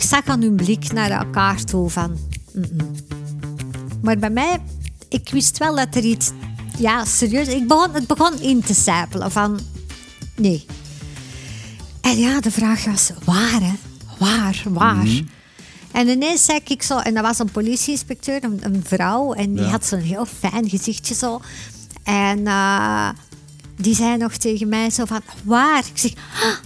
ik 0.00 0.06
zag 0.06 0.24
aan 0.24 0.42
hun 0.42 0.56
blik 0.56 0.92
naar 0.92 1.10
elkaar 1.10 1.64
toe 1.64 1.90
van... 1.90 2.18
Maar 4.02 4.18
bij 4.18 4.30
mij, 4.30 4.58
ik 5.08 5.28
wist 5.32 5.58
wel 5.58 5.74
dat 5.76 5.94
er 5.94 6.02
iets... 6.04 6.30
Ja, 6.78 7.04
serieus. 7.04 7.48
Ik 7.48 7.68
begon, 7.68 7.94
het 7.94 8.06
begon 8.06 8.40
in 8.40 8.60
te 8.60 8.74
sijpelen 8.74 9.30
van... 9.30 9.60
Nee. 10.36 10.66
En 12.00 12.18
ja, 12.18 12.40
de 12.40 12.50
vraag 12.50 12.84
was, 12.84 13.10
waar 13.24 13.60
hè? 13.60 13.72
Waar, 14.18 14.62
waar? 14.68 15.06
En 15.92 16.08
ineens 16.08 16.44
zei 16.44 16.60
ik 16.64 16.82
zo... 16.82 16.98
En 16.98 17.14
dat 17.14 17.22
was 17.24 17.38
een 17.38 17.50
politieinspecteur, 17.50 18.44
een, 18.44 18.58
een 18.62 18.82
vrouw. 18.86 19.32
En 19.32 19.54
die 19.54 19.64
Ja. 19.64 19.70
had 19.70 19.86
zo'n 19.86 19.98
heel 20.00 20.26
fijn 20.38 20.68
gezichtje 20.68 21.14
zo. 21.14 21.40
En 22.02 22.46
eh, 22.46 23.08
die 23.76 23.94
zei 23.94 24.16
nog 24.16 24.32
tegen 24.32 24.68
mij 24.68 24.90
zo 24.90 25.04
van... 25.04 25.20
Waar? 25.44 25.78
Ik 25.92 25.98
zeg... 25.98 26.12
"Ah." 26.42 26.56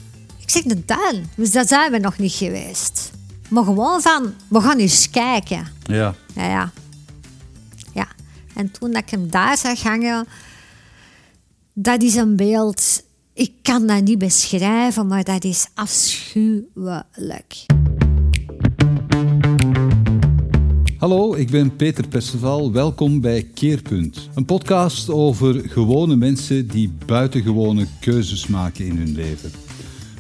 ik 0.40 0.50
zeg, 0.50 0.62
de 0.62 0.84
tuin. 0.84 1.30
Dus 1.36 1.50
daar 1.50 1.66
zijn 1.66 1.90
we 1.92 1.98
nog 1.98 2.18
niet 2.18 2.32
geweest. 2.32 3.12
Maar 3.48 3.64
gewoon 3.64 4.00
van, 4.00 4.32
we 4.48 4.60
gaan 4.60 4.78
eens 4.78 5.10
kijken. 5.10 5.66
Ja. 5.82 6.14
Ja, 6.34 6.44
ja. 6.48 6.72
Ja. 7.92 8.06
En 8.54 8.70
toen 8.70 8.92
dat 8.92 9.02
ik 9.02 9.10
hem 9.10 9.30
daar 9.30 9.58
zag 9.58 9.82
hangen, 9.82 10.26
dat 11.72 12.02
is 12.02 12.14
een 12.14 12.36
beeld, 12.36 13.02
ik 13.32 13.52
kan 13.62 13.86
dat 13.86 14.02
niet 14.02 14.18
beschrijven, 14.18 15.06
maar 15.06 15.24
dat 15.24 15.44
is 15.44 15.68
afschuwelijk. 15.74 17.66
Hallo, 20.98 21.34
ik 21.34 21.50
ben 21.50 21.76
Peter 21.76 22.08
Perceval. 22.08 22.72
Welkom 22.72 23.20
bij 23.20 23.42
Keerpunt. 23.54 24.28
Een 24.34 24.44
podcast 24.44 25.10
over 25.10 25.68
gewone 25.68 26.16
mensen 26.16 26.68
die 26.68 26.92
buitengewone 27.06 27.86
keuzes 28.00 28.46
maken 28.46 28.86
in 28.86 28.96
hun 28.96 29.14
leven. 29.14 29.63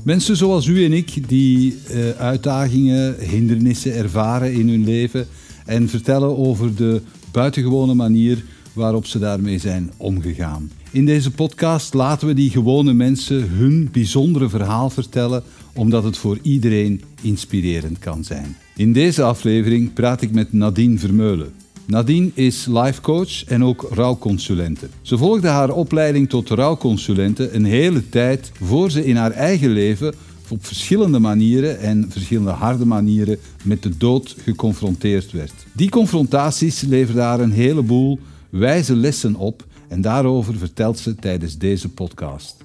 Mensen 0.04 0.36
zoals 0.36 0.66
u 0.66 0.84
en 0.84 0.92
ik 0.92 1.28
die 1.28 1.76
eh, 1.88 2.10
uitdagingen, 2.10 3.16
hindernissen 3.18 3.94
ervaren 3.94 4.52
in 4.52 4.68
hun 4.68 4.84
leven 4.84 5.26
en 5.66 5.88
vertellen 5.88 6.38
over 6.38 6.74
de 6.74 7.02
buitengewone 7.32 7.94
manier 7.94 8.44
waarop 8.72 9.06
ze 9.06 9.18
daarmee 9.18 9.58
zijn 9.58 9.90
omgegaan. 9.96 10.70
In 10.90 11.06
deze 11.06 11.30
podcast 11.30 11.94
laten 11.94 12.26
we 12.26 12.34
die 12.34 12.50
gewone 12.50 12.92
mensen 12.92 13.48
hun 13.48 13.88
bijzondere 13.92 14.48
verhaal 14.48 14.90
vertellen, 14.90 15.42
omdat 15.74 16.04
het 16.04 16.16
voor 16.16 16.38
iedereen 16.42 17.02
inspirerend 17.20 17.98
kan 17.98 18.24
zijn. 18.24 18.56
In 18.76 18.92
deze 18.92 19.22
aflevering 19.22 19.92
praat 19.92 20.22
ik 20.22 20.32
met 20.32 20.52
Nadine 20.52 20.98
Vermeulen. 20.98 21.52
Nadine 21.86 22.30
is 22.34 22.66
life 22.66 23.00
coach 23.00 23.44
en 23.44 23.64
ook 23.64 23.86
rouwconsulente. 23.90 24.88
Ze 25.02 25.18
volgde 25.18 25.48
haar 25.48 25.70
opleiding 25.70 26.28
tot 26.28 26.48
rouwconsulente 26.48 27.50
een 27.50 27.64
hele 27.64 28.08
tijd 28.08 28.52
voor 28.60 28.90
ze 28.90 29.04
in 29.04 29.16
haar 29.16 29.30
eigen 29.30 29.70
leven 29.70 30.14
op 30.48 30.66
verschillende 30.66 31.18
manieren 31.18 31.78
en 31.78 32.06
verschillende 32.10 32.50
harde 32.50 32.84
manieren 32.84 33.38
met 33.64 33.82
de 33.82 33.96
dood 33.96 34.36
geconfronteerd 34.38 35.32
werd. 35.32 35.52
Die 35.72 35.88
confrontaties 35.90 36.80
leverden 36.80 37.24
haar 37.24 37.40
een 37.40 37.52
heleboel 37.52 38.18
wijze 38.50 38.96
lessen 38.96 39.34
op 39.36 39.66
en 39.88 40.00
daarover 40.00 40.54
vertelt 40.54 40.98
ze 40.98 41.14
tijdens 41.14 41.58
deze 41.58 41.88
podcast. 41.88 42.56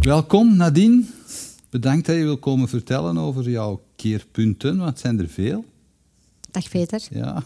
Welkom 0.00 0.56
Nadine. 0.56 1.04
Bedankt 1.70 2.06
dat 2.06 2.16
je 2.16 2.22
wil 2.22 2.38
komen 2.38 2.68
vertellen 2.68 3.18
over 3.18 3.50
jouw 3.50 3.82
keerpunten, 3.96 4.76
want 4.76 4.90
het 4.90 4.98
zijn 5.00 5.20
er 5.20 5.28
veel. 5.28 5.64
Dag 6.56 6.68
Peter. 6.68 7.02
Ja. 7.10 7.42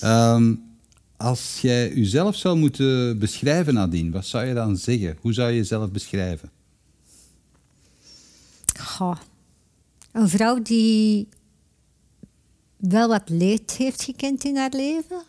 Ehm, 0.00 0.54
als 1.16 1.58
jij 1.60 1.94
jezelf 1.94 2.36
zou 2.36 2.58
moeten 2.58 3.18
beschrijven, 3.18 3.74
Nadine, 3.74 4.10
wat 4.10 4.26
zou 4.26 4.46
je 4.46 4.54
dan 4.54 4.76
zeggen? 4.76 5.16
Hoe 5.20 5.32
zou 5.32 5.50
je 5.50 5.56
jezelf 5.56 5.90
beschrijven? 5.90 6.50
Goh. 8.80 9.16
Een 10.12 10.28
vrouw 10.28 10.62
die 10.62 11.28
wel 12.76 13.08
wat 13.08 13.28
leed 13.28 13.70
heeft 13.70 14.02
gekend 14.02 14.44
in 14.44 14.56
haar 14.56 14.72
leven, 14.72 15.22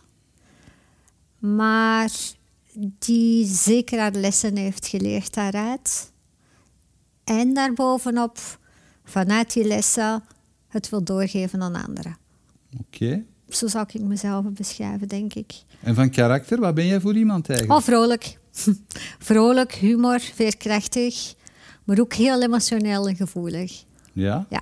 maar 1.39 2.11
die 2.99 3.45
zeker 3.45 3.99
haar 3.99 4.11
lessen 4.11 4.55
heeft 4.55 4.87
geleerd 4.87 5.33
daaruit. 5.33 6.11
En 7.23 7.53
daarbovenop, 7.53 8.37
vanuit 9.03 9.53
die 9.53 9.67
lessen, 9.67 10.23
het 10.67 10.89
wil 10.89 11.03
doorgeven 11.03 11.61
aan 11.61 11.85
anderen. 11.85 12.20
Oké. 12.79 13.23
Zo 13.49 13.67
zou 13.67 13.85
ik 13.93 14.01
mezelf 14.01 14.45
beschrijven, 14.45 15.07
denk 15.07 15.33
ik. 15.33 15.53
En 15.79 15.95
van 15.95 16.09
karakter, 16.09 16.59
wat 16.59 16.73
ben 16.73 16.85
jij 16.87 16.99
voor 16.99 17.15
iemand 17.15 17.49
eigenlijk? 17.49 17.79
Oh, 17.79 17.85
vrolijk. 17.85 18.39
vrolijk, 19.29 19.73
humor, 19.73 20.19
veerkrachtig, 20.19 21.33
maar 21.83 21.99
ook 21.99 22.13
heel 22.13 22.41
emotioneel 22.41 23.07
en 23.07 23.15
gevoelig. 23.15 23.83
Ja. 24.13 24.45
Ja. 24.49 24.61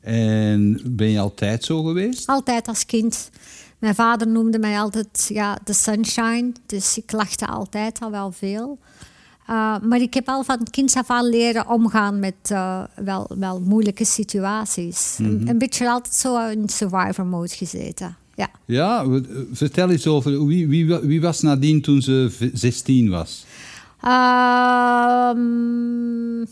En 0.00 0.80
ben 0.84 1.10
je 1.10 1.18
altijd 1.18 1.64
zo 1.64 1.82
geweest? 1.82 2.26
Altijd 2.26 2.68
als 2.68 2.86
kind. 2.86 3.30
Mijn 3.78 3.94
vader 3.94 4.28
noemde 4.28 4.58
mij 4.58 4.78
altijd 4.78 5.26
ja, 5.28 5.58
de 5.64 5.72
sunshine, 5.72 6.52
dus 6.66 6.98
ik 6.98 7.12
lachte 7.12 7.46
altijd 7.46 8.00
al 8.00 8.10
wel 8.10 8.32
veel. 8.32 8.78
Uh, 9.48 9.78
maar 9.78 10.00
ik 10.00 10.14
heb 10.14 10.28
al 10.28 10.44
van 10.44 10.66
kinds 10.70 10.94
af 10.94 11.10
aan 11.10 11.28
leren 11.28 11.68
omgaan 11.68 12.18
met 12.18 12.34
uh, 12.52 12.82
wel, 13.04 13.30
wel 13.38 13.60
moeilijke 13.60 14.04
situaties. 14.04 15.14
een, 15.18 15.48
een 15.48 15.58
beetje 15.58 15.90
altijd 15.90 16.14
zo 16.14 16.48
in 16.48 16.68
survivor 16.68 17.26
mode 17.26 17.48
gezeten. 17.48 18.16
Ja. 18.34 18.48
Ja, 18.64 19.02
eh, 19.04 19.20
vertel 19.52 19.90
eens 19.90 20.06
over 20.06 20.46
wie, 20.46 20.68
wie, 20.68 20.88
wa- 20.88 21.00
wie 21.00 21.20
was 21.20 21.40
Nadine 21.40 21.80
toen 21.80 22.02
ze 22.02 22.28
v- 22.30 22.50
16 22.52 23.10
was? 23.10 23.44
Ehm, 25.20 26.44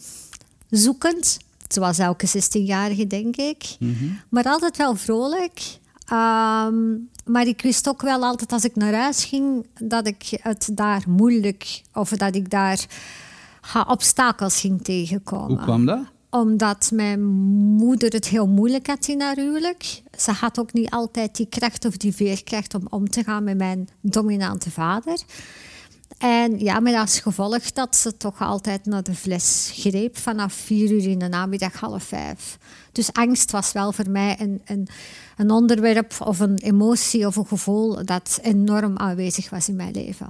zoekend, 0.71 1.39
zoals 1.69 1.99
elke 1.99 2.27
16-jarige, 2.29 3.07
denk 3.07 3.37
ik. 3.37 3.77
Maar 4.29 4.45
altijd 4.45 4.77
wel 4.77 4.95
vrolijk. 4.97 5.61
Ehm, 6.09 6.97
maar 7.25 7.47
ik 7.47 7.63
wist 7.63 7.89
ook 7.89 8.03
wel 8.03 8.23
altijd 8.23 8.53
als 8.53 8.65
ik 8.65 8.77
naar 8.77 8.95
huis 8.95 9.25
ging 9.25 9.67
dat 9.81 10.07
ik 10.07 10.39
het 10.43 10.71
daar 10.73 11.03
moeilijk 11.07 11.83
of 11.93 12.09
dat 12.09 12.35
ik 12.35 12.51
daar 12.51 12.87
ha, 13.61 13.85
obstakels 13.89 14.61
ging 14.61 14.83
tegenkomen. 14.83 15.47
Hoe 15.47 15.59
kwam 15.59 15.87
dat? 15.87 16.01
Omdat 16.31 16.91
mijn 16.95 17.25
moeder 17.77 18.13
het 18.13 18.29
heel 18.29 18.47
moeilijk 18.47 18.87
had 18.87 19.07
in 19.07 19.21
haar 19.21 19.37
huwelijk. 19.37 20.03
Ze 20.19 20.31
had 20.31 20.59
ook 20.59 20.73
niet 20.73 20.91
altijd 20.91 21.37
die 21.37 21.47
kracht 21.47 21.85
of 21.85 21.97
die 21.97 22.15
veerkracht 22.15 22.75
om 22.75 22.83
om 22.89 23.11
te 23.11 23.23
gaan 23.23 23.45
met 23.45 23.57
mijn 23.57 23.89
dominante 24.01 24.71
vader. 24.71 25.19
En 26.19 26.59
ja, 26.59 26.81
met 26.81 26.95
als 26.95 27.21
gevolg 27.21 27.73
dat 27.73 27.97
ze 27.97 28.17
toch 28.17 28.41
altijd 28.41 28.87
naar 28.87 29.03
de 29.03 29.15
fles 29.15 29.71
greep 29.75 30.17
vanaf 30.19 30.53
vier 30.53 30.91
uur 30.91 31.07
in 31.09 31.19
de 31.19 31.29
namiddag, 31.29 31.81
half 31.81 32.03
vijf. 32.03 32.59
Dus 32.93 33.13
angst 33.13 33.51
was 33.51 33.73
wel 33.73 33.93
voor 33.93 34.11
mij 34.11 34.37
een, 34.41 34.61
een, 34.65 34.89
een 35.37 35.51
onderwerp 35.51 36.15
of 36.25 36.41
een 36.41 36.57
emotie 36.59 37.27
of 37.27 37.37
een 37.37 37.47
gevoel 37.47 38.05
dat 38.05 38.39
enorm 38.43 38.97
aanwezig 38.97 39.51
was 39.51 39.69
in 39.69 39.77
mijn 39.77 39.93
leven. 39.93 40.27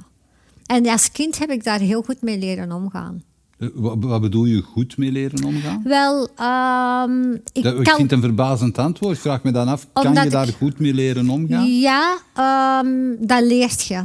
En 0.66 0.86
als 0.86 1.12
kind 1.12 1.38
heb 1.38 1.50
ik 1.50 1.64
daar 1.64 1.78
heel 1.80 2.02
goed 2.02 2.22
mee 2.22 2.38
leren 2.38 2.72
omgaan. 2.72 3.22
Eh, 3.58 3.68
Wat, 3.74 4.20
bedoel 4.20 4.44
je 4.44 4.62
goed 4.62 4.96
mee 4.96 5.12
leren 5.12 5.44
omgaan? 5.44 5.80
Wel, 5.84 6.28
ehm, 6.36 7.32
ik 7.52 7.62
Dat- 7.62 7.78
ik 7.78 7.84
kan... 7.84 7.96
vind 7.96 8.10
het 8.10 8.12
een 8.12 8.20
verbazend 8.20 8.78
antwoord. 8.78 9.14
Ik 9.16 9.20
vraag 9.22 9.42
me 9.42 9.50
dan 9.50 9.68
af, 9.68 9.86
kan 9.92 10.14
je 10.14 10.30
daar 10.30 10.48
ik- 10.48 10.54
goed 10.54 10.78
mee 10.78 10.94
leren 10.94 11.28
omgaan? 11.30 11.66
Ja, 11.78 12.18
ehm, 12.34 13.14
dat 13.26 13.42
leert 13.44 13.82
je. 13.86 14.02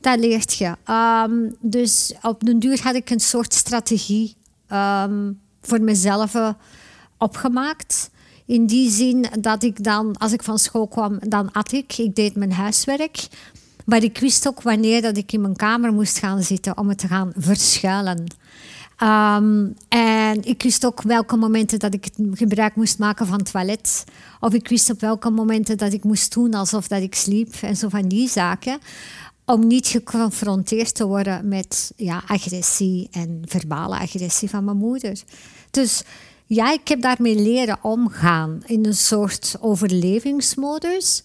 Dat 0.00 0.18
leert 0.18 0.54
je. 0.54 0.76
Ehm, 0.84 1.50
dus 1.60 2.14
op 2.22 2.44
den 2.44 2.58
duur 2.58 2.80
had 2.82 2.94
ik 2.94 3.10
een 3.10 3.20
soort 3.20 3.54
strategie 3.54 4.34
ehm, 4.66 5.32
voor 5.60 5.80
mezelf 5.80 6.34
eh, 6.34 6.48
opgemaakt. 7.18 8.10
In 8.46 8.66
die 8.66 8.90
zin 8.90 9.26
dat 9.40 9.62
ik 9.62 9.84
dan, 9.84 10.16
als 10.16 10.32
ik 10.32 10.42
van 10.42 10.58
school 10.58 10.88
kwam, 10.88 11.18
dan 11.28 11.52
at 11.52 11.72
ik. 11.72 11.98
Ik 11.98 12.14
deed 12.14 12.36
mijn 12.36 12.52
huiswerk. 12.52 13.28
Maar 13.84 14.02
ik 14.02 14.18
wist 14.18 14.48
ook 14.48 14.62
wanneer 14.62 15.02
dat 15.02 15.16
ik 15.16 15.32
in 15.32 15.40
mijn 15.40 15.56
kamer 15.56 15.92
moest 15.92 16.18
gaan 16.18 16.42
zitten 16.42 16.78
om 16.78 16.88
het 16.88 16.98
te 16.98 17.06
gaan 17.06 17.32
verschuilen. 17.36 18.24
Ehm, 18.96 19.66
en 19.88 20.42
ik 20.42 20.62
wist 20.62 20.86
ook 20.86 21.02
welke 21.02 21.36
momenten 21.36 21.78
dat 21.78 21.94
ik 21.94 22.08
gebruik 22.32 22.76
moest 22.76 22.98
maken 22.98 23.26
van 23.26 23.38
het 23.38 23.50
toilet. 23.50 24.04
Of 24.40 24.52
ik 24.52 24.68
wist 24.68 24.90
op 24.90 25.00
welke 25.00 25.30
momenten 25.30 25.78
dat 25.78 25.92
ik 25.92 26.04
moest 26.04 26.34
doen 26.34 26.54
alsof 26.54 26.88
dat 26.88 27.02
ik 27.02 27.14
sliep. 27.14 27.54
En 27.60 27.76
zo 27.76 27.88
van 27.88 28.08
die 28.08 28.28
zaken. 28.28 28.78
Om 29.50 29.66
niet 29.66 29.86
geconfronteerd 29.86 30.94
te 30.94 31.06
worden 31.06 31.48
met 31.48 31.92
ja, 31.96 32.22
agressie 32.26 33.08
en 33.10 33.42
verbale 33.44 33.98
agressie 33.98 34.50
van 34.50 34.64
mijn 34.64 34.76
moeder. 34.76 35.22
Dus 35.70 36.02
ja, 36.46 36.72
ik 36.72 36.88
heb 36.88 37.00
daarmee 37.00 37.34
leren 37.34 37.78
omgaan 37.82 38.62
in 38.66 38.86
een 38.86 38.94
soort 38.96 39.56
overlevingsmodus. 39.60 41.22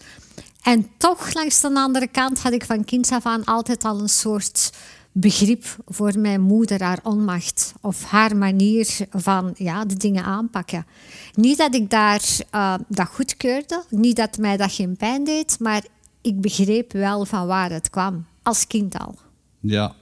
En 0.62 0.88
toch, 0.98 1.34
langs 1.34 1.62
de 1.62 1.74
andere 1.74 2.08
kant, 2.08 2.40
had 2.40 2.54
ik 2.54 2.66
van 2.66 2.84
kinds 2.84 3.12
af 3.12 3.26
aan 3.26 3.44
altijd 3.44 3.84
al 3.84 4.00
een 4.00 4.10
soort 4.10 4.72
begrip 5.12 5.64
voor 5.86 6.20
mijn 6.20 6.42
moeder, 6.42 6.84
haar 6.84 7.00
onmacht 7.04 7.74
of 7.82 8.04
haar 8.04 8.36
manier 8.36 8.98
van 9.10 9.54
ja, 9.58 9.86
de 9.86 9.96
dingen 9.96 10.24
aanpakken. 10.24 10.86
Niet 11.34 11.58
dat 11.58 11.76
ik 11.76 11.90
daar, 11.90 12.24
eh, 12.50 12.74
dat 12.88 13.08
goedkeurde, 13.08 13.84
niet 13.90 14.16
dat 14.16 14.38
mij 14.38 14.58
dat 14.58 14.72
geen 14.72 14.98
pijn 14.98 15.24
deed, 15.24 15.60
maar 15.60 15.84
ik 16.26 16.42
begreep 16.42 16.92
wel 16.92 17.26
van 17.26 17.48
waar 17.48 17.72
het 17.72 17.90
kwam, 17.90 18.26
als 18.44 18.68
kind 18.68 18.98
al. 19.00 19.16
Ja. 19.60 19.96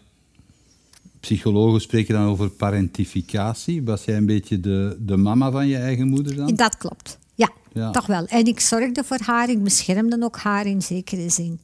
psychologen 1.19 1.81
spreken 1.81 2.13
dan 2.13 2.25
over 2.27 2.49
parentificatie. 2.49 3.83
Was 3.83 4.05
jij 4.05 4.17
een 4.17 4.25
beetje 4.25 4.59
de, 4.59 4.97
de 4.99 5.17
mama 5.17 5.51
van 5.51 5.67
je 5.67 5.77
eigen 5.77 6.07
moeder 6.07 6.35
dan? 6.35 6.55
Dat 6.55 6.77
klopt, 6.77 7.17
ja, 7.35 7.49
Ja. 7.73 7.91
toch 7.91 8.05
wel. 8.05 8.25
En 8.25 8.45
ik 8.45 8.59
zorgde 8.59 9.03
voor 9.03 9.19
haar, 9.25 9.49
ik 9.49 9.63
beschermde 9.63 10.23
ook 10.23 10.37
haar 10.37 10.65
in 10.65 10.81
zekere 10.81 11.29
zin. 11.29 11.59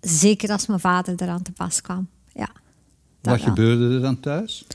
Zeker 0.00 0.50
als 0.50 0.66
mijn 0.66 0.80
vader 0.80 1.14
eraan 1.22 1.42
te 1.42 1.52
pas 1.52 1.80
kwam, 1.80 2.08
ja. 2.34 2.48
Wat 3.20 3.36
wel. 3.36 3.44
gebeurde 3.44 3.94
er 3.94 4.00
dan 4.00 4.20
thuis? 4.20 4.66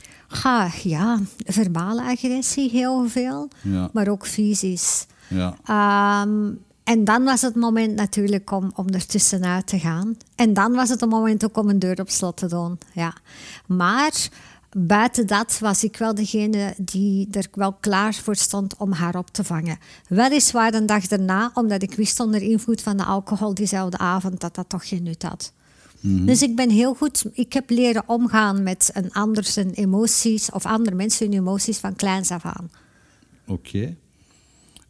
Ja, 0.82 1.20
verbale 1.44 2.02
agressie 2.02 2.70
heel 2.70 3.08
veel, 3.08 3.48
Ja. 3.62 3.90
maar 3.92 4.08
ook 4.08 4.26
fysisch. 4.26 5.06
Ja. 5.28 5.56
Ehm, 5.64 6.50
en 6.84 7.04
dan 7.04 7.24
was 7.24 7.40
het 7.42 7.54
moment 7.54 7.94
natuurlijk 7.94 8.50
om, 8.50 8.72
om 8.74 8.88
er 8.88 9.06
tussenuit 9.06 9.66
te 9.66 9.78
gaan. 9.78 10.16
En 10.34 10.54
dan 10.54 10.72
was 10.72 10.88
het 10.88 11.00
het 11.00 11.10
moment 11.10 11.44
ook 11.44 11.56
om 11.56 11.68
een 11.68 11.78
deur 11.78 12.00
op 12.00 12.10
slot 12.10 12.36
te 12.36 12.46
doen. 12.46 12.78
Ja. 12.92 13.14
Maar 13.66 14.28
buiten 14.76 15.26
dat 15.26 15.58
was 15.58 15.84
ik 15.84 15.96
wel 15.96 16.14
degene 16.14 16.74
die 16.76 17.28
er 17.30 17.46
wel 17.52 17.72
klaar 17.72 18.14
voor 18.14 18.36
stond 18.36 18.76
om 18.76 18.92
haar 18.92 19.16
op 19.16 19.30
te 19.30 19.44
vangen. 19.44 19.78
Weliswaar 20.08 20.74
een 20.74 20.86
dag 20.86 21.06
daarna, 21.06 21.50
omdat 21.54 21.82
ik 21.82 21.94
wist 21.94 22.20
onder 22.20 22.42
invloed 22.42 22.82
van 22.82 22.96
de 22.96 23.04
alcohol 23.04 23.54
diezelfde 23.54 23.98
avond 23.98 24.40
dat 24.40 24.54
dat 24.54 24.68
toch 24.68 24.88
geen 24.88 25.02
nut 25.02 25.22
had. 25.22 25.52
Dus 26.04 26.42
ik 26.42 26.56
ben 26.56 26.70
heel 26.70 26.94
goed, 26.94 27.24
ik 27.32 27.52
heb 27.52 27.70
leren 27.70 28.02
omgaan 28.06 28.62
met 28.62 28.90
een 28.92 29.12
ander 29.12 29.44
zijn 29.44 29.70
emoties 29.70 30.50
of 30.50 30.66
andere 30.66 30.96
mensen 30.96 31.26
hun 31.26 31.38
emoties 31.38 31.78
van 31.78 31.96
kleins 31.96 32.30
af 32.30 32.44
aan. 32.44 32.70
Oké. 33.46 33.96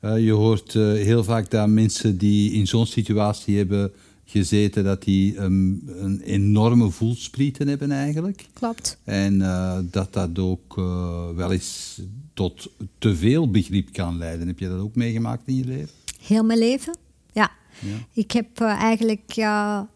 Je 0.02 0.32
hoort 0.32 0.74
eh, 0.74 0.82
heel 0.82 1.24
vaak 1.24 1.50
dat 1.50 1.68
mensen 1.68 2.18
die 2.18 2.52
in 2.52 2.66
zo'n 2.66 2.86
situatie 2.86 3.56
hebben 3.56 3.92
gezeten, 4.32 4.84
dat 4.84 5.02
die 5.02 5.36
ehm, 5.36 5.72
een 5.86 6.20
enorme 6.24 6.90
voelsprieten 6.90 7.68
hebben 7.68 7.90
eigenlijk. 7.90 8.46
Klopt. 8.52 8.98
En 9.04 9.42
eh, 9.42 9.78
dat 9.82 10.12
dat 10.12 10.38
ook 10.38 10.78
eh, 10.78 11.28
wel 11.34 11.52
eens 11.52 12.00
tot 12.34 12.70
te 12.98 13.16
veel 13.16 13.50
begrip 13.50 13.92
kan 13.92 14.18
leiden. 14.18 14.46
Heb 14.46 14.58
je 14.58 14.68
dat 14.68 14.80
ook 14.80 14.94
meegemaakt 14.94 15.42
in 15.46 15.56
je 15.56 15.64
leven? 15.64 15.94
Heel 16.20 16.44
mijn 16.44 16.58
leven, 16.58 16.96
ja. 17.32 17.50
Ja. 17.78 17.96
Ik 18.12 18.30
heb 18.30 18.60
eh, 18.60 18.68
eigenlijk 18.68 19.46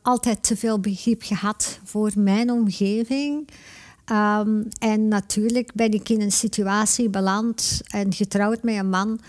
altijd 0.03 0.43
te 0.43 0.57
veel 0.57 0.81
begrip 0.81 1.23
gehad 1.23 1.81
voor 1.85 2.13
mijn 2.17 2.51
omgeving. 2.51 3.49
Ehm, 4.05 4.63
en 4.79 5.09
natuurlijk 5.09 5.75
ben 5.75 5.93
ik 5.93 6.09
in 6.09 6.21
een 6.21 6.33
situatie 6.33 7.09
beland 7.09 7.81
en 7.87 8.13
getrouwd 8.13 8.63
met 8.63 8.77
een 8.77 8.89
man 8.89 9.21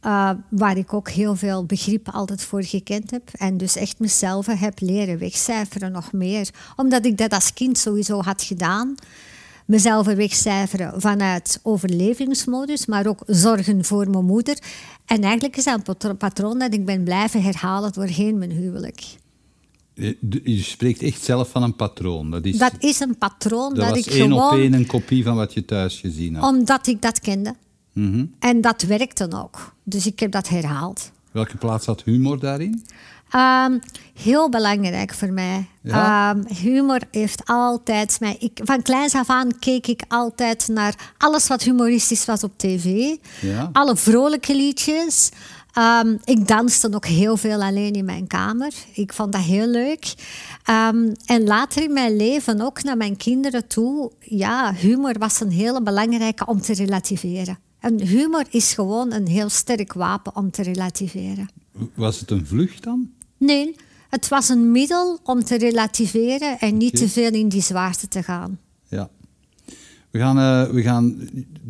eh, 0.00 0.30
waar 0.48 0.76
ik 0.76 0.92
ook 0.92 1.10
heel 1.10 1.36
veel 1.36 1.64
begrip 1.64 2.08
altijd 2.10 2.42
voor 2.42 2.64
gekend 2.64 3.10
heb. 3.10 3.30
En 3.32 3.56
dus 3.56 3.76
echt 3.76 3.98
mezelf 3.98 4.46
heb 4.46 4.80
leren 4.80 5.18
wegcijferen 5.18 5.92
nog 5.92 6.12
meer. 6.12 6.50
Omdat 6.76 7.06
ik 7.06 7.18
dat 7.18 7.32
als 7.32 7.52
kind 7.52 7.78
sowieso 7.78 8.22
had 8.22 8.42
gedaan. 8.42 8.94
Mezelf 9.66 10.06
wegcijferen 10.06 11.00
vanuit 11.00 11.60
overlevingsmodus, 11.62 12.86
maar 12.86 13.06
ook 13.06 13.22
zorgen 13.26 13.84
voor 13.84 14.10
mijn 14.10 14.24
moeder. 14.24 14.58
En 15.06 15.22
eigenlijk 15.22 15.56
is 15.56 15.64
dat 15.64 15.74
een 15.76 15.82
patro- 15.82 16.14
patroon 16.14 16.58
dat 16.58 16.74
ik 16.74 16.84
ben 16.84 17.04
blijven 17.04 17.42
herhalen 17.42 17.92
doorheen 17.92 18.38
mijn 18.38 18.50
huwelijk. 18.50 19.04
Je, 19.94 20.16
je 20.44 20.62
spreekt 20.62 21.02
echt 21.02 21.22
zelf 21.22 21.50
van 21.50 21.62
een 21.62 21.76
patroon. 21.76 22.30
Dat, 22.30 22.44
is, 22.44 22.58
Dat 22.58 22.72
is 22.78 23.00
een 23.00 23.18
patroon 23.18 23.74
dat 23.74 23.84
dat, 23.84 23.88
was 23.88 24.06
ik 24.06 24.12
één 24.12 24.32
op 24.32 24.38
gewoon... 24.40 24.60
één 24.60 24.72
een 24.72 24.86
kopie 24.86 25.24
van 25.24 25.36
wat 25.36 25.54
je 25.54 25.64
thuis 25.64 25.98
gezien 26.00 26.34
had. 26.34 26.50
Omdat 26.52 26.86
ik 26.86 27.02
dat 27.02 27.20
kende. 27.20 27.54
Mhm. 27.92 28.24
En 28.38 28.60
dat 28.60 28.82
werkte 28.82 29.28
ook. 29.42 29.74
Dus 29.82 30.06
ik 30.06 30.20
heb 30.20 30.32
dat 30.32 30.48
herhaald. 30.48 31.10
Welke 31.30 31.56
plaats 31.56 31.86
had 31.86 32.02
humor 32.02 32.38
daarin? 32.38 32.84
Ehm, 33.30 33.78
heel 34.14 34.48
belangrijk 34.48 35.14
voor 35.14 35.32
mij. 35.32 35.68
Ja? 35.82 36.30
Ehm, 36.30 36.54
humor 36.54 37.00
heeft 37.10 37.42
altijd 37.44 38.20
mij. 38.20 38.36
Ik, 38.38 38.60
van 38.64 38.82
kleins 38.82 39.14
af 39.14 39.30
aan 39.30 39.58
keek 39.58 39.86
ik 39.86 40.02
altijd 40.08 40.68
naar 40.68 41.12
alles 41.18 41.46
wat 41.46 41.62
humoristisch 41.62 42.24
was 42.24 42.44
op 42.44 42.52
tv. 42.56 43.16
Ja. 43.40 43.68
Alle 43.72 43.96
vrolijke 43.96 44.54
liedjes. 44.56 45.28
Ehm, 45.72 46.16
ik 46.24 46.48
danste 46.48 46.94
ook 46.94 47.06
heel 47.06 47.36
veel 47.36 47.62
alleen 47.62 47.92
in 47.92 48.04
mijn 48.04 48.26
kamer. 48.26 48.72
Ik 48.92 49.12
vond 49.12 49.32
dat 49.32 49.42
heel 49.42 49.66
leuk. 49.66 50.14
En 51.24 51.44
later 51.44 51.82
in 51.82 51.92
mijn 51.92 52.16
leven, 52.16 52.60
ook 52.60 52.82
naar 52.82 52.96
mijn 52.96 53.16
kinderen 53.16 53.66
toe, 53.66 54.10
ja, 54.20 54.74
humor 54.74 55.14
was 55.18 55.40
een 55.40 55.50
hele 55.50 55.82
belangrijke 55.82 56.46
om 56.46 56.60
te 56.60 56.72
relativeren. 56.72 57.58
En 57.80 58.06
humor 58.06 58.44
is 58.50 58.72
gewoon 58.72 59.12
een 59.12 59.26
heel 59.26 59.48
sterk 59.48 59.92
wapen 59.92 60.36
om 60.36 60.50
te 60.50 60.62
relativeren. 60.62 61.48
Was 61.94 62.20
het 62.20 62.30
een 62.30 62.46
vlucht 62.46 62.82
dan? 62.82 63.10
Nee, 63.36 63.76
het 64.08 64.28
was 64.28 64.48
een 64.48 64.70
middel 64.70 65.18
om 65.22 65.44
te 65.44 65.58
relativeren 65.58 66.58
en 66.58 66.76
niet 66.76 66.96
te 66.96 67.08
veel 67.08 67.32
in 67.32 67.48
die 67.48 67.62
zwaarte 67.62 68.08
te 68.08 68.22
gaan. 68.22 68.58
Ja. 68.88 69.10
We 70.10 70.18
gaan, 70.18 70.38
eh, 70.38 70.74
we 70.74 70.82
gaan, 70.82 71.28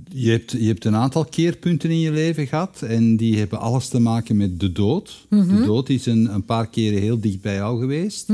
je, 0.09 0.31
hebt, 0.31 0.51
je 0.51 0.67
hebt 0.67 0.85
een 0.85 0.95
aantal 0.95 1.25
keerpunten 1.25 1.91
in 1.91 2.01
je 2.01 2.11
leven 2.11 2.47
gehad 2.47 2.83
en 2.83 3.17
die 3.17 3.39
hebben 3.39 3.61
alles 3.61 3.89
te 3.89 3.99
maken 3.99 4.37
met 4.37 4.61
de 4.61 4.73
dood. 4.73 5.27
De 5.29 5.63
dood 5.65 5.89
is 5.89 6.07
een, 6.07 6.35
een 6.35 6.45
paar 6.45 6.67
keren 6.67 7.01
heel 7.01 7.21
dicht 7.21 7.41
bij 7.41 7.55
jou 7.55 7.81
geweest. 7.81 8.29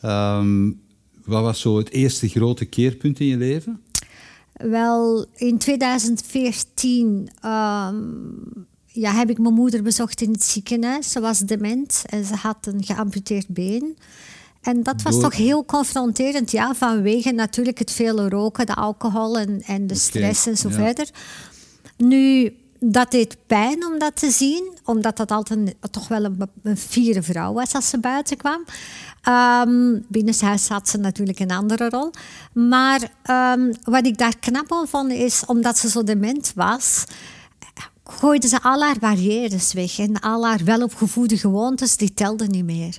Ehm, 0.00 0.70
wat 1.24 1.42
was 1.42 1.60
zo 1.60 1.78
het 1.78 1.90
eerste 1.90 2.28
grote 2.28 2.64
keerpunt 2.64 3.20
in 3.20 3.26
je 3.26 3.36
leven? 3.36 3.80
Wel, 4.62 5.26
in 5.34 5.58
2014 5.58 7.28
ehm, 7.40 7.94
ja, 8.86 9.12
heb 9.12 9.30
ik 9.30 9.38
mijn 9.38 9.54
moeder 9.54 9.82
bezocht 9.82 10.20
in 10.20 10.32
het 10.32 10.42
ziekenhuis. 10.42 11.10
Ze 11.10 11.20
was 11.20 11.38
dement 11.38 12.02
en 12.06 12.24
ze 12.24 12.34
had 12.34 12.56
een 12.66 12.84
geamputeerd 12.84 13.48
been. 13.48 13.96
En 14.60 14.82
dat 14.82 15.02
was 15.02 15.12
Door- 15.14 15.22
toch 15.22 15.36
heel 15.36 15.64
confronterend, 15.64 16.50
ja, 16.50 16.74
vanwege 16.74 17.32
natuurlijk 17.32 17.78
het 17.78 17.90
vele 17.90 18.28
roken, 18.28 18.66
de 18.66 18.74
alcohol 18.74 19.38
en, 19.38 19.62
en 19.62 19.86
de 19.86 19.94
stress 19.94 20.46
en 20.46 20.56
zo 20.56 20.68
ja. 20.68 20.74
verder. 20.74 21.08
Nu, 21.96 22.56
dat 22.80 23.10
deed 23.10 23.36
pijn 23.46 23.86
om 23.86 23.98
dat 23.98 24.16
te 24.16 24.30
zien, 24.30 24.72
omdat 24.84 25.16
dat 25.16 25.30
altijd 25.30 25.58
een- 25.58 25.90
toch 25.90 26.08
wel 26.08 26.24
een, 26.24 26.48
een 26.62 26.76
fiere 26.76 27.22
vrouw 27.22 27.52
was 27.52 27.74
als 27.74 27.88
ze 27.88 27.98
buiten 27.98 28.36
kwam. 28.36 28.64
Ehm 29.22 29.98
binnenshuis 30.08 30.68
had 30.68 30.88
ze 30.88 30.98
natuurlijk 30.98 31.38
een 31.38 31.50
andere 31.50 31.88
rol. 31.88 32.10
Maar 32.52 33.00
ehm, 33.22 33.72
wat 33.82 34.06
ik 34.06 34.18
daar 34.18 34.38
knap 34.38 34.72
aan 34.72 34.88
vond, 34.88 35.12
is 35.12 35.44
omdat 35.46 35.78
ze 35.78 35.88
zo 35.88 36.02
dement 36.02 36.52
was, 36.54 37.04
gooide 38.04 38.48
ze 38.48 38.62
al 38.62 38.82
haar 38.82 38.98
barrières 38.98 39.72
weg. 39.72 39.98
En 39.98 40.20
al 40.20 40.46
haar 40.46 40.64
welopgevoede 40.64 41.36
gewoontes, 41.36 41.96
die 41.96 42.14
telden 42.14 42.50
niet 42.50 42.64
meer. 42.64 42.98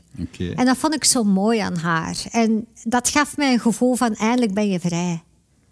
En 0.56 0.66
dat 0.66 0.78
vond 0.78 0.94
ik 0.94 1.04
zo 1.04 1.24
mooi 1.24 1.60
aan 1.60 1.78
haar. 1.78 2.18
En 2.32 2.66
dat 2.84 3.10
gaf 3.10 3.38
mij 3.38 3.54
een 3.54 3.60
gevoel 3.60 3.96
van, 3.96 4.16
eindelijk 4.16 4.54
ben 4.54 4.70
je 4.70 4.80
vrij. 4.80 5.24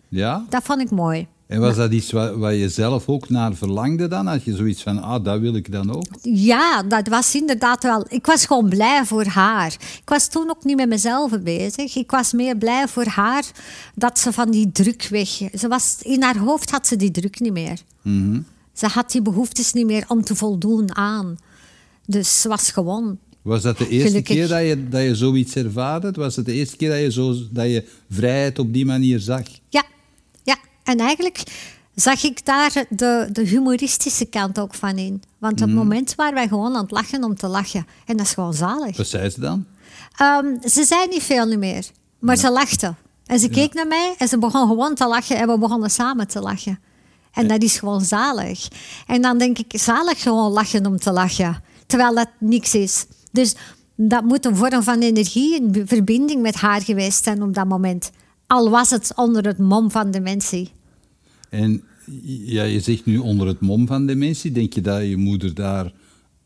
Ja? 0.08 0.46
Dat 0.50 0.64
vond 0.64 0.82
ik 0.82 0.92
mooi. 0.92 1.28
En 1.52 1.60
was 1.60 1.76
dat 1.76 1.92
iets 1.92 2.12
waar, 2.12 2.38
waar 2.38 2.54
je 2.54 2.70
zelf 2.70 3.08
ook 3.08 3.30
naar 3.30 3.56
verlangde 3.56 4.08
dan? 4.08 4.28
Had 4.28 4.44
je 4.44 4.56
zoiets 4.56 4.84
van, 4.84 5.02
ah, 5.02 5.24
dat 5.24 5.40
wil 5.40 5.56
ik 5.56 5.72
dan 5.72 5.96
ook? 5.96 6.06
Ja, 6.22 6.84
dat 6.84 7.08
was 7.08 7.36
inderdaad 7.36 7.84
wel. 7.84 8.06
Ik 8.10 8.26
was 8.26 8.46
gewoon 8.46 8.70
blij 8.70 9.06
voor 9.06 9.26
haar. 9.26 9.74
Ik 10.02 10.10
was 10.10 10.28
toen 10.28 10.50
ook 10.50 10.64
niet 10.64 10.76
met 10.76 10.90
mezelf 10.90 11.42
bezig. 11.42 11.96
Ik 11.96 12.12
was 12.12 12.34
meer 12.34 12.58
blij 12.58 12.88
voor 12.88 13.06
haar 13.06 13.44
dat 13.96 14.20
ze 14.20 14.34
van 14.34 14.52
die 14.52 14.72
druk 14.72 15.08
weg. 15.10 15.30
Ze 15.30 15.68
was, 15.68 15.98
in 16.02 16.22
haar 16.22 16.38
hoofd 16.38 16.72
had 16.72 16.88
ze 16.88 16.96
die 16.96 17.12
druk 17.12 17.40
niet 17.40 17.54
meer. 17.54 17.80
Mhm. 18.02 18.40
Ze 18.74 18.88
had 18.88 19.12
die 19.12 19.22
behoeftes 19.22 19.74
niet 19.74 19.86
meer 19.86 20.06
om 20.08 20.24
te 20.24 20.36
voldoen 20.36 20.96
aan. 20.96 21.38
Dus 22.06 22.42
ze 22.42 22.48
was 22.48 22.72
gewoon. 22.72 23.18
Was 23.42 23.62
dat 23.62 23.78
de 23.78 23.88
eerste 23.90 24.08
Gelukkig. 24.08 24.36
keer 24.36 24.48
dat 24.48 24.62
je, 24.62 24.90
dat 24.90 25.02
je 25.02 25.16
zoiets 25.16 25.56
ervaarde? 25.56 26.12
Was 26.12 26.36
het 26.36 26.46
de 26.46 26.54
eerste 26.54 26.78
keer 26.78 26.90
dat 26.90 27.00
je, 27.00 27.12
zo, 27.12 27.36
dat 27.50 27.66
je 27.66 27.88
vrijheid 28.10 28.60
op 28.60 28.74
die 28.74 28.86
manier 28.86 29.20
zag? 29.20 29.44
Ja. 29.70 29.84
En 30.84 30.98
eigenlijk 30.98 31.44
zag 31.96 32.24
ik 32.24 32.46
daar 32.46 32.86
de, 32.90 33.30
de 33.32 33.42
humoristische 33.42 34.26
kant 34.26 34.60
ook 34.60 34.74
van 34.74 34.98
in. 34.98 35.24
Want 35.38 35.62
op 35.62 35.68
het 35.68 35.76
moment 35.76 36.16
waren 36.16 36.34
wij 36.34 36.48
gewoon 36.48 36.76
aan 36.76 36.82
het 36.82 36.92
lachen 36.92 37.24
om 37.24 37.36
te 37.36 37.48
lachen. 37.48 37.88
En 38.06 38.18
dat 38.18 38.26
is 38.26 38.34
gewoon 38.34 38.54
zalig. 38.54 38.98
Wat 38.98 39.08
zei 39.08 39.30
ze 39.30 39.40
dan? 39.40 39.66
Ehm, 40.16 40.46
ze 40.70 40.84
zei 40.84 41.08
niet 41.08 41.24
veel 41.24 41.46
niet 41.46 41.60
meer, 41.60 41.86
maar 42.20 42.38
ze 42.38 42.52
lachte. 42.52 42.94
En 43.26 43.40
ze 43.40 43.50
keek 43.50 43.74
naar 43.74 43.88
mij 43.88 44.16
en 44.18 44.28
ze 44.28 44.38
begon 44.38 44.68
gewoon 44.68 44.96
te 44.96 45.08
lachen 45.08 45.38
en 45.38 45.48
we 45.48 45.58
begonnen 45.58 45.90
samen 45.90 46.28
te 46.28 46.40
lachen. 46.40 46.80
En 47.32 47.48
dat 47.48 47.62
is 47.62 47.80
gewoon 47.80 48.02
zalig. 48.02 48.68
En 49.08 49.22
dan 49.22 49.38
denk 49.38 49.58
ik, 49.58 49.80
zalig 49.80 50.22
gewoon 50.22 50.52
lachen 50.52 50.86
om 50.86 50.98
te 50.98 51.12
lachen. 51.12 51.64
Terwijl 51.88 52.16
dat 52.16 52.28
niks 52.40 52.76
is. 52.76 53.06
Dus 53.32 53.56
dat 53.96 54.24
moet 54.24 54.46
een 54.46 54.56
vorm 54.56 54.84
van 54.84 55.00
energie, 55.00 55.62
een 55.62 55.88
verbinding 55.88 56.42
met 56.42 56.56
haar 56.56 56.82
geweest 56.82 57.24
zijn 57.24 57.44
op 57.44 57.54
dat 57.54 57.68
moment. 57.68 58.12
Al 58.52 58.70
was 58.70 58.90
het 58.90 59.12
onder 59.16 59.46
het 59.46 59.58
mom 59.58 59.92
van 59.92 60.12
dementie. 60.12 60.72
En 61.50 61.84
ja, 62.26 62.64
je 62.64 62.80
zegt 62.80 63.06
nu 63.06 63.18
onder 63.18 63.48
het 63.48 63.60
mom 63.60 63.88
van 63.88 64.06
dementie. 64.06 64.52
Denk 64.52 64.74
je 64.74 64.82
dat 64.82 65.02
je 65.08 65.18
moeder 65.18 65.54
daar 65.54 65.92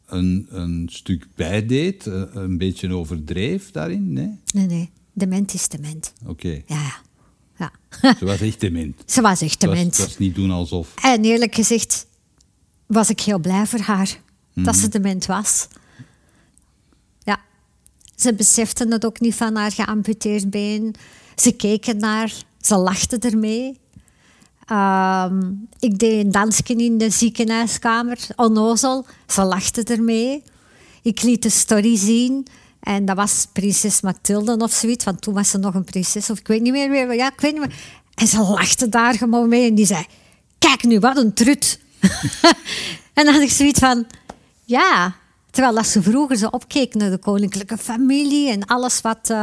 een, 0.06 0.46
een 0.50 0.88
stuk 0.92 1.28
bij 1.36 1.66
deed? 1.66 2.08
eh, 2.08 2.22
Een 2.34 2.58
beetje 2.58 2.94
overdreef 2.94 3.72
daarin? 3.72 4.14
Nee? 4.14 4.40
Nee, 4.54 4.66
nee, 4.66 4.90
dement 5.14 5.54
is 5.54 5.68
dement. 5.70 6.14
Oké. 6.26 6.62
Ja, 6.66 7.02
ja. 7.58 7.72
ja. 8.02 8.16
Ze 8.20 8.26
was 8.26 8.40
echt 8.42 8.60
dement. 8.60 9.02
Ze 9.12 9.22
was 9.22 9.42
echt 9.42 9.62
dement. 9.62 9.98
het 9.98 10.06
was 10.06 10.18
niet 10.18 10.36
doen 10.36 10.52
alsof. 10.52 10.94
En 11.04 11.24
eerlijk 11.24 11.56
gezegd 11.56 12.08
was 12.86 13.10
ik 13.10 13.20
heel 13.20 13.40
blij 13.40 13.66
voor 13.66 13.80
haar 13.80 14.20
dat 14.54 14.66
Mhm. 14.66 14.74
ze 14.84 14.90
dement 14.90 15.26
was. 15.26 15.68
Ja. 17.24 17.40
Ze 18.16 18.34
beseften 18.34 18.92
het 18.92 19.06
ook 19.06 19.20
niet 19.20 19.36
van 19.36 19.56
haar 19.56 19.72
geamputeerd 19.72 20.50
been. 20.50 20.96
Ze 21.36 21.52
keken 21.52 21.98
naar. 21.98 22.34
Ze 22.62 22.76
lachten 22.76 23.20
ermee. 23.20 23.80
Ehm, 24.66 25.52
ik 25.80 26.00
deed 26.00 26.26
een 26.26 26.32
dansje 26.32 26.64
in 26.64 26.98
de 26.98 27.10
ziekenhuiskamer, 27.10 28.18
onnozel. 28.36 29.06
Ze 29.28 29.44
lachten 29.44 29.84
ermee. 29.84 30.44
Ik 31.02 31.22
liet 31.22 31.42
de 31.42 31.50
story 31.50 31.98
zien. 31.98 32.48
En 32.80 33.06
dat 33.06 33.16
was 33.16 33.48
prinses 33.54 34.02
Mathilde 34.02 34.58
of 34.58 34.72
zoiets, 34.72 35.06
want 35.06 35.22
toen 35.22 35.34
was 35.34 35.50
ze 35.50 35.58
nog 35.58 35.74
een 35.74 35.84
prinses. 35.84 36.30
Of 36.30 36.40
ik 36.40 36.48
weet 36.48 36.62
niet 36.62 36.72
meer, 36.72 37.16
ja, 37.16 37.32
ik 37.32 37.40
weet 37.40 37.52
niet 37.52 37.62
meer. 37.62 37.76
En 38.14 38.28
ze 38.28 38.40
lachte 38.42 38.90
daar 38.90 39.14
gewoon 39.14 39.50
mee 39.50 39.70
en 39.70 39.76
die 39.76 39.86
zei... 39.86 40.06
Kijk 40.60 40.84
nu, 40.84 41.00
wat 41.00 41.18
een 41.18 41.34
trut. 41.34 41.80
en 43.14 43.26
dan 43.26 43.34
had 43.34 43.42
ik 43.42 43.52
zoiets 43.52 43.80
van... 43.80 44.06
Ja, 44.64 45.16
terwijl 45.52 45.76
dat 45.76 45.88
ze 45.88 46.02
vroeger 46.02 46.38
zo 46.38 46.48
opkeek 46.48 46.94
naar 46.94 47.10
de 47.10 47.18
koninklijke 47.18 47.78
familie 47.78 48.50
en 48.50 48.66
alles 48.66 49.02
wat... 49.02 49.34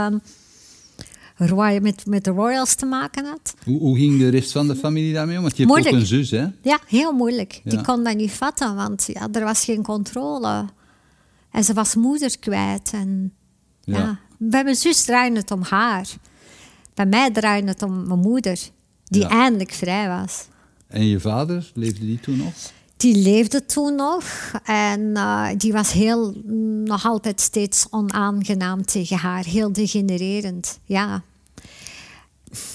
Met, 1.80 2.06
met 2.06 2.24
de 2.24 2.30
royals 2.30 2.74
te 2.74 2.86
maken 2.86 3.24
had. 3.24 3.54
Hoe, 3.64 3.78
hoe, 3.78 3.96
ging 3.96 4.18
de 4.18 4.28
rest 4.28 4.52
van 4.52 4.68
de 4.68 4.76
familie 4.76 5.12
daarmee 5.12 5.36
om? 5.36 5.42
Want 5.42 5.56
je 5.56 5.66
hebt 5.66 5.86
ook 5.86 5.92
een 5.92 6.06
zus, 6.06 6.30
hè? 6.30 6.46
Ja, 6.62 6.80
heel 6.86 7.12
moeilijk. 7.12 7.60
Die 7.64 7.80
kon 7.80 8.04
dat 8.04 8.16
niet 8.16 8.30
vatten, 8.30 8.74
want 8.74 9.08
ja, 9.12 9.28
er 9.32 9.44
was 9.44 9.64
geen 9.64 9.82
controle. 9.82 10.64
En 11.50 11.64
ze 11.64 11.74
was 11.74 11.94
moeder 11.94 12.38
kwijt. 12.38 12.90
En, 12.92 13.32
ja. 13.80 13.98
ja. 13.98 14.18
Bij 14.38 14.64
mijn 14.64 14.76
zus 14.76 15.04
draaide 15.04 15.36
het 15.36 15.50
om 15.50 15.62
haar. 15.62 16.06
Bij 16.94 17.06
mij 17.06 17.30
draaide 17.30 17.68
het 17.68 17.82
om 17.82 18.06
mijn 18.06 18.20
moeder, 18.20 18.58
die 19.04 19.26
eindelijk 19.26 19.72
vrij 19.72 20.08
was. 20.08 20.46
En 20.86 21.06
je 21.06 21.20
vader, 21.20 21.70
leefde 21.74 22.06
die 22.06 22.20
toen 22.20 22.36
nog? 22.36 22.54
Die 23.02 23.16
leefde 23.16 23.66
toen 23.66 23.94
nog 23.94 24.24
en 24.64 25.00
uh, 25.00 25.48
die 25.56 25.72
was 25.72 25.92
heel, 25.92 26.32
nog 26.84 27.06
altijd 27.06 27.40
steeds 27.40 27.86
onaangenaam 27.90 28.84
tegen 28.84 29.16
haar, 29.16 29.44
heel 29.44 29.72
degenererend. 29.72 30.78
Ja, 30.84 31.22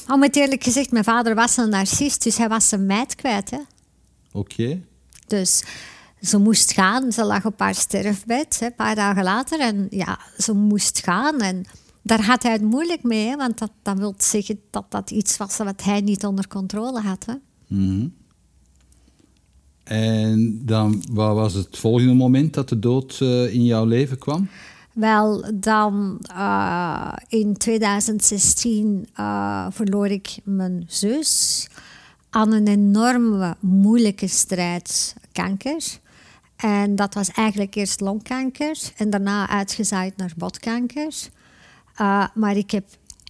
om 0.08 0.22
het 0.22 0.36
eerlijk 0.36 0.64
gezegd, 0.64 0.92
mijn 0.92 1.04
vader 1.04 1.36
was 1.36 1.58
een 1.58 1.70
narcist, 1.70 2.24
dus 2.24 2.38
hij 2.38 2.48
was 2.48 2.70
zijn 2.70 2.86
meid 2.86 3.16
kwijt. 3.16 3.52
Oké. 3.52 3.66
Okay. 4.32 4.84
Dus 5.28 5.64
ze 6.22 6.38
moest 6.38 6.72
gaan, 6.72 7.12
ze 7.12 7.24
lag 7.24 7.46
op 7.46 7.60
haar 7.60 7.76
sterfbed, 7.76 8.60
hè, 8.60 8.66
een 8.66 8.76
paar 8.76 8.96
dagen 8.96 9.24
later. 9.24 9.60
En 9.60 9.88
ja, 9.90 10.20
ze 10.38 10.54
moest 10.54 11.04
gaan. 11.04 11.40
En 11.42 11.66
daar 12.02 12.24
had 12.26 12.44
hij 12.44 12.52
het 12.52 12.62
moeilijk 12.62 13.04
mee, 13.04 13.36
want 13.36 13.58
dat, 13.58 13.72
dat 13.82 13.98
wil 13.98 14.14
zeggen 14.18 14.60
dat 14.70 14.86
dat 14.92 15.12
iets 15.12 15.38
was 15.38 15.58
wat 15.58 15.84
hij 15.84 16.02
niet 16.02 16.26
onder 16.26 16.48
controle 16.48 17.02
had. 17.02 17.26
Hè. 17.26 17.34
Mm 17.68 18.17
En 19.88 20.62
dan, 20.66 21.04
wat 21.12 21.36
was 21.36 21.54
het 21.54 21.78
volgende 21.78 22.14
moment 22.14 22.54
dat 22.54 22.70
de 22.70 22.80
dood 22.80 23.20
uh, 23.22 23.54
in 23.54 23.66
jouw 23.66 23.86
leven 23.86 24.18
kwam? 24.18 24.50
Wel, 24.94 25.52
dan 25.54 26.20
uh, 26.32 27.14
in 27.28 27.58
2016 27.58 28.88
uh, 28.88 29.06
eh, 29.16 29.66
verloor 29.70 30.08
ik 30.08 30.38
mijn 30.44 30.84
zus 30.88 31.68
aan 32.30 32.54
een 32.54 32.68
enorme 32.68 33.56
moeilijke 33.60 34.28
strijd 34.28 35.16
kanker. 35.32 35.84
En 36.56 36.96
dat 36.96 37.14
was 37.14 37.32
eigenlijk 37.32 37.76
eerst 37.76 38.02
longkanker 38.02 38.78
en 38.98 39.10
daarna 39.10 39.50
uitgezaaid 39.50 40.18
naar 40.18 40.34
botkanker. 40.38 41.14
Maar 42.34 42.58
ik 42.58 42.72
heb 42.72 42.86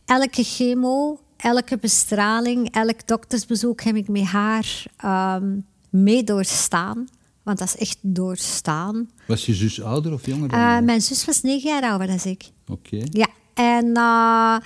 elke 0.06 0.44
chemo, 0.44 1.20
elke 1.38 1.78
bestraling, 1.78 2.72
elk 2.72 3.08
doktersbezoek 3.08 3.82
heb 3.82 3.96
ik 3.96 4.08
met 4.08 4.24
haar 4.24 4.86
um, 5.06 5.66
mee 5.90 6.24
doorstaan. 6.24 7.08
Want 7.44 7.60
dat 7.60 7.68
is 7.68 7.78
echt 7.78 7.98
doorstaan. 8.02 9.10
Was 9.28 9.46
je 9.46 9.54
zus 9.54 9.82
ouder 9.82 10.14
of 10.14 10.26
jonger 10.26 10.50
dan 10.50 10.60
uh, 10.60 10.80
Mijn 10.80 11.02
zus 11.02 11.26
was 11.26 11.42
negen 11.42 11.70
jaar 11.70 11.84
ouder 11.84 12.08
dan 12.08 12.20
ik. 12.24 12.50
Oké. 12.68 13.04
Ja, 13.12 13.28
en, 13.54 13.86
uh, 13.86 14.58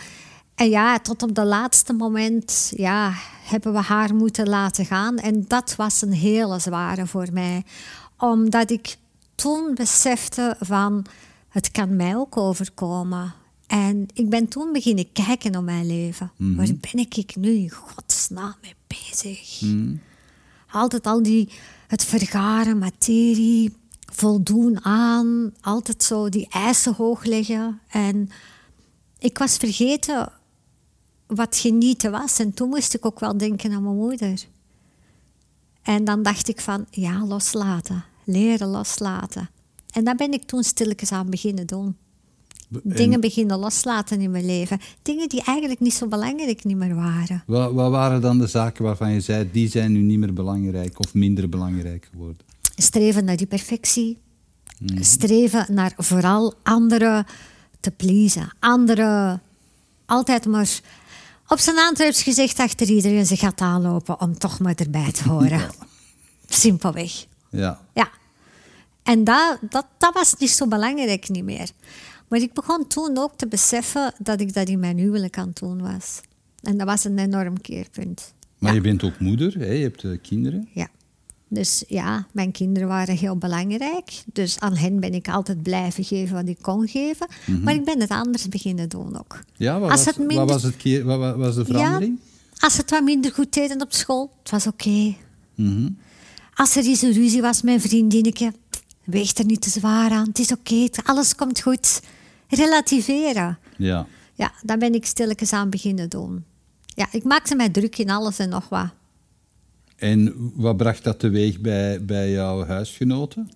en 0.55 0.69
ja, 0.69 0.99
tot 0.99 1.23
op 1.23 1.35
het 1.35 1.45
laatste 1.45 1.93
moment 1.93 2.71
ja, 2.75 3.13
hebben 3.43 3.73
we 3.73 3.79
haar 3.79 4.15
moeten 4.15 4.49
laten 4.49 4.85
gaan. 4.85 5.17
En 5.17 5.45
dat 5.47 5.75
was 5.75 6.01
een 6.01 6.13
hele 6.13 6.59
zware 6.59 7.07
voor 7.07 7.27
mij. 7.31 7.63
Omdat 8.17 8.71
ik 8.71 8.97
toen 9.35 9.71
besefte 9.75 10.55
van, 10.59 11.05
het 11.49 11.71
kan 11.71 11.95
mij 11.95 12.15
ook 12.15 12.37
overkomen. 12.37 13.33
En 13.67 14.05
ik 14.13 14.29
ben 14.29 14.47
toen 14.47 14.71
beginnen 14.71 15.11
kijken 15.11 15.51
naar 15.51 15.63
mijn 15.63 15.85
leven. 15.85 16.31
Mm 16.37 16.55
Waar 16.55 16.65
ben 16.65 17.07
ik 17.07 17.35
nu 17.35 17.49
in 17.49 17.69
godsnaam 17.69 18.55
mee 18.61 18.75
bezig? 18.87 19.61
Mhm. 19.61 19.95
Altijd 20.71 21.05
al 21.05 21.23
die 21.23 21.49
het 21.87 22.03
vergaren, 22.03 22.77
materie, 22.77 23.73
voldoen 24.13 24.85
aan, 24.85 25.53
altijd 25.61 26.03
zo 26.03 26.29
die 26.29 26.47
eisen 26.49 26.93
hoog 26.93 27.23
leggen. 27.23 27.79
En 27.87 28.29
ik 29.19 29.37
was 29.37 29.57
vergeten 29.57 30.31
wat 31.27 31.57
genieten 31.57 32.11
was. 32.11 32.39
En 32.39 32.53
toen 32.53 32.69
moest 32.69 32.93
ik 32.93 33.05
ook 33.05 33.19
wel 33.19 33.37
denken 33.37 33.71
aan 33.71 33.83
mijn 33.83 33.95
moeder. 33.95 34.45
En 35.81 36.03
dan 36.03 36.23
dacht 36.23 36.47
ik 36.47 36.61
van, 36.61 36.85
ja, 36.89 37.25
loslaten. 37.25 38.03
Leren 38.23 38.67
loslaten. 38.67 39.49
En 39.91 40.03
dat 40.03 40.17
ben 40.17 40.33
ik 40.33 40.43
toen 40.43 40.63
stilletjes 40.63 41.11
aan 41.11 41.29
beginnen 41.29 41.67
doen. 41.67 41.97
Dingen 42.83 43.21
beginnen 43.21 43.59
loslaten 43.59 44.21
in 44.21 44.31
mijn 44.31 44.45
leven. 44.45 44.79
Dingen 45.01 45.29
die 45.29 45.43
eigenlijk 45.43 45.79
niet 45.79 45.93
zo 45.93 46.07
belangrijk 46.07 46.63
niet 46.63 46.77
meer 46.77 46.95
waren. 46.95 47.43
Wat, 47.45 47.71
wat, 47.73 47.91
waren 47.91 48.21
dan 48.21 48.37
de 48.37 48.47
zaken 48.47 48.83
waarvan 48.83 49.11
je 49.11 49.21
zei, 49.21 49.49
die 49.51 49.69
zijn 49.69 49.91
nu 49.91 49.99
niet 49.99 50.19
meer 50.19 50.33
belangrijk 50.33 50.99
of 50.99 51.13
minder 51.13 51.49
belangrijk 51.49 52.07
geworden? 52.11 52.37
Streven 52.75 53.25
naar 53.25 53.37
die 53.37 53.47
perfectie. 53.47 54.17
Mhm. 54.79 55.03
Streven 55.03 55.65
naar 55.69 55.93
vooral 55.97 56.53
anderen 56.63 57.25
te 57.79 57.91
pleasen. 57.91 58.53
Anderen 58.59 59.41
altijd 60.05 60.45
maar 60.45 60.79
op 61.47 61.59
zijn 61.59 61.77
aantreds 61.77 62.23
gezegd 62.23 62.59
achter 62.59 62.89
iedereen 62.89 63.25
zich 63.25 63.39
gaat 63.39 63.61
aanlopen 63.61 64.21
om 64.21 64.37
toch 64.37 64.59
maar 64.59 64.75
erbij 64.75 65.11
te 65.11 65.29
horen. 65.29 65.69
Simpelweg. 66.47 67.25
Ja. 67.49 67.79
Ja. 67.93 68.09
En 69.03 69.23
dat, 69.23 69.57
dat, 69.69 69.85
dat 69.97 70.13
was 70.13 70.35
niet 70.37 70.49
zo 70.49 70.67
belangrijk 70.67 71.29
niet 71.29 71.43
meer. 71.43 71.69
Maar 72.31 72.41
ik 72.41 72.53
begon 72.53 72.87
toen 72.87 73.17
ook 73.17 73.31
te 73.35 73.47
beseffen 73.47 74.13
dat 74.17 74.41
ik 74.41 74.53
dat 74.53 74.67
in 74.67 74.79
mijn 74.79 74.97
huwelijk 74.97 75.37
aan 75.37 75.47
het 75.47 75.59
doen 75.59 75.81
was. 75.81 76.21
En 76.61 76.77
dat 76.77 76.87
was 76.87 77.03
een 77.03 77.17
enorm 77.17 77.61
keerpunt. 77.61 78.33
Maar 78.57 78.73
je 78.73 78.81
bent 78.81 79.03
ook 79.03 79.19
moeder, 79.19 79.57
hè? 79.57 79.71
je 79.71 79.81
hebt 79.81 80.03
uh, 80.03 80.17
kinderen. 80.21 80.67
Ja. 80.73 80.87
Dus 81.47 81.83
ja, 81.87 82.27
mijn 82.31 82.51
kinderen 82.51 82.87
waren 82.87 83.17
heel 83.17 83.37
belangrijk. 83.37 84.23
Dus 84.25 84.59
aan 84.59 84.75
hen 84.75 84.99
ben 84.99 85.13
ik 85.13 85.27
altijd 85.27 85.63
blijven 85.63 86.03
geven 86.03 86.35
wat 86.35 86.47
ik 86.47 86.57
kon 86.61 86.87
geven. 86.87 87.27
Mhm. 87.45 87.63
Maar 87.63 87.73
ik 87.73 87.85
ben 87.85 87.99
het 87.99 88.09
anders 88.09 88.47
beginnen 88.47 88.89
doen 88.89 89.19
ook. 89.19 89.39
Ja, 89.55 89.79
wat, 89.79 89.89
was, 89.89 90.05
het 90.05 90.17
wat 90.33 90.49
was, 90.49 90.63
het 90.63 90.77
keer, 90.77 91.03
wat, 91.05 91.35
was 91.35 91.55
de 91.55 91.65
verandering? 91.65 92.19
Ja, 92.23 92.57
als 92.59 92.77
het 92.77 92.89
wat 92.89 93.03
minder 93.03 93.31
goed 93.31 93.53
deden 93.53 93.81
op 93.81 93.93
school, 93.93 94.31
het 94.39 94.51
was 94.51 94.67
oké. 94.67 95.15
Mhm. 95.55 95.89
Als 96.53 96.75
er 96.75 96.83
eens 96.83 97.01
een 97.01 97.13
ruzie 97.13 97.41
was 97.41 97.61
met 97.61 97.73
een 97.73 97.81
vriendinnetje, 97.81 98.53
weegt 99.03 99.39
er 99.39 99.45
niet 99.45 99.61
te 99.61 99.69
zwaar 99.69 100.11
aan. 100.11 100.27
Het 100.27 100.39
is 100.39 100.51
oké, 100.51 100.87
alles 101.03 101.35
komt 101.35 101.61
goed 101.61 102.01
relativeren. 102.51 103.59
Ja. 103.77 104.05
Ja, 104.33 104.51
daar 104.61 104.77
ben 104.77 104.93
ik 104.93 105.05
stilletjes 105.05 105.53
aan 105.53 105.69
beginnen 105.69 106.09
doen. 106.09 106.45
Ja, 106.85 107.07
ik 107.11 107.23
maakte 107.23 107.55
mij 107.55 107.69
druk 107.69 107.97
in 107.97 108.09
alles 108.09 108.39
en 108.39 108.49
nog 108.49 108.69
wat. 108.69 108.89
En 109.95 110.51
wat 110.55 110.77
bracht 110.77 111.03
dat 111.03 111.19
teweeg 111.19 111.59
bij, 111.59 112.05
bij 112.05 112.31
jouw 112.31 112.65
huisgenoten? 112.65 113.51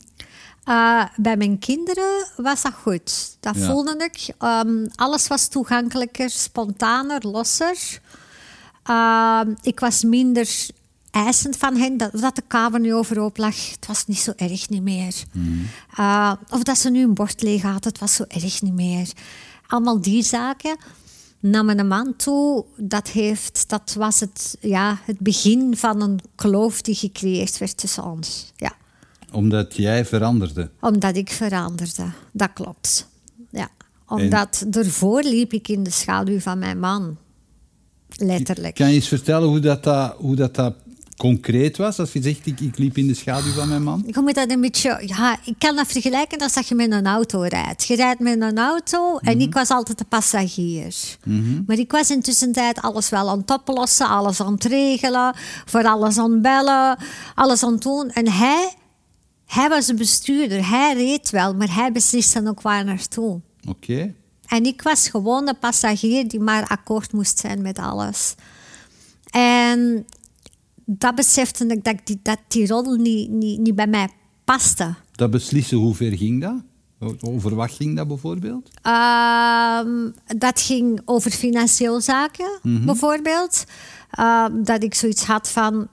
Uh, 0.69 1.05
bij 1.15 1.37
mijn 1.37 1.59
kinderen 1.59 2.27
was 2.37 2.61
dat 2.61 2.73
goed. 2.73 3.37
Dat 3.39 3.57
voelde 3.57 4.09
ik. 4.11 4.33
Um, 4.43 4.87
alles 4.95 5.27
was 5.27 5.47
toegankelijker, 5.47 6.29
spontaner, 6.29 7.27
losser. 7.27 7.99
Uh, 8.89 9.41
ik 9.61 9.79
was 9.79 10.03
minder 10.03 10.47
eisend 11.15 11.57
van 11.57 11.75
hen 11.77 11.97
dat, 11.97 12.11
dat 12.11 12.35
de 12.35 12.43
kamer 12.47 12.79
nu 12.79 12.93
overhoop 12.93 13.37
lag. 13.37 13.71
Het 13.71 13.87
was 13.87 14.05
niet 14.05 14.17
zo 14.17 14.33
erg 14.35 14.69
niet 14.69 14.83
meer. 14.83 15.15
Mm. 15.31 15.67
Uh, 15.99 16.33
of 16.49 16.63
dat 16.63 16.77
ze 16.77 16.89
nu 16.89 17.03
een 17.03 17.13
bord 17.13 17.41
leeg 17.41 17.61
had, 17.61 17.83
het 17.83 17.99
was 17.99 18.13
zo 18.13 18.23
erg 18.27 18.61
niet 18.61 18.73
meer. 18.73 19.11
Allemaal 19.67 20.01
die 20.01 20.23
zaken. 20.23 20.77
Naar 21.39 21.65
mijn 21.65 21.87
man 21.87 22.15
toe, 22.15 22.65
dat, 22.77 23.07
heeft, 23.07 23.69
dat 23.69 23.95
was 23.97 24.19
het, 24.19 24.57
ja, 24.59 24.99
het 25.03 25.19
begin 25.19 25.77
van 25.77 26.01
een 26.01 26.19
kloof 26.35 26.81
die 26.81 26.95
gecreëerd 26.95 27.57
werd 27.57 27.77
tussen 27.77 28.03
ons. 28.03 28.51
Ja. 28.55 28.73
Omdat 29.31 29.75
jij 29.75 30.05
veranderde? 30.05 30.69
Omdat 30.79 31.15
ik 31.15 31.29
veranderde, 31.31 32.05
dat 32.31 32.53
klopt. 32.53 33.07
Ja. 33.51 33.69
Omdat 34.07 34.61
en... 34.61 34.71
ervoor 34.71 35.23
liep 35.23 35.53
ik 35.53 35.67
in 35.67 35.83
de 35.83 35.89
schaduw 35.89 36.39
van 36.39 36.59
mijn 36.59 36.79
man. 36.79 37.17
Letterlijk. 38.17 38.75
Kan 38.75 38.87
je 38.87 38.93
eens 38.93 39.07
vertellen 39.07 39.47
hoe 39.47 39.59
dat, 39.59 39.83
dat, 39.83 40.15
hoe 40.17 40.35
dat, 40.35 40.55
dat 40.55 40.75
concreet 41.17 41.77
was? 41.77 41.99
Als 41.99 42.13
je 42.13 42.21
zegt, 42.21 42.45
ik, 42.45 42.59
ik 42.59 42.77
liep 42.77 42.97
in 42.97 43.07
de 43.07 43.13
schaduw 43.13 43.51
van 43.51 43.69
mijn 43.69 43.83
man? 43.83 44.03
Je 44.05 44.19
moet 44.21 44.35
dat 44.35 44.51
een 44.51 44.61
beetje... 44.61 45.01
Ja, 45.05 45.39
ik 45.43 45.55
kan 45.57 45.75
dat 45.75 45.87
vergelijken 45.87 46.37
als 46.37 46.53
dat 46.53 46.67
je 46.67 46.75
met 46.75 46.91
een 46.91 47.07
auto 47.07 47.41
rijdt. 47.41 47.83
Je 47.83 47.95
rijdt 47.95 48.19
met 48.19 48.41
een 48.41 48.57
auto 48.57 49.17
en 49.17 49.37
mhm. 49.37 49.45
ik 49.45 49.53
was 49.53 49.69
altijd 49.69 49.97
de 49.97 50.05
passagier. 50.05 50.95
Mhm. 51.23 51.63
Maar 51.67 51.77
ik 51.77 51.91
was 51.91 52.11
intussen 52.11 52.51
tijd 52.51 52.81
alles 52.81 53.09
wel 53.09 53.29
aan 53.29 53.39
het 53.39 53.51
oplossen, 53.51 54.07
alles 54.07 54.41
aan 54.41 54.53
het 54.53 54.65
regelen, 54.65 55.35
voor 55.65 55.83
alles 55.83 56.17
aan 56.17 56.31
het 56.31 56.41
bellen, 56.41 56.97
alles 57.35 57.63
aan 57.63 57.73
het 57.73 57.81
doen. 57.81 58.09
En 58.09 58.31
hij, 58.31 58.73
hij 59.45 59.69
was 59.69 59.85
de 59.85 59.93
bestuurder. 59.93 60.69
Hij 60.69 60.93
reed 60.93 61.29
wel, 61.29 61.55
maar 61.55 61.75
hij 61.75 61.91
besliste 61.91 62.47
ook 62.47 62.61
waar 62.61 62.85
naartoe. 62.85 63.41
Oké. 63.67 64.13
En 64.45 64.65
ik 64.65 64.81
was 64.81 65.09
gewoon 65.09 65.45
de 65.45 65.53
passagier 65.53 66.27
die 66.27 66.39
maar 66.39 66.67
akkoord 66.67 67.11
moest 67.11 67.39
zijn 67.39 67.61
met 67.61 67.77
alles. 67.77 68.35
En 69.29 70.05
dat 70.85 71.15
besefte 71.15 71.65
ik 71.67 71.83
dat 71.83 71.95
die, 72.03 72.19
dat 72.21 72.39
die 72.47 72.67
rol 72.67 72.95
niet, 72.95 73.29
niet, 73.29 73.59
niet 73.59 73.75
bij 73.75 73.87
mij 73.87 74.09
paste. 74.43 74.95
Dat 75.11 75.31
beslissen, 75.31 75.77
hoe 75.77 75.95
ver 75.95 76.17
ging 76.17 76.41
dat? 76.41 76.63
Over 77.21 77.55
wat 77.55 77.71
ging 77.71 77.95
dat 77.95 78.07
bijvoorbeeld? 78.07 78.69
Ehm, 78.81 80.09
dat 80.37 80.61
ging 80.61 81.01
over 81.05 81.31
financieel 81.31 82.01
zaken, 82.01 82.59
bijvoorbeeld. 82.85 83.63
Ehm, 84.11 84.63
dat 84.63 84.83
ik 84.83 84.93
zoiets 84.93 85.23
had 85.23 85.49
van... 85.49 85.87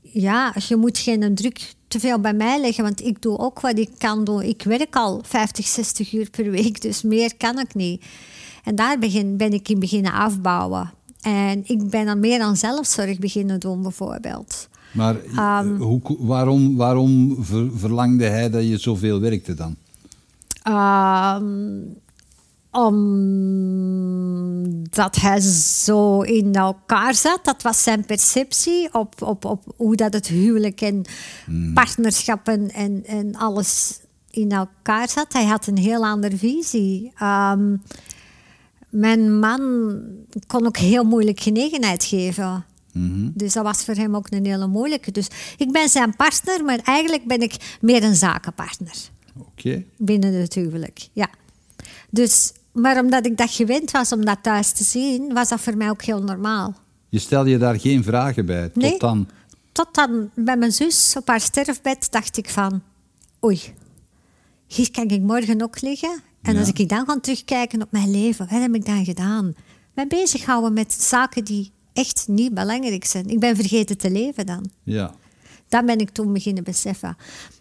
Ja, 0.00 0.54
je 0.68 0.76
moet 0.76 0.98
geen 0.98 1.34
druk 1.34 1.74
te 1.88 2.00
veel 2.00 2.20
bij 2.20 2.34
mij 2.34 2.60
leggen, 2.60 2.84
want 2.84 3.04
ik 3.04 3.22
doe 3.22 3.38
ook 3.38 3.60
wat 3.60 3.78
ik 3.78 3.90
kan 3.98 4.24
doen. 4.24 4.42
Ik 4.42 4.62
werk 4.62 4.96
al 4.96 5.22
50, 5.26 5.66
60 5.66 6.12
uur 6.12 6.30
per 6.30 6.50
week, 6.50 6.80
dus 6.80 7.02
meer 7.02 7.36
kan 7.36 7.58
ik 7.58 7.74
niet. 7.74 8.04
En 8.64 8.74
daar 8.74 8.98
begin, 8.98 9.36
ben 9.36 9.52
ik 9.52 9.68
in 9.68 9.78
beginnen 9.78 10.12
afbouwen. 10.12 10.92
En 11.20 11.62
ik 11.64 11.90
ben 11.90 12.06
dan 12.06 12.20
meer 12.20 12.40
aan 12.40 12.56
zelfzorg 12.56 13.18
beginnen 13.18 13.60
doen, 13.60 13.82
bijvoorbeeld. 13.82 14.68
Maar 14.92 15.16
um, 15.60 15.76
hoe, 15.76 16.00
waarom, 16.18 16.76
waarom 16.76 17.36
ver, 17.40 17.70
verlangde 17.74 18.24
hij 18.24 18.50
dat 18.50 18.68
je 18.68 18.78
zoveel 18.78 19.20
werkte 19.20 19.54
dan? 19.54 19.76
Um, 20.68 21.96
omdat 22.70 23.16
hij 25.16 25.40
zo 25.40 26.20
in 26.20 26.54
elkaar 26.54 27.14
zat. 27.14 27.40
Dat 27.42 27.62
was 27.62 27.82
zijn 27.82 28.04
perceptie 28.04 28.94
op, 28.94 29.22
op, 29.22 29.44
op 29.44 29.74
hoe 29.76 29.96
dat 29.96 30.12
het 30.12 30.26
huwelijk 30.26 30.80
en 30.80 31.04
hmm. 31.44 31.74
partnerschappen 31.74 32.70
en, 32.70 33.06
en 33.06 33.36
alles 33.36 34.00
in 34.30 34.50
elkaar 34.50 35.08
zat. 35.08 35.32
Hij 35.32 35.44
had 35.44 35.66
een 35.66 35.78
heel 35.78 36.06
andere 36.06 36.36
visie. 36.36 37.12
Um, 37.22 37.82
mijn 38.88 39.38
man 39.38 40.00
kon 40.46 40.66
ook 40.66 40.76
heel 40.76 41.04
moeilijk 41.04 41.40
genegenheid 41.40 42.04
geven. 42.04 42.64
Mhm. 42.92 43.30
Dus 43.34 43.52
dat 43.52 43.64
was 43.64 43.84
voor 43.84 43.94
hem 43.94 44.16
ook 44.16 44.30
een 44.30 44.46
hele 44.46 44.66
moeilijke. 44.66 45.10
Dus 45.10 45.28
ik 45.56 45.72
ben 45.72 45.88
zijn 45.88 46.16
partner, 46.16 46.64
maar 46.64 46.78
eigenlijk 46.84 47.26
ben 47.26 47.40
ik 47.40 47.76
meer 47.80 48.02
een 48.02 48.14
zakenpartner. 48.14 48.96
Oké. 49.38 49.84
Binnen 49.96 50.34
het 50.34 50.54
huwelijk, 50.54 51.08
ja. 51.12 51.28
Dus, 52.10 52.52
maar 52.72 53.00
omdat 53.00 53.26
ik 53.26 53.36
dat 53.36 53.50
gewend 53.50 53.90
was 53.90 54.12
om 54.12 54.24
dat 54.24 54.38
thuis 54.42 54.72
te 54.72 54.84
zien, 54.84 55.32
was 55.34 55.48
dat 55.48 55.60
voor 55.60 55.76
mij 55.76 55.90
ook 55.90 56.02
heel 56.02 56.22
normaal. 56.22 56.74
Je 57.08 57.18
stelde 57.18 57.50
je 57.50 57.58
daar 57.58 57.80
geen 57.80 58.04
vragen 58.04 58.46
bij, 58.46 58.70
nee, 58.74 58.90
tot 58.90 59.00
dan? 59.00 59.28
Tot 59.72 59.94
dan, 59.94 60.30
bij 60.34 60.56
mijn 60.56 60.72
zus 60.72 61.14
op 61.16 61.28
haar 61.28 61.40
sterfbed, 61.40 62.06
dacht 62.10 62.36
ik 62.36 62.48
van... 62.48 62.82
Oei, 63.44 63.60
hier 64.66 64.90
kan 64.90 65.08
ik 65.08 65.20
morgen 65.20 65.62
ook 65.62 65.80
liggen. 65.80 66.20
En 66.42 66.56
als 66.56 66.68
ik 66.68 66.88
dan 66.88 67.06
ga 67.06 67.18
terugkijken 67.20 67.82
op 67.82 67.92
mijn 67.92 68.10
leven, 68.10 68.48
wat 68.50 68.60
heb 68.60 68.74
ik 68.74 68.86
dan 68.86 69.04
gedaan? 69.04 69.54
Mij 69.94 70.06
bezighouden 70.06 70.72
met 70.72 70.92
zaken 70.92 71.44
die 71.44 71.72
echt 71.92 72.24
niet 72.28 72.54
belangrijk 72.54 73.04
zijn. 73.04 73.28
Ik 73.28 73.40
ben 73.40 73.56
vergeten 73.56 73.98
te 73.98 74.10
leven 74.10 74.46
dan. 74.46 74.70
Ja. 74.82 75.14
Dat 75.68 75.86
ben 75.86 75.98
ik 75.98 76.10
toen 76.10 76.32
beginnen 76.32 76.64
beseffen. 76.64 77.16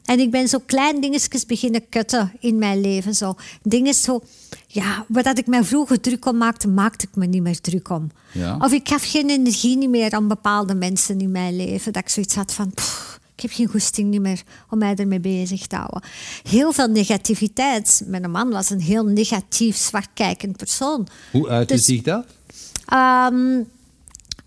En 0.05 0.19
ik 0.19 0.31
ben 0.31 0.47
zo 0.47 0.59
klein 0.65 1.01
dingetjes 1.01 1.45
beginnen 1.45 1.89
kutten 1.89 2.31
in 2.39 2.57
mijn 2.57 2.81
leven. 2.81 3.15
Zo. 3.15 3.35
Dingen 3.61 3.93
zo, 3.93 4.23
ja, 4.67 5.05
waar 5.07 5.37
ik 5.37 5.47
mij 5.47 5.63
vroeger 5.63 5.99
druk 5.99 6.25
om 6.25 6.37
maakte, 6.37 6.67
maakte 6.67 7.07
ik 7.09 7.15
me 7.15 7.25
niet 7.25 7.41
meer 7.41 7.61
druk 7.61 7.89
om. 7.89 8.07
Ja. 8.33 8.57
Of 8.57 8.71
ik 8.71 8.87
heb 8.87 8.99
geen 9.01 9.29
energie 9.29 9.89
meer 9.89 10.11
aan 10.11 10.27
bepaalde 10.27 10.75
mensen 10.75 11.19
in 11.19 11.31
mijn 11.31 11.55
leven. 11.55 11.93
Dat 11.93 12.01
ik 12.01 12.09
zoiets 12.09 12.35
had 12.35 12.53
van, 12.53 12.71
pff, 12.73 13.19
ik 13.37 13.43
heb 13.43 13.51
geen 13.51 13.67
goesting 13.67 14.09
niet 14.09 14.21
meer 14.21 14.41
om 14.69 14.77
mij 14.77 14.95
ermee 14.95 15.19
bezig 15.19 15.67
te 15.67 15.75
houden. 15.75 16.01
Heel 16.43 16.71
veel 16.71 16.87
negativiteit. 16.87 18.03
Mijn 18.05 18.31
man 18.31 18.49
was 18.49 18.69
een 18.69 18.81
heel 18.81 19.03
negatief, 19.03 19.75
zwartkijkend 19.75 20.57
persoon. 20.57 21.07
Hoe 21.31 21.47
uitte 21.47 21.73
dus, 21.73 21.85
zich 21.85 22.01
dat? 22.01 22.25
Um, 22.93 23.67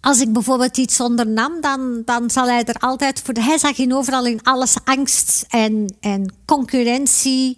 als 0.00 0.20
ik 0.20 0.32
bijvoorbeeld 0.32 0.76
iets 0.76 1.00
ondernam, 1.00 1.60
dan, 1.60 2.02
dan 2.04 2.30
zal 2.30 2.46
hij 2.46 2.64
er 2.64 2.78
altijd 2.78 3.20
voor. 3.20 3.34
Hij 3.34 3.58
zag 3.58 3.78
in 3.78 3.94
overal 3.94 4.26
in 4.26 4.42
alles 4.42 4.76
angst 4.84 5.44
en, 5.48 5.94
en 6.00 6.32
concurrentie. 6.44 7.56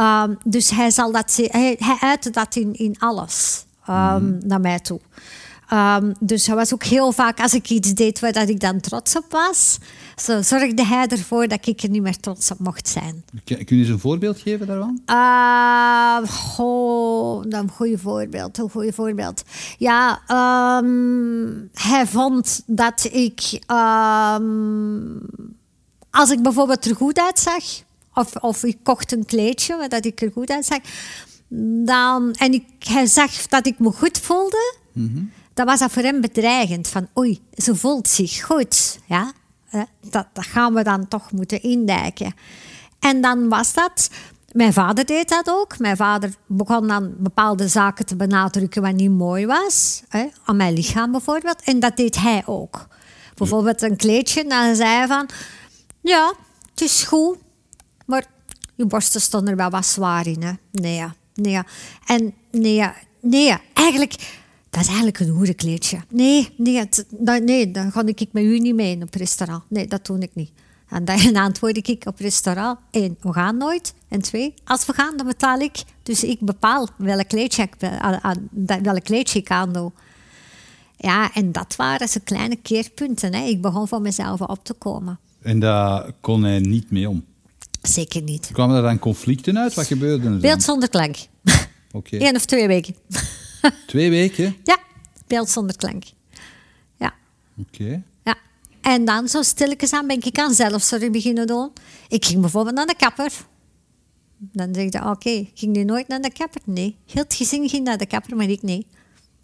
Um, 0.00 0.38
dus 0.44 0.70
hij, 0.70 0.90
zal 0.90 1.12
dat, 1.12 1.36
hij, 1.36 1.76
hij 1.78 1.96
uitte 2.00 2.30
dat 2.30 2.56
in, 2.56 2.74
in 2.74 2.94
alles 2.98 3.64
um, 3.88 3.94
mm. 3.94 4.38
naar 4.44 4.60
mij 4.60 4.80
toe. 4.80 5.00
Um, 5.72 6.12
dus 6.20 6.46
hij 6.46 6.56
was 6.56 6.74
ook 6.74 6.84
heel 6.84 7.12
vaak, 7.12 7.40
als 7.40 7.54
ik 7.54 7.70
iets 7.70 7.94
deed 7.94 8.20
waar 8.20 8.32
dat 8.32 8.48
ik 8.48 8.60
dan 8.60 8.80
trots 8.80 9.16
op 9.16 9.24
was, 9.28 9.78
zo 10.16 10.42
zorgde 10.42 10.84
hij 10.84 11.06
ervoor 11.06 11.48
dat 11.48 11.66
ik 11.66 11.82
er 11.82 11.88
niet 11.88 12.02
meer 12.02 12.16
trots 12.16 12.50
op 12.50 12.58
mocht 12.58 12.88
zijn. 12.88 13.24
Kun 13.44 13.56
je 13.58 13.74
eens 13.74 13.88
een 13.88 13.98
voorbeeld 13.98 14.38
geven 14.38 14.66
daarvan? 14.66 15.00
Uh, 15.06 16.18
oh, 16.58 17.44
een 17.48 17.70
goede 17.70 17.98
voorbeeld, 17.98 18.58
een 18.58 18.70
goede 18.70 18.92
voorbeeld. 18.92 19.42
Ja, 19.78 20.20
um, 20.78 21.68
hij 21.72 22.06
vond 22.06 22.62
dat 22.66 23.08
ik, 23.12 23.60
um, 24.36 25.20
als 26.10 26.30
ik 26.30 26.42
bijvoorbeeld 26.42 26.84
er 26.84 26.96
goed 26.96 27.20
uitzag, 27.20 27.64
of, 28.14 28.36
of 28.36 28.64
ik 28.64 28.76
kocht 28.82 29.12
een 29.12 29.24
kleedje 29.24 29.76
waar 29.76 29.88
dat 29.88 30.04
ik 30.04 30.20
er 30.20 30.30
goed 30.32 30.50
uitzag, 30.50 30.78
dan, 31.84 32.32
en 32.32 32.52
ik, 32.52 32.64
hij 32.78 33.06
zag 33.06 33.46
dat 33.46 33.66
ik 33.66 33.78
me 33.78 33.90
goed 33.90 34.18
voelde, 34.18 34.76
mm 34.92 35.10
-hmm. 35.14 35.30
Dan 35.58 35.66
was 35.66 35.78
dat 35.78 35.92
voor 35.92 36.02
hem 36.02 36.20
bedreigend. 36.20 36.88
Van 36.88 37.08
oei, 37.18 37.40
ze 37.54 37.76
voelt 37.76 38.08
zich 38.08 38.44
goed. 38.44 38.98
Ja? 39.06 39.32
Dat, 40.10 40.26
dat 40.32 40.46
gaan 40.46 40.74
we 40.74 40.82
dan 40.82 41.08
toch 41.08 41.32
moeten 41.32 41.62
indijken. 41.62 42.34
En 42.98 43.20
dan 43.20 43.48
was 43.48 43.74
dat... 43.74 44.10
Mijn 44.52 44.72
vader 44.72 45.04
deed 45.04 45.28
dat 45.28 45.50
ook. 45.50 45.78
Mijn 45.78 45.96
vader 45.96 46.34
begon 46.46 46.88
dan 46.88 47.14
bepaalde 47.18 47.68
zaken 47.68 48.06
te 48.06 48.16
benadrukken 48.16 48.82
wat 48.82 48.94
niet 48.94 49.10
mooi 49.10 49.46
was. 49.46 50.02
Hè, 50.08 50.26
aan 50.44 50.56
mijn 50.56 50.72
lichaam 50.72 51.10
bijvoorbeeld. 51.10 51.62
En 51.62 51.80
dat 51.80 51.96
deed 51.96 52.16
hij 52.16 52.42
ook. 52.46 52.86
Bijvoorbeeld 53.34 53.82
een 53.82 53.96
kleedje. 53.96 54.44
Dan 54.44 54.76
zei 54.76 54.88
hij 54.88 55.06
van... 55.06 55.28
Ja, 56.00 56.34
het 56.70 56.80
is 56.80 57.02
goed. 57.02 57.36
Maar 58.06 58.24
je 58.74 58.86
borsten 58.86 59.20
stonden 59.20 59.50
er 59.50 59.56
wel 59.56 59.70
wat 59.70 59.86
zwaar 59.86 60.26
in. 60.26 60.42
Hè. 60.42 60.52
Nee, 60.72 61.04
nee. 61.34 61.62
En 62.06 62.34
nee, 62.50 62.90
nee, 63.20 63.56
eigenlijk 63.72 64.37
dat 64.78 64.86
is 64.86 64.92
eigenlijk 64.92 65.18
een 65.30 65.36
hoerenkleedje. 65.36 65.98
Nee, 66.10 66.48
nee, 66.56 66.78
het, 66.78 67.04
dat, 67.10 67.42
nee, 67.42 67.70
dan 67.70 67.92
ga 67.92 68.02
ik 68.04 68.26
met 68.32 68.44
u 68.44 68.58
niet 68.58 68.74
mee 68.74 68.94
op 68.94 69.00
het 69.00 69.14
restaurant. 69.14 69.62
Nee, 69.68 69.86
dat 69.86 70.06
doe 70.06 70.18
ik 70.18 70.30
niet. 70.34 70.50
En 70.88 71.04
dan 71.04 71.36
antwoord 71.46 71.88
ik 71.88 72.06
op 72.06 72.18
restaurant. 72.18 72.78
één, 72.90 73.16
we 73.20 73.32
gaan 73.32 73.56
nooit. 73.56 73.94
En 74.08 74.20
twee, 74.20 74.54
als 74.64 74.86
we 74.86 74.92
gaan, 74.92 75.16
dan 75.16 75.26
betaal 75.26 75.58
ik. 75.58 75.76
Dus 76.02 76.24
ik 76.24 76.40
bepaal 76.40 76.88
welk 76.96 77.28
kleedje 77.28 77.62
ik, 77.62 77.74
welk 78.82 79.04
kleedje 79.04 79.38
ik 79.38 79.50
aandoe. 79.50 79.92
Ja, 80.96 81.34
en 81.34 81.52
dat 81.52 81.76
waren 81.76 82.08
ze 82.08 82.20
kleine 82.20 82.56
keerpunten. 82.56 83.34
Hè. 83.34 83.44
Ik 83.44 83.60
begon 83.60 83.88
van 83.88 84.02
mezelf 84.02 84.40
op 84.40 84.64
te 84.64 84.74
komen. 84.74 85.18
En 85.42 85.58
daar 85.58 86.12
kon 86.20 86.42
hij 86.42 86.58
niet 86.58 86.90
mee 86.90 87.08
om? 87.08 87.24
Zeker 87.82 88.22
niet. 88.22 88.50
Kwamen 88.52 88.76
er 88.76 88.82
dan 88.82 88.98
conflicten 88.98 89.58
uit? 89.58 89.74
Wat 89.74 89.86
gebeurde 89.86 90.24
er 90.24 90.30
dan? 90.30 90.40
Beeld 90.40 90.62
zonder 90.62 90.88
klank. 90.88 91.16
Oké. 91.92 92.16
Eén 92.26 92.36
of 92.36 92.44
twee 92.44 92.66
weken. 92.66 92.94
Twee 93.86 94.10
weken? 94.10 94.56
Ja, 94.64 94.78
beeld 95.26 95.50
zonder 95.50 95.76
klank. 95.76 96.04
Ja. 96.96 97.14
Oké. 97.58 98.02
Ja. 98.24 98.34
En 98.80 99.04
dan 99.04 99.28
zo 99.28 99.42
stilletjes 99.42 99.92
aan 99.92 100.06
ben 100.06 100.22
ik 100.22 100.38
aan 100.38 100.54
zelfzorg 100.54 101.10
beginnen 101.10 101.46
doen. 101.46 101.72
Ik 102.08 102.24
ging 102.24 102.40
bijvoorbeeld 102.40 102.74
naar 102.74 102.86
de 102.86 102.96
kapper. 102.96 103.32
Dan 104.36 104.74
zeg 104.74 104.92
je, 104.92 105.10
oké, 105.10 105.48
ging 105.54 105.76
je 105.76 105.84
nooit 105.84 106.08
naar 106.08 106.20
de 106.20 106.32
kapper? 106.32 106.60
Nee. 106.64 106.96
Heel 107.06 107.22
het 107.22 107.34
gezin 107.34 107.68
ging 107.68 107.84
naar 107.84 107.98
de 107.98 108.06
kapper, 108.06 108.36
maar 108.36 108.48
ik 108.48 108.62
nee. 108.62 108.86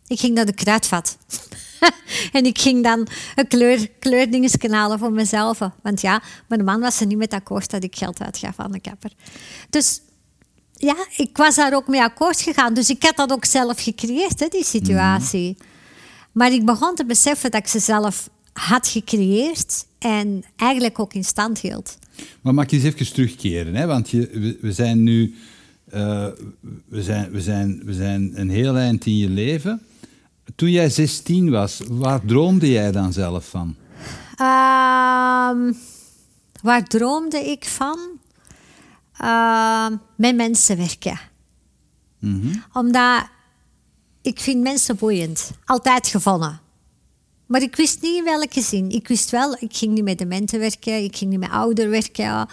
Ik 0.06 0.20
ging 0.20 0.34
naar 0.34 0.46
de 0.46 0.54
kruidvat. 0.54 1.18
en 2.32 2.44
ik 2.46 2.58
ging 2.58 2.82
dan 2.82 3.06
een 3.34 3.48
kleur, 3.48 3.88
kleurdinges 3.98 4.54
halen 4.70 4.98
voor 4.98 5.12
mezelf. 5.12 5.58
Want 5.82 6.00
ja, 6.00 6.22
mijn 6.48 6.64
man 6.64 6.80
was 6.80 7.00
er 7.00 7.06
niet 7.06 7.18
met 7.18 7.32
akkoord 7.32 7.70
dat 7.70 7.82
ik 7.82 7.96
geld 7.96 8.22
uitgaf 8.22 8.58
aan 8.58 8.72
de 8.72 8.80
kapper. 8.80 9.12
Dus 9.70 10.00
ja, 10.76 11.06
ik 11.16 11.36
was 11.36 11.54
daar 11.54 11.74
ook 11.74 11.88
mee 11.88 12.02
akkoord 12.02 12.40
gegaan. 12.40 12.74
Dus 12.74 12.90
ik 12.90 13.02
had 13.02 13.16
dat 13.16 13.32
ook 13.32 13.44
zelf 13.44 13.82
gecreëerd, 13.82 14.40
hè, 14.40 14.46
die 14.48 14.64
situatie. 14.64 15.56
Maar 16.32 16.52
ik 16.52 16.64
begon 16.64 16.94
te 16.94 17.04
beseffen 17.04 17.50
dat 17.50 17.60
ik 17.60 17.66
ze 17.66 17.78
zelf 17.78 18.28
had 18.52 18.88
gecreëerd 18.88 19.86
en 19.98 20.44
eigenlijk 20.56 20.98
ook 20.98 21.14
in 21.14 21.24
stand 21.24 21.60
hield. 21.60 21.98
Maar 22.40 22.54
mag 22.54 22.70
je 22.70 22.76
eens 22.76 22.84
even 22.84 23.12
terugkeren, 23.12 23.74
hè? 23.74 23.86
want 23.86 24.10
je, 24.10 24.56
we, 24.60 24.72
zijn 24.72 25.02
nu 25.02 25.34
uh, 25.94 26.26
we 26.88 27.02
zijn, 27.02 27.30
we, 27.30 27.40
zijn, 27.40 27.82
we 27.84 27.92
zijn 27.92 28.32
een 28.34 28.50
heel 28.50 28.76
eind 28.76 29.06
in 29.06 29.16
je 29.16 29.28
leven. 29.28 29.82
Toen 30.56 30.70
jij 30.70 30.90
16 30.90 31.50
was, 31.50 31.80
waar 31.88 32.24
droomde 32.24 32.70
jij 32.70 32.92
dan 32.92 33.12
zelf 33.12 33.48
van? 33.48 33.74
Uh, 34.40 35.72
waar 36.62 36.84
droomde 36.88 37.38
ik 37.38 37.64
van? 37.64 37.98
Uh, 39.20 39.86
met 40.16 40.36
mensen 40.36 40.76
werken. 40.76 41.20
Mm 42.18 42.40
-hmm. 42.40 42.64
Omdat 42.72 43.26
ik 44.22 44.40
vind 44.40 44.62
mensen 44.62 44.96
boeiend. 44.96 45.50
Altijd 45.64 46.06
gevonden. 46.06 46.60
Maar 47.46 47.62
ik 47.62 47.76
wist 47.76 48.02
niet 48.02 48.16
in 48.16 48.24
welke 48.24 48.60
zin. 48.60 48.90
Ik 48.90 49.08
wist 49.08 49.30
wel, 49.30 49.56
ik 49.58 49.76
ging 49.76 49.92
niet 49.92 50.04
met 50.04 50.18
dementen 50.18 50.58
werken. 50.58 51.04
Ik 51.04 51.16
ging 51.16 51.30
niet 51.30 51.40
met 51.40 51.50
ouderen 51.50 51.90
werken. 51.90 52.48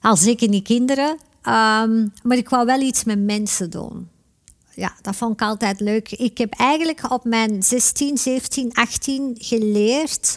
Al 0.00 0.16
zeker 0.16 0.48
niet 0.48 0.64
kinderen. 0.64 1.08
Um, 1.48 2.12
maar 2.22 2.36
ik 2.36 2.48
wou 2.48 2.66
wel 2.66 2.80
iets 2.80 3.04
met 3.04 3.18
mensen 3.18 3.70
doen. 3.70 4.08
ja, 4.74 4.94
dat 5.02 5.16
vond 5.16 5.32
ik 5.32 5.42
altijd 5.42 5.80
leuk. 5.80 6.10
Ik 6.10 6.38
heb 6.38 6.52
eigenlijk 6.52 7.10
op 7.10 7.24
mijn 7.24 7.62
16, 7.62 8.18
17, 8.18 8.72
18 8.72 9.36
geleerd 9.38 10.36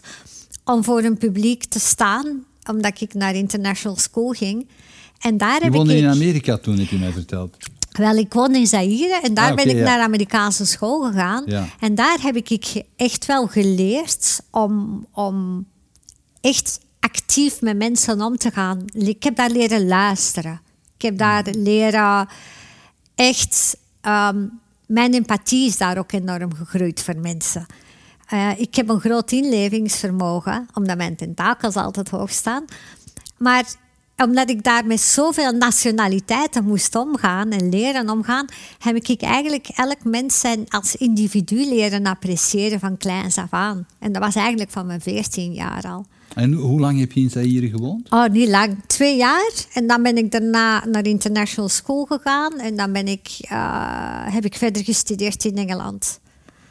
om 0.63 0.83
voor 0.83 1.03
een 1.03 1.17
publiek 1.17 1.63
te 1.63 1.79
staan, 1.79 2.45
omdat 2.69 3.01
ik 3.01 3.13
naar 3.13 3.35
international 3.35 3.97
school 3.97 4.31
ging. 4.31 4.67
En 5.21 5.37
daar 5.37 5.57
Je 5.57 5.63
heb 5.63 5.73
woonde 5.73 5.93
ik... 5.97 6.03
in 6.03 6.09
Amerika 6.09 6.57
toen, 6.57 6.77
heb 6.77 6.87
je 6.87 6.97
mij 6.97 7.11
verteld. 7.11 7.57
Wel, 7.91 8.15
ik 8.15 8.33
woonde 8.33 8.57
in 8.57 8.67
Zaire 8.67 9.19
en 9.23 9.33
daar 9.33 9.49
Ah, 9.49 9.55
ben 9.55 9.69
ik 9.69 9.75
ja. 9.75 9.83
naar 9.83 9.99
Amerikaanse 10.01 10.65
school 10.65 11.01
gegaan. 11.11 11.43
Ja. 11.45 11.65
En 11.79 11.95
daar 11.95 12.17
heb 12.21 12.35
ik 12.35 12.83
echt 12.95 13.25
wel 13.25 13.47
geleerd 13.47 14.41
om, 14.51 15.05
om 15.11 15.65
echt 16.41 16.79
actief 16.99 17.61
met 17.61 17.77
mensen 17.77 18.21
om 18.21 18.37
te 18.37 18.51
gaan. 18.51 18.85
Ik 18.93 19.23
heb 19.23 19.35
daar 19.35 19.49
leren 19.49 19.87
luisteren. 19.87 20.61
Ik 20.95 21.01
heb 21.01 21.17
daar 21.17 21.43
Mm. 21.55 21.61
leren 21.63 22.27
echt... 23.15 23.77
ehm, 24.01 24.45
mijn 24.87 25.13
empathie 25.13 25.67
is 25.67 25.77
daar 25.77 25.97
ook 25.97 26.11
enorm 26.11 26.53
gegroeid 26.55 27.01
voor 27.01 27.17
mensen. 27.17 27.65
Eh, 28.27 28.49
ik 28.59 28.75
heb 28.75 28.89
een 28.89 28.99
groot 28.99 29.31
inlevingsvermogen, 29.31 30.67
omdat 30.73 30.97
mijn 30.97 31.15
tentakels 31.15 31.75
altijd 31.75 32.09
hoog 32.09 32.29
staan. 32.31 32.65
Maar 33.37 33.65
omdat 34.21 34.49
ik 34.49 34.63
daar 34.63 34.85
met 34.85 34.99
zoveel 34.99 35.51
nationaliteiten 35.51 36.63
moest 36.63 36.95
omgaan 36.95 37.49
en 37.49 37.69
leren 37.69 38.09
omgaan, 38.09 38.45
heb 38.79 38.95
ik 38.95 39.21
eigenlijk 39.21 39.67
elk 39.67 40.03
mens 40.03 40.39
zijn 40.39 40.65
als 40.69 40.95
individu 40.95 41.55
leren 41.55 42.05
appreciëren 42.05 42.79
van 42.79 42.97
kleins 42.97 43.37
af 43.37 43.53
aan. 43.53 43.87
En 43.99 44.11
dat 44.11 44.21
was 44.21 44.35
eigenlijk 44.35 44.69
van 44.69 44.85
mijn 44.85 45.01
14 45.01 45.53
jaar 45.53 45.83
al. 45.83 46.05
En 46.35 46.53
hoe 46.53 46.79
lang 46.79 46.99
heb 46.99 47.11
je 47.11 47.21
in 47.21 47.29
Zaire 47.29 47.69
gewoond? 47.69 48.11
Oh, 48.11 48.25
niet 48.25 48.49
lang. 48.49 48.77
Twee 48.87 49.17
jaar. 49.17 49.51
En 49.73 49.87
dan 49.87 50.03
ben 50.03 50.17
ik 50.17 50.31
daarna 50.31 50.85
naar 50.85 51.05
international 51.05 51.69
school 51.69 52.05
gegaan. 52.05 52.59
En 52.59 52.75
dan 52.75 52.91
ben 52.91 53.07
ik, 53.07 53.27
eh, 53.39 54.33
heb 54.33 54.45
ik 54.45 54.55
verder 54.55 54.83
gestudeerd 54.83 55.45
in 55.45 55.57
Engeland. 55.57 56.19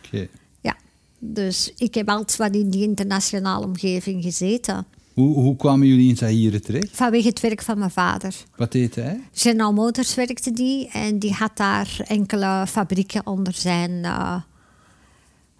Oké. 0.06 0.28
Ja. 0.60 0.76
Dus 1.18 1.72
ik 1.76 1.94
heb 1.94 2.08
altijd 2.08 2.38
wat 2.38 2.54
in 2.54 2.70
die 2.70 2.82
internationale 2.82 3.64
omgeving 3.66 4.22
gezeten. 4.22 4.86
Hoe, 5.20 5.34
hoe 5.34 5.56
kwamen 5.56 5.86
jullie 5.86 6.08
in 6.08 6.16
Zaire 6.16 6.60
terecht? 6.60 6.88
Vanwege 6.92 7.28
het 7.28 7.40
werk 7.40 7.62
van 7.62 7.78
mijn 7.78 7.90
vader. 7.90 8.34
Wat 8.56 8.72
deed 8.72 8.94
hij? 8.94 9.20
General 9.32 9.72
Motors 9.72 10.14
werkte 10.14 10.50
die 10.52 10.88
en 10.88 11.18
die 11.18 11.32
had 11.32 11.56
daar 11.56 11.96
enkele 12.06 12.64
fabrieken 12.68 13.26
onder 13.26 13.52
zijn 13.54 14.04
eh, 14.04 14.36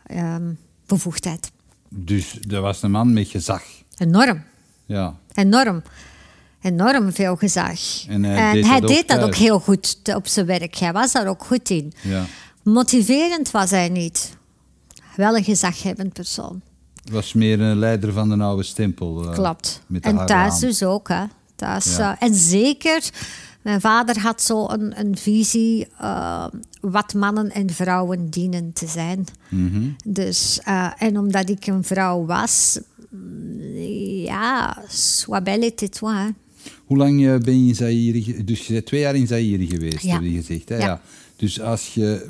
ehm, 0.07 0.53
bevoegdheid. 0.87 1.51
Dus 1.89 2.39
dat 2.47 2.63
was 2.63 2.83
een 2.83 2.91
man 2.91 3.13
met 3.13 3.29
gezag. 3.29 3.63
Enorm, 3.97 4.43
Ja. 4.87 5.19
enorm. 5.35 5.83
Enorm 6.63 7.13
veel 7.13 7.37
gezag. 7.37 7.79
En 8.09 8.23
hij 8.25 8.81
deed 8.81 9.09
dat 9.09 9.19
ook 9.19 9.25
dat 9.27 9.35
heel 9.35 9.61
goed 9.61 9.97
op 10.15 10.27
zijn 10.27 10.47
werk. 10.47 10.77
Hij 10.77 10.93
was 10.93 11.13
daar 11.13 11.27
ook 11.27 11.45
goed 11.45 11.71
in. 11.71 11.93
ja. 12.03 12.25
Motiverend 12.63 13.51
was 13.51 13.71
hij 13.71 13.89
niet. 13.89 14.37
Wel 15.17 15.37
een 15.37 15.45
gezaghebbend 15.45 16.13
persoon. 16.13 16.63
Was 17.11 17.33
meer 17.33 17.61
een 17.61 17.77
leider 17.79 18.13
van 18.13 18.29
de 18.29 18.37
oude 18.45 18.63
stempel. 18.63 19.25
eh, 19.29 19.33
Klopt. 19.35 19.83
Met 19.87 20.05
En 20.05 20.27
thuis 20.27 20.59
dus 20.59 20.83
ook. 20.83 21.09
Hè. 21.09 21.25
Thuis, 21.55 21.97
Ja. 21.97 22.19
eh, 22.21 22.29
en 22.29 22.35
zeker, 22.35 23.11
mijn 23.63 23.81
vader 23.81 24.19
had 24.21 24.43
zo 24.43 24.69
een, 24.69 25.01
een 25.01 25.17
visie 25.17 25.87
eh, 25.99 26.47
wat 26.81 27.15
mannen 27.15 27.51
en 27.51 27.71
vrouwen 27.71 28.29
dienen 28.31 28.73
te 28.73 28.87
zijn. 28.87 29.25
Mhm. 29.49 29.83
Dus, 30.05 30.61
en 30.99 31.19
omdat 31.19 31.49
ik 31.51 31.67
een 31.67 31.85
vrouw 31.85 32.25
was, 32.27 32.81
mm, 33.11 33.61
ja, 34.25 34.79
soit 34.89 35.45
belle 35.45 35.73
et 35.75 35.93
toi. 35.99 36.15
hè. 36.17 36.29
Hoe 36.85 36.97
lang 36.97 37.17
ben 37.45 37.63
je 37.63 37.69
in 37.69 37.75
Zaire? 37.75 38.45
Dus 38.45 38.67
je 38.67 38.73
bent 38.73 38.87
twee 38.87 39.01
jaar 39.01 39.15
in 39.15 39.27
Zaire 39.27 39.67
geweest, 39.67 40.01
Ja. 40.03 40.13
heb 40.13 40.23
je 40.23 40.31
gezegd. 40.31 40.69
Hè? 40.69 40.77
Ja. 40.77 40.85
Ja. 40.87 41.01
Dus 41.41 41.61
als 41.61 41.95
je, 41.95 42.29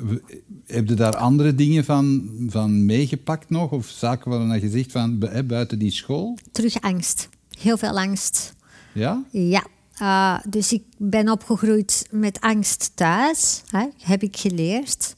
heb 0.65 0.87
je 0.87 0.93
daar 0.93 1.15
andere 1.15 1.55
dingen 1.55 1.85
van, 1.85 2.29
van 2.47 2.85
meegepakt 2.85 3.49
nog? 3.49 3.71
Of 3.71 3.87
zaken 3.87 4.31
waarvan 4.31 4.59
je 4.59 4.69
zegt 4.69 4.91
van 4.91 5.25
hè, 5.29 5.43
buiten 5.43 5.79
die 5.79 5.91
school? 5.91 6.37
Terug 6.51 6.81
angst. 6.81 7.29
Heel 7.59 7.77
veel 7.77 7.99
angst. 7.99 8.55
Ja? 8.93 9.23
Ja. 9.31 9.63
eh, 9.97 10.45
dus 10.49 10.73
ik 10.73 10.83
ben 10.97 11.29
opgegroeid 11.29 12.07
met 12.11 12.39
angst 12.39 12.91
thuis, 12.95 13.63
hè, 13.69 13.85
heb 13.97 14.23
ik 14.23 14.37
geleerd, 14.37 15.15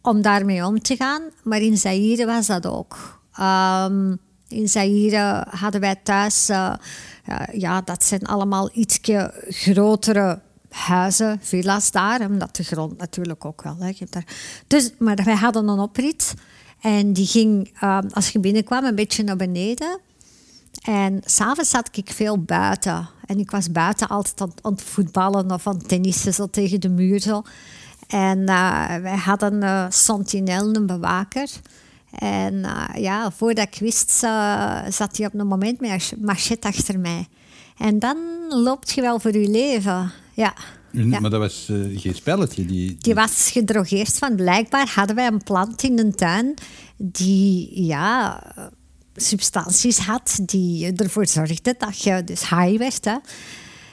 om 0.00 0.22
daarmee 0.22 0.66
om 0.66 0.80
te 0.80 0.96
gaan. 0.96 1.22
Maar 1.42 1.60
in 1.60 1.76
Zaire 1.76 2.26
was 2.26 2.46
dat 2.46 2.66
ook. 2.66 3.20
Ehm, 3.34 4.16
in 4.48 4.68
Zaire 4.68 5.46
hadden 5.50 5.80
wij 5.80 5.96
thuis, 6.02 6.48
eh, 6.48 6.74
eh, 7.24 7.60
ja, 7.60 7.80
dat 7.80 8.04
zijn 8.04 8.22
allemaal 8.26 8.70
ietsje 8.72 9.44
grotere 9.48 10.40
huizen, 10.72 11.38
villa's 11.42 11.90
daar, 11.90 12.20
omdat 12.20 12.56
de 12.56 12.62
grond 12.62 12.98
natuurlijk 12.98 13.44
ook 13.44 13.62
wel. 13.62 13.76
Hè, 13.78 13.86
je 13.86 13.94
hebt 13.98 14.12
daar. 14.12 14.26
Dus, 14.66 14.90
maar 14.98 15.20
wij 15.24 15.34
hadden 15.34 15.68
een 15.68 15.78
oprit 15.78 16.34
en 16.80 17.12
die 17.12 17.26
ging, 17.26 17.72
ehm, 17.80 18.08
als 18.10 18.30
je 18.30 18.38
binnenkwam, 18.38 18.84
een 18.84 18.94
beetje 18.94 19.22
naar 19.22 19.36
beneden. 19.36 19.98
En 20.82 21.20
s'avonds 21.24 21.70
zat 21.70 21.88
ik 21.92 22.10
veel 22.10 22.38
buiten. 22.42 23.08
En 23.26 23.38
ik 23.38 23.50
was 23.50 23.72
buiten 23.72 24.08
altijd 24.08 24.40
aan, 24.40 24.72
het 24.72 24.82
voetballen 24.82 25.50
of 25.50 25.66
aan 25.66 25.76
het 25.76 25.88
tennissen, 25.88 26.34
zo 26.34 26.46
tegen 26.46 26.80
de 26.80 26.88
muur. 26.88 27.20
Zo. 27.20 27.42
En 28.08 28.46
eh, 28.46 28.96
wij 28.96 29.16
hadden 29.16 29.62
een 29.62 29.92
sentinel, 29.92 30.74
een 30.74 30.86
bewaker. 30.86 31.48
En 32.18 32.64
eh, 32.64 33.02
ja, 33.02 33.30
voordat 33.30 33.66
ik 33.66 33.78
wist, 33.80 34.22
eh, 34.22 34.78
zat 34.88 35.16
hij 35.16 35.26
op 35.26 35.34
een 35.34 35.46
moment 35.46 35.80
met 35.80 35.90
een 35.90 36.24
machette 36.24 36.68
achter 36.68 36.98
mij. 36.98 37.28
En 37.82 37.98
dan 37.98 38.16
loopt 38.48 38.92
je 38.92 39.00
wel 39.00 39.20
voor 39.20 39.36
je 39.36 39.48
leven. 39.48 40.12
Ja. 40.34 40.54
Ja. 40.90 41.20
Maar 41.20 41.30
dat 41.30 41.40
was 41.40 41.68
eh, 41.68 42.00
geen 42.00 42.14
spelletje. 42.14 42.66
Die, 42.66 42.96
Die 42.98 43.14
was 43.14 43.50
gedrogeerd 43.50 44.18
van. 44.18 44.36
Blijkbaar 44.36 44.92
hadden 44.94 45.16
wij 45.16 45.26
een 45.26 45.42
plant 45.42 45.82
in 45.82 45.96
de 45.96 46.10
tuin 46.10 46.54
die 46.96 47.84
ja, 47.84 48.42
substanties 49.14 49.98
had 49.98 50.38
die 50.42 50.92
ervoor 50.92 51.26
zorgde 51.26 51.74
dat 51.78 52.02
je 52.02 52.24
dus 52.24 52.48
high 52.48 52.78
werd. 52.78 53.04
Hè. 53.04 53.16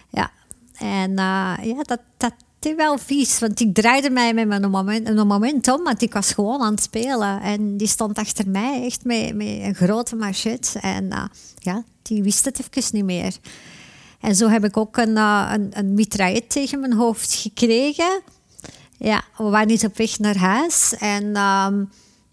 Ja. 0.10 0.32
En 0.78 1.10
eh, 1.10 1.54
ja, 1.63 1.82
dat, 1.82 1.99
dat 2.17 2.34
is 2.60 2.75
wel 2.75 2.97
vies, 2.97 3.39
want 3.39 3.60
ik 3.60 3.73
draaide 3.73 4.10
mij 4.10 4.34
met 4.34 4.47
mijn 4.47 4.69
moment, 4.69 5.08
een 5.08 5.28
moment 5.28 5.67
om, 5.71 5.84
want 5.84 6.02
ik 6.02 6.13
was 6.13 6.32
gewoon 6.32 6.62
aan 6.62 6.73
het 6.73 6.84
spelen. 6.84 7.41
En 7.41 7.78
die 7.78 7.88
stond 7.88 8.17
achter 8.17 8.49
mij 8.49 8.86
echt 8.86 9.04
met, 9.04 9.36
met 9.36 9.47
een 9.47 9.75
grote 9.75 10.15
machette. 10.15 10.80
En 10.80 11.12
eh, 11.12 11.23
ja, 11.60 11.84
die 12.02 12.23
wist 12.23 12.45
het 12.45 12.60
even 12.60 12.84
niet 12.91 13.06
meer. 13.06 13.34
En 14.20 14.36
zo 14.36 14.48
heb 14.48 14.64
ik 14.64 14.78
ook 14.78 14.98
een, 14.98 15.16
uh, 15.18 15.52
een, 15.54 15.70
een 15.72 15.94
mitraillet 15.94 16.50
tegen 16.50 16.80
mijn 16.80 16.94
hoofd 16.94 17.34
gekregen. 17.34 18.22
Ja, 18.98 19.24
we 19.38 19.44
waren 19.44 19.68
niet 19.68 19.86
op 19.86 19.98
weg 19.98 20.20
naar 20.20 20.38
huis. 20.38 20.94
En 21.00 21.38
um, 21.38 21.90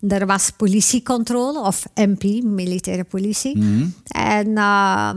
er 0.09 0.27
was 0.27 0.51
politiecontrole, 0.57 1.61
of 1.61 1.87
MP, 1.95 2.23
militaire 2.43 3.05
politie. 3.05 3.57
Mm 3.57 3.63
-hmm. 3.63 3.95
En 4.09 4.49
uh, 4.49 5.11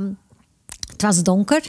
het 0.91 1.01
was 1.01 1.23
donker. 1.23 1.61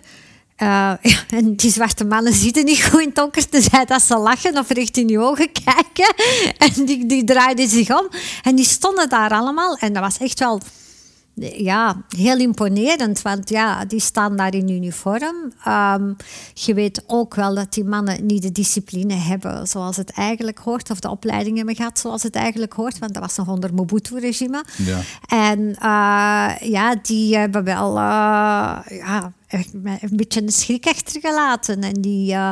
Uh, 0.62 0.68
ja, 1.02 1.18
en 1.28 1.56
die 1.56 1.70
zwarte 1.70 2.04
mannen 2.04 2.32
zitten 2.32 2.64
niet 2.64 2.84
goed 2.84 3.00
in 3.00 3.06
het 3.06 3.14
donker, 3.14 3.48
tenzij 3.48 3.84
dat 3.84 4.02
ze 4.02 4.18
lachen 4.18 4.58
of 4.58 4.70
recht 4.70 4.96
in 4.96 5.08
je 5.08 5.18
ogen 5.18 5.52
kijken. 5.64 6.14
En 6.58 6.84
die, 6.84 7.06
die 7.06 7.24
draaiden 7.24 7.68
zich 7.68 7.90
om. 7.90 8.08
En 8.42 8.56
die 8.56 8.64
stonden 8.64 9.08
daar 9.08 9.30
allemaal. 9.30 9.76
En 9.76 9.92
dat 9.92 10.02
was 10.02 10.18
echt 10.18 10.38
wel 10.38 10.60
ja, 11.40 12.02
heel 12.16 12.38
imponerend, 12.38 13.22
want 13.22 13.48
ja, 13.48 13.84
die 13.84 14.00
staan 14.00 14.36
daar 14.36 14.54
in 14.54 14.70
uniform. 14.70 15.52
Um, 15.68 16.16
je 16.54 16.74
weet 16.74 17.02
ook 17.06 17.34
wel 17.34 17.54
dat 17.54 17.72
die 17.72 17.84
mannen 17.84 18.26
niet 18.26 18.42
de 18.42 18.52
discipline 18.52 19.14
hebben 19.14 19.68
zoals 19.68 19.96
het 19.96 20.10
eigenlijk 20.10 20.58
hoort, 20.58 20.90
of 20.90 21.00
de 21.00 21.10
opleiding 21.10 21.56
hebben 21.56 21.74
gehad 21.74 21.98
zoals 21.98 22.22
het 22.22 22.34
eigenlijk 22.34 22.72
hoort, 22.72 22.98
want 22.98 23.14
dat 23.14 23.22
was 23.22 23.36
nog 23.36 23.48
onder 23.48 23.74
Mobutu-regime. 23.74 24.64
Ja. 24.76 25.00
En 25.26 25.58
uh, 25.60 26.70
ja, 26.70 26.94
die 27.02 27.36
hebben 27.36 27.64
wel 27.64 27.96
uh, 27.96 28.78
ja, 28.88 29.32
een 29.48 30.10
beetje 30.10 30.42
een 30.42 30.52
schrik 30.52 30.86
achtergelaten. 30.86 31.82
En 31.82 32.00
die 32.00 32.32
uh, 32.32 32.50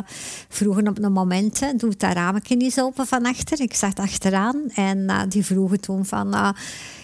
vroegen 0.49 0.89
op 0.89 1.03
een 1.03 1.13
moment, 1.13 1.61
hè, 1.61 1.73
doe 1.77 1.97
dat 1.97 2.13
raamje 2.13 2.57
eens 2.57 2.81
open 2.81 3.07
van 3.07 3.27
achter. 3.27 3.61
Ik 3.61 3.75
zat 3.75 3.99
achteraan 3.99 4.63
en 4.75 5.29
die 5.29 5.45
vroegen 5.45 5.81
toen 5.81 6.07
van 6.07 6.55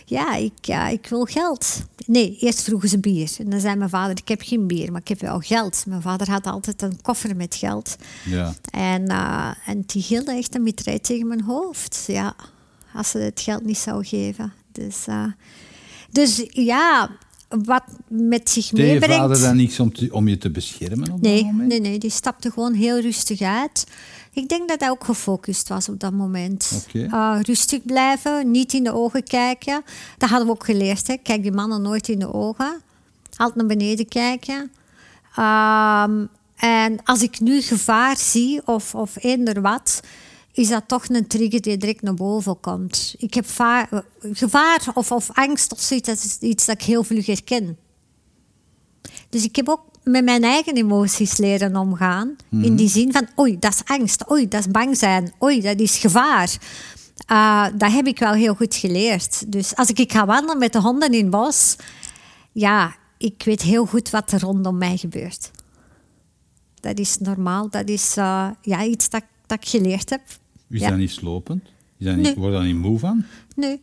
ja, 0.04 0.34
ik, 0.34 0.52
ja, 0.60 0.88
ik 0.88 1.06
wil 1.06 1.24
geld. 1.24 1.82
Nee, 2.06 2.36
eerst 2.40 2.62
vroegen 2.62 2.88
ze 2.88 2.98
bier. 2.98 3.30
En 3.38 3.50
dan 3.50 3.60
zei 3.60 3.76
mijn 3.76 3.90
vader, 3.90 4.16
ik 4.16 4.28
heb 4.28 4.42
geen 4.42 4.66
bier, 4.66 4.92
maar 4.92 5.00
ik 5.00 5.08
heb 5.08 5.20
wel 5.20 5.38
geld. 5.38 5.84
Mijn 5.86 6.02
vader 6.02 6.30
had 6.30 6.46
altijd 6.46 6.82
een 6.82 7.00
koffer 7.02 7.36
met 7.36 7.54
geld. 7.54 7.96
Ja. 8.24 8.54
En, 8.70 9.10
uh, 9.10 9.50
en 9.66 9.82
die 9.86 10.02
hielden 10.02 10.36
echt 10.36 10.54
een 10.54 10.62
mitraille 10.62 11.00
tegen 11.00 11.26
mijn 11.26 11.42
hoofd. 11.42 12.04
Ja, 12.06 12.36
als 12.94 13.10
ze 13.10 13.18
het 13.18 13.40
geld 13.40 13.64
niet 13.64 13.78
zou 13.78 14.04
geven. 14.04 14.52
Dus, 14.72 15.06
uh, 15.08 15.26
dus 16.10 16.44
ja, 16.48 17.10
wat 17.48 17.84
met 18.08 18.50
zich 18.50 18.68
Deed 18.68 18.86
meebrengt... 18.86 19.14
je 19.14 19.20
vader 19.20 19.40
dan 19.40 19.56
niks 19.56 19.80
om, 19.80 19.92
te, 19.92 20.08
om 20.12 20.28
je 20.28 20.38
te 20.38 20.50
beschermen 20.50 21.12
op 21.12 21.20
nee, 21.20 21.42
dat 21.42 21.52
moment? 21.52 21.68
Nee, 21.68 21.80
nee, 21.80 21.98
die 21.98 22.10
stapte 22.10 22.50
gewoon 22.50 22.72
heel 22.72 23.00
rustig 23.00 23.40
uit. 23.40 23.86
Ik 24.34 24.48
denk 24.48 24.68
dat 24.68 24.80
hij 24.80 24.90
ook 24.90 25.04
gefocust 25.04 25.68
was 25.68 25.88
op 25.88 26.00
dat 26.00 26.12
moment. 26.12 26.86
Okay. 26.88 27.36
Uh, 27.36 27.42
rustig 27.42 27.84
blijven, 27.84 28.50
niet 28.50 28.72
in 28.72 28.84
de 28.84 28.92
ogen 28.92 29.24
kijken. 29.24 29.82
Dat 30.18 30.28
hadden 30.28 30.46
we 30.46 30.52
ook 30.52 30.64
geleerd. 30.64 31.06
Hè. 31.06 31.16
Kijk 31.16 31.42
die 31.42 31.52
mannen 31.52 31.82
nooit 31.82 32.08
in 32.08 32.18
de 32.18 32.32
ogen. 32.32 32.82
Altijd 33.36 33.56
naar 33.56 33.66
beneden 33.66 34.08
kijken. 34.08 34.72
Um, 35.38 36.28
en 36.56 37.02
als 37.04 37.22
ik 37.22 37.40
nu 37.40 37.60
gevaar 37.60 38.16
zie 38.16 38.66
of, 38.66 38.94
of 38.94 39.16
eender 39.24 39.60
wat, 39.60 40.00
is 40.52 40.68
dat 40.68 40.88
toch 40.88 41.08
een 41.08 41.26
trigger 41.26 41.60
die 41.60 41.76
direct 41.76 42.02
naar 42.02 42.14
boven 42.14 42.60
komt. 42.60 43.14
Ik 43.18 43.34
heb 43.34 43.46
va- 43.46 43.88
gevaar 44.20 44.86
of, 44.94 45.12
of 45.12 45.30
angst 45.32 45.72
of 45.72 45.80
zoiets, 45.80 46.08
dat 46.08 46.16
is 46.16 46.38
iets 46.38 46.64
dat 46.64 46.74
ik 46.74 46.82
heel 46.82 47.04
vlug 47.04 47.26
herken. 47.26 47.78
Dus 49.28 49.44
ik 49.44 49.56
heb 49.56 49.68
ook 49.68 49.82
met 50.04 50.24
mijn 50.24 50.42
eigen 50.44 50.74
emoties 50.76 51.36
leren 51.36 51.76
omgaan. 51.76 52.36
In 52.50 52.76
die 52.76 52.88
zin 52.88 53.12
van, 53.12 53.26
oei, 53.38 53.58
dat 53.58 53.72
is 53.72 53.80
angst. 53.84 54.30
Oei, 54.30 54.48
dat 54.48 54.60
is 54.60 54.70
bang 54.70 54.96
zijn. 54.96 55.32
Oei, 55.42 55.60
dat 55.60 55.80
is 55.80 55.98
gevaar. 55.98 56.56
Uh, 57.32 57.66
dat 57.76 57.92
heb 57.92 58.06
ik 58.06 58.18
wel 58.18 58.32
heel 58.32 58.54
goed 58.54 58.74
geleerd. 58.74 59.52
Dus 59.52 59.76
als 59.76 59.88
ik 59.90 60.12
ga 60.12 60.26
wandelen 60.26 60.58
met 60.58 60.72
de 60.72 60.80
honden 60.80 61.12
in 61.12 61.20
het 61.20 61.30
bos... 61.30 61.76
Ja, 62.52 62.94
ik 63.18 63.42
weet 63.44 63.62
heel 63.62 63.86
goed 63.86 64.10
wat 64.10 64.32
er 64.32 64.40
rondom 64.40 64.78
mij 64.78 64.96
gebeurt. 64.96 65.50
Dat 66.80 66.98
is 66.98 67.18
normaal. 67.18 67.70
Dat 67.70 67.88
is 67.88 68.16
uh, 68.18 68.48
ja, 68.62 68.84
iets 68.84 69.08
dat, 69.10 69.22
dat 69.46 69.58
ik 69.62 69.68
geleerd 69.68 70.10
heb. 70.10 70.20
Is 70.70 70.80
Ja. 70.80 70.88
dat 70.88 70.98
niet 70.98 71.10
slopend? 71.10 71.62
Is 71.98 72.06
dat 72.06 72.16
niet, 72.16 72.24
Nee. 72.24 72.34
Word 72.34 72.52
je 72.52 72.58
daar 72.58 72.66
niet 72.66 72.76
moe 72.76 72.98
van? 72.98 73.24
Nee, 73.56 73.80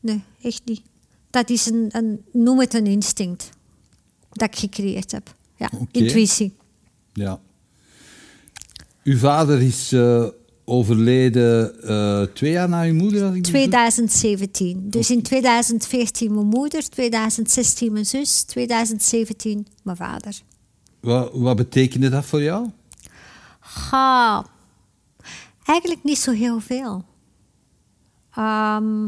nee, 0.00 0.22
echt 0.42 0.62
niet. 0.64 0.82
Dat 1.30 1.50
is 1.50 1.66
een, 1.66 1.88
een 1.92 2.24
noem 2.32 2.60
het 2.60 2.74
een 2.74 2.86
instinct 2.86 3.50
dat 4.38 4.48
ik 4.48 4.58
gecreëerd 4.58 5.12
heb. 5.12 5.34
Ja, 5.56 5.70
intuïtie. 5.90 6.52
Ja. 7.12 7.40
Uw 9.04 9.18
vader 9.18 9.62
is 9.62 9.92
eh, 9.92 10.26
overleden 10.64 11.82
eh, 11.82 12.22
twee 12.22 12.52
jaar 12.52 12.68
na 12.68 12.82
uw 12.82 12.94
moeder, 12.94 13.20
als 13.20 13.28
ik 13.28 13.30
me 13.30 13.36
niet 13.36 13.44
2017. 13.44 14.90
Dus 14.90 15.10
in 15.10 15.22
2014 15.22 16.34
mijn 16.34 16.46
moeder, 16.46 16.88
2016 16.88 17.92
mijn 17.92 18.06
zus, 18.06 18.42
2017 18.42 19.66
mijn 19.82 19.96
vader. 19.96 20.40
Wat, 21.00 21.30
wat 21.32 21.56
betekende 21.56 22.08
dat 22.08 22.24
voor 22.24 22.42
jou? 22.42 22.70
Ga. 23.60 24.46
Eigenlijk 25.64 26.04
niet 26.04 26.18
zo 26.18 26.32
heel 26.32 26.60
veel. 26.60 27.04
Ehm, 28.34 29.06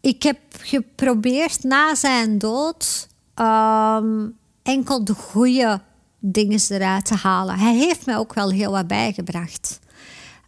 ik 0.00 0.22
heb 0.22 0.38
geprobeerd 0.58 1.62
na 1.62 1.94
zijn 1.94 2.38
dood 2.38 3.08
ehm, 3.34 4.28
enkel 4.62 5.04
de 5.04 5.14
goede 5.14 5.80
dingen 6.18 6.60
eruit 6.68 7.04
te 7.04 7.14
halen. 7.14 7.58
Hij 7.58 7.74
heeft 7.74 8.06
mij 8.06 8.16
ook 8.16 8.34
wel 8.34 8.50
heel 8.50 8.70
wat 8.70 8.86
bijgebracht. 8.86 9.78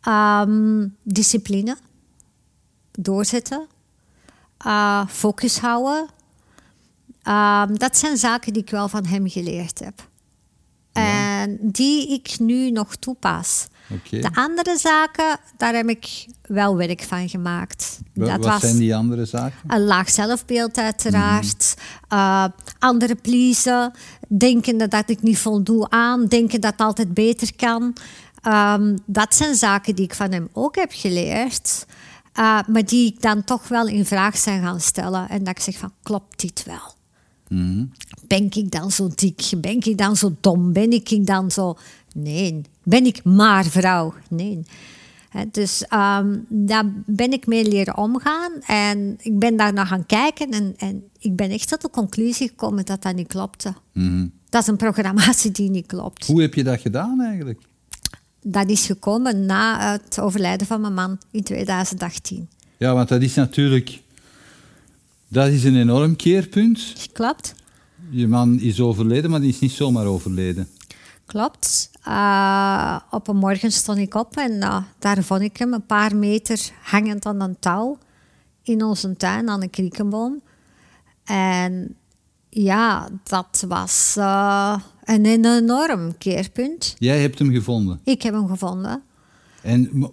Ehm, 0.00 0.88
discipline, 1.02 1.76
doorzetten, 2.92 3.66
eh, 4.58 5.06
focus 5.08 5.58
houden. 5.58 6.08
Ehm, 7.22 7.74
dat 7.74 7.96
zijn 7.96 8.16
zaken 8.16 8.52
die 8.52 8.62
ik 8.62 8.70
wel 8.70 8.88
van 8.88 9.06
hem 9.06 9.28
geleerd 9.28 9.78
heb. 9.78 10.08
En 10.92 11.58
die 11.60 12.08
ik 12.08 12.38
nu 12.38 12.70
nog 12.70 12.96
toepas. 12.96 13.66
De 14.10 14.30
andere 14.34 14.78
zaken, 14.78 15.38
daar 15.56 15.74
heb 15.74 15.88
ik 15.88 16.26
wel 16.42 16.76
werk 16.76 17.02
van 17.02 17.28
gemaakt. 17.28 18.00
Dat 18.14 18.28
wat 18.28 18.44
was 18.44 18.60
zijn 18.60 18.76
die 18.76 18.96
andere 18.96 19.24
zaken? 19.24 19.58
een 19.66 19.84
laag 19.84 20.10
zelfbeeld 20.10 20.78
uiteraard. 20.78 21.74
Uh, 22.12 22.44
anderen 22.78 23.20
pleasen. 23.20 23.92
Denken 24.28 24.78
dat 24.90 25.10
ik 25.10 25.22
niet 25.22 25.38
voldoe 25.38 25.90
aan. 25.90 26.26
Denken 26.26 26.60
dat 26.60 26.72
het 26.72 26.80
altijd 26.80 27.14
beter 27.14 27.56
kan. 27.56 27.96
Ehm, 28.42 28.96
dat 29.06 29.34
zijn 29.34 29.54
zaken 29.54 29.94
die 29.94 30.04
ik 30.04 30.14
van 30.14 30.32
hem 30.32 30.48
ook 30.52 30.76
heb 30.76 30.90
geleerd. 30.94 31.86
Uh, 32.38 32.60
maar 32.68 32.84
die 32.84 33.12
ik 33.12 33.22
dan 33.22 33.44
toch 33.44 33.68
wel 33.68 33.86
in 33.86 34.06
vraag 34.06 34.36
zijn 34.36 34.62
gaan 34.62 34.80
stellen. 34.80 35.28
En 35.28 35.38
dat 35.38 35.48
ik 35.48 35.60
zeg 35.60 35.78
van, 35.78 35.92
klopt 36.02 36.40
dit 36.40 36.64
wel? 36.64 36.94
Mhm. 37.48 37.84
Ben 38.26 38.46
ik 38.50 38.70
dan 38.70 38.90
zo 38.90 39.08
dik? 39.14 39.50
Ben 39.56 39.80
ik 39.80 39.98
dan 39.98 40.16
zo 40.16 40.36
dom? 40.40 40.72
Ben 40.72 40.90
ik 40.90 41.26
dan 41.26 41.50
zo... 41.50 41.76
Nee. 42.16 42.60
Ben 42.82 43.06
ik 43.06 43.24
maar 43.24 43.64
vrouw? 43.64 44.14
Nee. 44.28 44.64
Dus 45.50 45.84
ehm, 45.86 46.38
daar 46.48 46.84
ben 47.06 47.32
ik 47.32 47.46
mee 47.46 47.68
leren 47.68 47.96
omgaan. 47.96 48.52
En 48.66 49.16
ik 49.18 49.38
ben 49.38 49.56
daar 49.56 49.72
naar 49.72 49.86
gaan 49.86 50.06
kijken. 50.06 50.50
En, 50.50 50.74
en 50.76 51.02
ik 51.18 51.36
ben 51.36 51.50
echt 51.50 51.68
tot 51.68 51.80
de 51.80 51.90
conclusie 51.90 52.48
gekomen 52.48 52.84
dat 52.84 53.02
dat 53.02 53.14
niet 53.14 53.28
klopte. 53.28 53.74
Mhm. 53.92 54.26
Dat 54.48 54.62
is 54.62 54.68
een 54.68 54.76
programmatie 54.76 55.50
die 55.50 55.70
niet 55.70 55.86
klopt. 55.86 56.26
Hoe 56.26 56.40
heb 56.40 56.54
je 56.54 56.64
dat 56.64 56.80
gedaan 56.80 57.20
eigenlijk? 57.20 57.60
Dat 58.42 58.68
is 58.68 58.86
gekomen 58.86 59.46
na 59.46 59.92
het 59.92 60.20
overlijden 60.20 60.66
van 60.66 60.80
mijn 60.80 60.94
man 60.94 61.18
in 61.30 61.42
2018. 61.42 62.48
Ja, 62.76 62.94
want 62.94 63.08
dat 63.08 63.22
is 63.22 63.34
natuurlijk... 63.34 64.00
Dat 65.28 65.48
is 65.48 65.64
een 65.64 65.76
enorm 65.76 66.16
keerpunt. 66.16 66.94
Klopt? 67.12 67.54
Je 68.10 68.28
man 68.28 68.60
is 68.60 68.80
overleden, 68.80 69.30
maar 69.30 69.40
die 69.40 69.48
is 69.48 69.58
niet 69.58 69.72
zomaar 69.72 70.06
overleden. 70.06 70.68
Klopt. 71.26 71.90
Eh, 72.02 72.98
op 73.10 73.28
een 73.28 73.36
morgen 73.36 73.72
stond 73.72 73.98
ik 73.98 74.14
op 74.14 74.36
en 74.36 74.60
eh, 74.60 74.82
daar 74.98 75.22
vond 75.22 75.40
ik 75.40 75.56
hem 75.56 75.72
een 75.72 75.86
paar 75.86 76.16
meter 76.16 76.70
hangend 76.82 77.26
aan 77.26 77.40
een 77.40 77.58
touw 77.58 77.98
in 78.62 78.82
onze 78.82 79.16
tuin 79.16 79.48
aan 79.48 79.62
een 79.62 79.70
kriekenboom. 79.70 80.42
En 81.24 81.96
ja, 82.48 83.08
dat 83.22 83.64
was 83.68 84.14
eh, 84.18 84.78
een 85.04 85.24
enorm 85.26 86.18
keerpunt. 86.18 86.94
Jij 86.98 87.20
hebt 87.20 87.38
hem 87.38 87.50
gevonden. 87.52 88.00
Ik 88.04 88.22
heb 88.22 88.34
hem 88.34 88.48
gevonden. 88.48 89.02
En, 89.62 90.10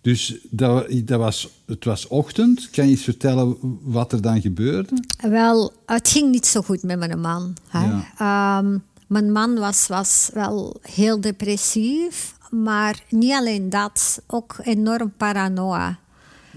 dus 0.00 0.38
dat, 0.50 0.86
dat 1.04 1.18
was, 1.18 1.48
het 1.66 1.84
was 1.84 2.06
ochtend. 2.06 2.70
Kan 2.70 2.84
je 2.84 2.90
eens 2.90 3.02
vertellen 3.02 3.56
wat 3.82 4.12
er 4.12 4.22
dan 4.22 4.40
gebeurde? 4.40 5.04
Wel, 5.20 5.72
het 5.86 6.08
ging 6.08 6.30
niet 6.30 6.46
zo 6.46 6.60
goed 6.60 6.82
met 6.82 6.98
mijn 6.98 7.20
man. 7.20 7.56
Hè. 7.68 7.84
Ja. 7.84 8.12
Ehm, 8.18 8.78
mijn 9.08 9.32
man 9.32 9.58
was, 9.58 9.86
was 9.86 10.30
wel 10.32 10.76
heel 10.82 11.20
depressief, 11.20 12.34
maar 12.50 13.02
niet 13.08 13.32
alleen 13.32 13.70
dat, 13.70 14.22
ook 14.26 14.56
enorm 14.62 15.12
paranoia. 15.16 15.98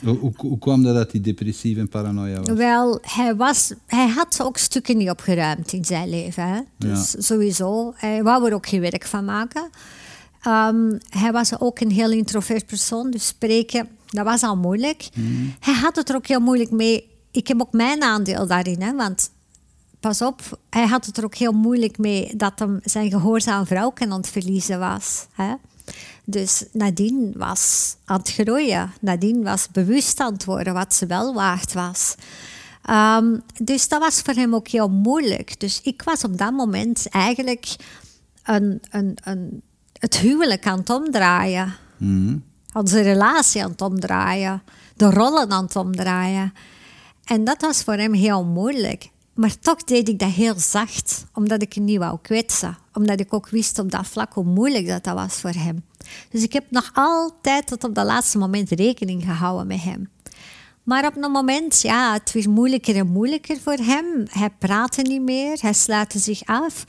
Hoe, 0.03 0.33
hoe, 0.35 0.59
kwam 0.59 0.83
dat 0.83 0.95
dat 0.95 1.11
hij 1.11 1.21
depressief 1.21 1.77
en 1.77 1.89
paranoia 1.89 2.39
was? 2.39 2.57
Wel, 2.57 2.99
hij, 3.01 3.35
was, 3.35 3.73
hij 3.85 4.07
had 4.07 4.39
ook 4.41 4.57
stukken 4.57 4.97
niet 4.97 5.09
opgeruimd 5.09 5.73
in 5.73 5.85
zijn 5.85 6.09
leven. 6.09 6.47
Hè? 6.47 6.61
Dus 6.77 7.15
sowieso, 7.17 7.93
hij 7.95 8.23
wou 8.23 8.47
er 8.47 8.53
ook 8.53 8.67
geen 8.67 8.81
werk 8.81 9.05
van 9.05 9.25
maken. 9.25 9.69
Ehm, 10.41 10.97
hij 11.09 11.31
was 11.31 11.59
ook 11.59 11.79
een 11.79 11.91
heel 11.91 12.11
introvert 12.11 12.65
persoon, 12.65 13.11
dus 13.11 13.27
spreken, 13.27 13.87
dat 14.05 14.25
was 14.25 14.43
al 14.43 14.57
moeilijk. 14.57 15.09
Hij 15.59 15.73
had 15.73 15.95
het 15.95 16.09
er 16.09 16.15
ook 16.15 16.27
heel 16.27 16.39
moeilijk 16.39 16.71
mee. 16.71 17.09
Ik 17.31 17.47
heb 17.47 17.61
ook 17.61 17.73
mijn 17.73 18.01
aandeel 18.01 18.47
daarin, 18.47 18.81
hè, 18.81 18.95
want 18.95 19.31
pas 20.01 20.21
op, 20.21 20.59
hij 20.69 20.87
had 20.87 21.05
het 21.05 21.17
er 21.17 21.23
ook 21.23 21.35
heel 21.35 21.51
moeilijk 21.51 21.97
mee 21.97 22.35
dat 22.35 22.59
hem 22.59 22.79
zijn 22.83 23.09
gehoorzaam 23.09 23.65
vrouw 23.65 23.93
aan 23.95 24.11
het 24.11 24.29
verliezen 24.29 24.79
was. 24.79 25.25
Hè? 25.31 25.53
Dus 26.25 26.65
Nadine 26.71 27.31
was 27.35 27.95
aan 28.05 28.17
het 28.17 28.31
groeien. 28.31 28.93
Nadine 29.01 29.43
was 29.43 29.67
bewust 29.71 30.19
aan 30.19 30.33
het 30.33 30.45
worden 30.45 30.73
wat 30.73 30.93
ze 30.93 31.05
wel 31.05 31.33
waard 31.33 31.73
was. 31.73 32.15
Ehm, 32.81 33.37
dus 33.61 33.87
dat 33.87 33.99
was 33.99 34.21
voor 34.21 34.33
hem 34.33 34.55
ook 34.55 34.67
heel 34.67 34.89
moeilijk. 34.89 35.59
Dus 35.59 35.81
ik 35.83 36.01
was 36.05 36.23
op 36.23 36.37
dat 36.37 36.51
moment 36.51 37.09
eigenlijk 37.09 37.75
een, 38.43 38.81
een, 38.89 39.17
een, 39.23 39.61
het 39.99 40.17
huwelijk 40.17 40.67
aan 40.67 40.79
het 40.79 40.89
omdraaien. 40.89 41.75
Mhm. 41.97 42.37
Onze 42.73 43.01
relatie 43.01 43.63
aan 43.63 43.71
het 43.71 43.81
omdraaien. 43.81 44.61
De 44.95 45.09
rollen 45.09 45.51
aan 45.51 45.63
het 45.63 45.75
omdraaien. 45.75 46.53
En 47.25 47.43
dat 47.43 47.61
was 47.61 47.83
voor 47.83 47.93
hem 47.93 48.13
heel 48.13 48.45
moeilijk. 48.45 49.09
Maar 49.41 49.59
toch 49.59 49.83
deed 49.83 50.09
ik 50.09 50.19
dat 50.19 50.29
heel 50.29 50.59
zacht, 50.59 51.25
omdat 51.33 51.61
ik 51.61 51.73
hem 51.73 51.83
niet 51.83 51.97
wou 51.97 52.17
kwetsen. 52.21 52.77
Omdat 52.93 53.19
ik 53.19 53.33
ook 53.33 53.49
wist 53.49 53.79
op 53.79 53.91
dat 53.91 54.07
vlak 54.07 54.33
hoe 54.33 54.43
moeilijk 54.43 54.87
dat, 54.87 55.03
dat 55.03 55.13
was 55.13 55.33
voor 55.33 55.53
hem. 55.53 55.83
Dus 56.29 56.43
ik 56.43 56.53
heb 56.53 56.63
nog 56.69 56.89
altijd 56.93 57.67
tot 57.67 57.83
op 57.83 57.95
dat 57.95 58.05
laatste 58.05 58.37
moment 58.37 58.69
rekening 58.69 59.23
gehouden 59.23 59.67
met 59.67 59.83
hem. 59.83 60.09
Maar 60.83 61.05
op 61.05 61.23
een 61.23 61.31
moment, 61.31 61.81
ja, 61.81 62.13
het 62.13 62.31
werd 62.31 62.47
moeilijker 62.47 62.95
en 62.95 63.07
moeilijker 63.07 63.59
voor 63.59 63.77
hem. 63.77 64.05
Hij 64.29 64.49
praatte 64.49 65.01
niet 65.01 65.21
meer, 65.21 65.57
hij 65.61 65.73
sluitte 65.73 66.19
zich 66.19 66.45
af. 66.45 66.85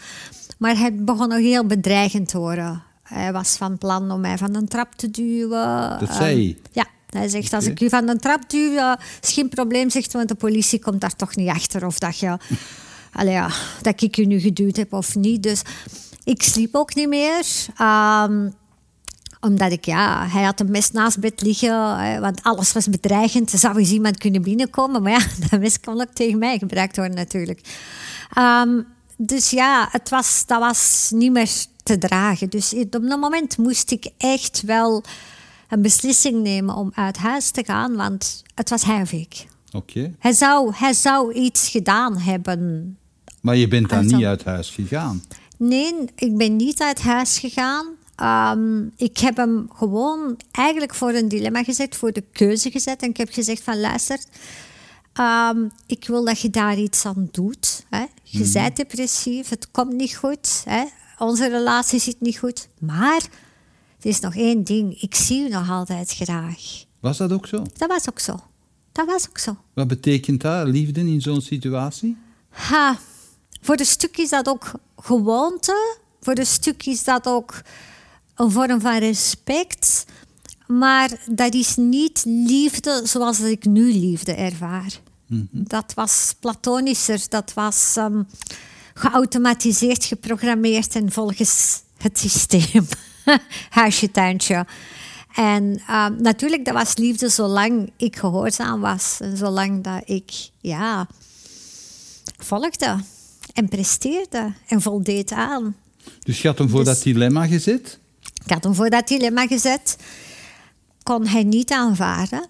Maar 0.58 0.76
hij 0.78 0.94
begon 0.94 1.28
nog 1.28 1.38
heel 1.38 1.66
bedreigend 1.66 2.28
te 2.28 2.38
worden. 2.38 2.82
Hij 3.02 3.32
was 3.32 3.56
van 3.56 3.78
plan 3.78 4.10
om 4.10 4.20
mij 4.20 4.38
van 4.38 4.54
een 4.54 4.68
trap 4.68 4.94
te 4.94 5.10
duwen. 5.10 5.98
Dat 5.98 6.14
zei 6.14 6.34
hij? 6.34 6.58
Ja, 6.72 6.86
hij 7.18 7.29
zegt, 7.29 7.53
als 7.53 7.66
ik 7.66 7.81
u 7.81 7.88
van 7.88 8.09
een 8.09 8.18
trap 8.18 8.51
duw, 8.51 8.77
eh, 8.77 8.92
is 9.22 9.33
geen 9.33 9.48
probleem, 9.48 9.90
zegt 9.90 10.12
want 10.12 10.29
de 10.29 10.35
politie 10.35 10.79
komt 10.79 11.01
daar 11.01 11.16
toch 11.16 11.37
niet 11.37 11.48
achter. 11.48 11.87
Of 11.87 11.98
dat, 11.98 12.18
je, 12.18 12.37
allee, 13.12 13.33
ja, 13.33 13.51
dat 13.83 14.03
ik 14.03 14.16
u 14.16 14.25
nu 14.25 14.40
geduwd 14.40 14.77
heb 14.77 14.92
of 14.92 15.14
niet. 15.14 15.42
Dus 15.42 15.62
ik 16.25 16.42
sliep 16.42 16.75
ook 16.75 16.94
niet 16.94 17.09
meer. 17.09 17.44
Ehm, 17.77 18.48
omdat 19.40 19.72
ik, 19.72 19.85
ja, 19.85 20.27
hij 20.29 20.42
had 20.42 20.61
een 20.61 20.70
mes 20.70 20.90
naast 20.90 21.18
bed 21.18 21.42
liggen, 21.42 21.98
hè, 21.98 22.20
want 22.20 22.42
alles 22.42 22.72
was 22.72 22.88
bedreigend. 22.88 23.53
Er 23.53 23.59
zou 23.59 23.79
eens 23.79 23.90
iemand 23.90 24.18
kunnen 24.18 24.42
binnenkomen, 24.42 25.03
maar 25.03 25.12
ja, 25.12 25.27
dat 25.51 25.61
mes 25.61 25.81
kon 25.81 26.01
ook 26.01 26.12
tegen 26.12 26.38
mij 26.38 26.59
gebruikt 26.59 26.96
worden 26.96 27.16
natuurlijk. 27.16 27.61
Ehm, 28.33 28.83
dus 29.16 29.51
ja, 29.51 29.88
het 29.90 30.09
was, 30.09 30.44
dat 30.46 30.61
was 30.61 31.11
niet 31.14 31.33
meer 31.33 31.51
te 31.83 31.98
dragen. 31.98 32.48
Dus 32.51 32.75
op 32.75 32.92
dat 32.92 33.20
moment 33.20 33.59
moest 33.59 33.90
ik 33.90 34.11
echt 34.18 34.62
wel 34.66 35.05
een 35.72 35.82
beslissing 35.82 36.42
nemen 36.42 36.74
om 36.74 36.90
uit 36.94 37.16
huis 37.16 37.50
te 37.50 37.64
gaan, 37.64 37.94
want 37.96 38.42
het 38.54 38.70
was 38.70 38.85
ik. 39.11 39.46
Oké. 39.72 40.14
Hij 40.18 40.32
zou, 40.32 40.72
hij 40.74 40.92
zou 40.92 41.32
iets 41.32 41.68
gedaan 41.68 42.18
hebben. 42.18 42.96
Maar 43.40 43.56
je 43.56 43.68
bent 43.68 43.88
dan 43.88 44.06
niet 44.06 44.24
uit 44.24 44.44
huis 44.44 44.70
gegaan. 44.70 45.22
Nee, 45.56 45.94
ik 46.16 46.37
ben 46.37 46.56
niet 46.56 46.80
uit 46.82 47.00
huis 47.00 47.38
gegaan. 47.38 47.87
Ehm, 48.16 48.82
ik 48.96 49.18
heb 49.18 49.37
hem 49.37 49.68
gewoon 49.74 50.37
eigenlijk 50.50 50.94
voor 50.94 51.11
een 51.12 51.28
dilemma 51.28 51.62
gezet, 51.62 51.96
voor 51.96 52.12
de 52.12 52.24
keuze 52.32 52.70
gezet. 52.70 53.02
En 53.02 53.08
ik 53.08 53.16
heb 53.16 53.28
gezegd 53.32 53.62
van 53.62 53.80
luister, 53.80 54.18
ehm, 55.12 55.58
ik 55.87 56.06
wil 56.06 56.24
dat 56.24 56.40
je 56.40 56.50
daar 56.50 56.78
iets 56.78 57.04
aan 57.06 57.28
doet. 57.30 57.85
Hè. 57.90 58.04
Je 58.22 58.38
Mhm. 58.38 58.52
bent 58.52 58.76
depressief, 58.76 59.48
het 59.48 59.70
komt 59.70 59.92
niet 59.92 60.14
goed. 60.16 60.62
Hè. 60.64 60.85
Onze 61.18 61.48
relatie 61.48 61.98
zit 62.00 62.20
niet 62.20 62.38
goed. 62.38 62.68
Maar 62.78 63.22
er 64.02 64.08
is 64.08 64.20
nog 64.20 64.36
één 64.36 64.64
ding, 64.64 65.02
ik 65.02 65.14
zie 65.14 65.46
u 65.46 65.48
nog 65.48 65.70
altijd 65.70 66.10
graag. 66.10 66.84
Was 67.00 67.18
dat 67.18 67.32
ook 67.32 67.46
zo? 67.46 67.62
Dat 67.76 67.88
was 67.88 68.08
ook 68.08 68.18
zo. 68.18 68.40
Dat 68.92 69.06
was 69.06 69.28
ook 69.28 69.38
zo. 69.38 69.56
Wat 69.72 69.88
betekent 69.88 70.40
dat, 70.40 70.66
liefde, 70.66 71.00
in 71.00 71.20
zo'n 71.20 71.40
situatie? 71.40 72.16
Ha, 72.48 72.98
voor 73.60 73.78
een 73.78 73.86
stuk 73.86 74.16
is 74.16 74.28
dat 74.28 74.48
ook 74.48 74.72
gewoonte. 74.96 75.96
Voor 76.20 76.38
een 76.38 76.46
stuk 76.46 76.86
is 76.86 77.04
dat 77.04 77.26
ook 77.26 77.62
een 78.34 78.50
vorm 78.50 78.80
van 78.80 78.98
respect. 78.98 80.04
Maar 80.66 81.10
dat 81.30 81.54
is 81.54 81.76
niet 81.76 82.22
liefde 82.26 83.00
zoals 83.04 83.40
ik 83.40 83.64
nu 83.64 83.92
liefde 83.92 84.32
ervaar. 84.34 85.00
Dat 85.50 85.94
was 85.94 86.34
platonischer, 86.40 87.20
dat 87.28 87.52
was 87.54 87.96
ehm, 87.96 88.22
geautomatiseerd, 88.94 90.04
geprogrammeerd 90.04 90.94
en 90.94 91.12
volgens 91.12 91.82
het 91.96 92.18
systeem. 92.18 92.86
Huisje, 93.70 94.11
tuintje. 94.11 94.66
En 95.35 95.82
ehm, 95.87 96.22
natuurlijk, 96.22 96.64
dat 96.64 96.74
was 96.74 96.96
liefde 96.96 97.28
zolang 97.28 97.92
ik 97.96 98.16
gehoorzaam 98.16 98.80
was. 98.80 99.18
En 99.20 99.37
zolang 99.37 99.85
dat 99.85 100.02
ik, 100.04 100.32
ja, 100.61 101.06
volgde 102.37 102.96
en 103.52 103.68
presteerde 103.68 104.52
en 104.66 104.80
voldeed 104.82 105.32
aan. 105.32 105.76
Dus 106.18 106.42
je 106.42 106.48
had 106.48 106.58
hem 106.58 106.68
voor 106.68 106.85
Dus- 106.85 106.94
dat 106.94 107.02
dilemma 107.02 107.46
gezet? 107.46 107.98
Ik 108.44 108.50
had 108.52 108.64
hem 108.64 108.74
voor 108.74 108.90
dat 108.90 109.08
dilemma 109.08 109.46
gezet. 109.46 109.96
Kon 111.02 111.26
hij 111.26 111.44
niet 111.44 111.70
aanvaarden. 111.70 112.46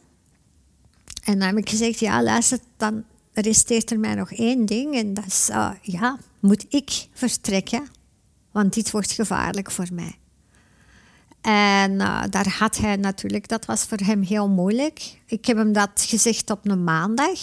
En 1.24 1.38
dan 1.38 1.48
heb 1.48 1.56
ik 1.56 1.68
gezegd, 1.68 1.98
ja, 1.98 2.22
luister, 2.22 2.58
dan 2.76 3.04
resteert 3.32 3.90
er 3.90 3.98
mij 3.98 4.14
nog 4.14 4.32
één 4.32 4.66
ding. 4.66 4.94
En 4.94 5.14
dat 5.14 5.26
is, 5.26 5.48
eh, 5.48 5.70
ja, 5.82 6.18
moet 6.40 6.64
ik 6.68 7.08
vertrekken? 7.12 7.88
Want 8.50 8.74
dit 8.74 8.90
wordt 8.90 9.12
gevaarlijk 9.12 9.70
voor 9.70 9.88
mij. 9.92 10.18
En 11.42 12.00
eh, 12.00 12.22
daar 12.30 12.48
had 12.48 12.78
hij 12.78 12.96
natuurlijk, 12.96 13.48
dat 13.48 13.64
was 13.64 13.84
voor 13.84 13.98
hem 13.98 14.22
heel 14.22 14.48
moeilijk. 14.48 15.20
Ik 15.26 15.46
heb 15.46 15.56
hem 15.56 15.72
dat 15.72 15.90
gezegd 15.94 16.50
op 16.50 16.68
een 16.68 16.84
maandag. 16.84 17.38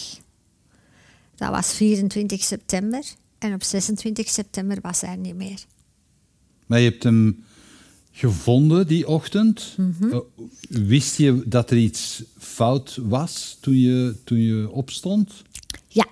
Dat 1.36 1.50
was 1.50 1.72
24 1.72 2.42
september. 2.42 3.04
En 3.38 3.54
op 3.54 3.62
26 3.62 4.28
september 4.28 4.78
was 4.80 5.00
hij 5.00 5.16
niet 5.16 5.34
meer. 5.36 5.64
Maar 6.66 6.80
je 6.80 6.90
hebt 6.90 7.02
hem 7.02 7.44
gevonden 8.12 8.86
die 8.86 9.08
ochtend. 9.08 9.74
Mhm. 9.76 10.12
Eh, 10.12 10.18
Wist 10.68 11.16
je 11.16 11.42
dat 11.46 11.70
er 11.70 11.76
iets 11.76 12.22
fout 12.38 12.98
was 13.02 13.58
toen 13.60 13.78
je, 13.78 14.16
toen 14.24 14.38
je 14.38 14.70
opstond? 14.70 15.42
Ja. 15.88 16.06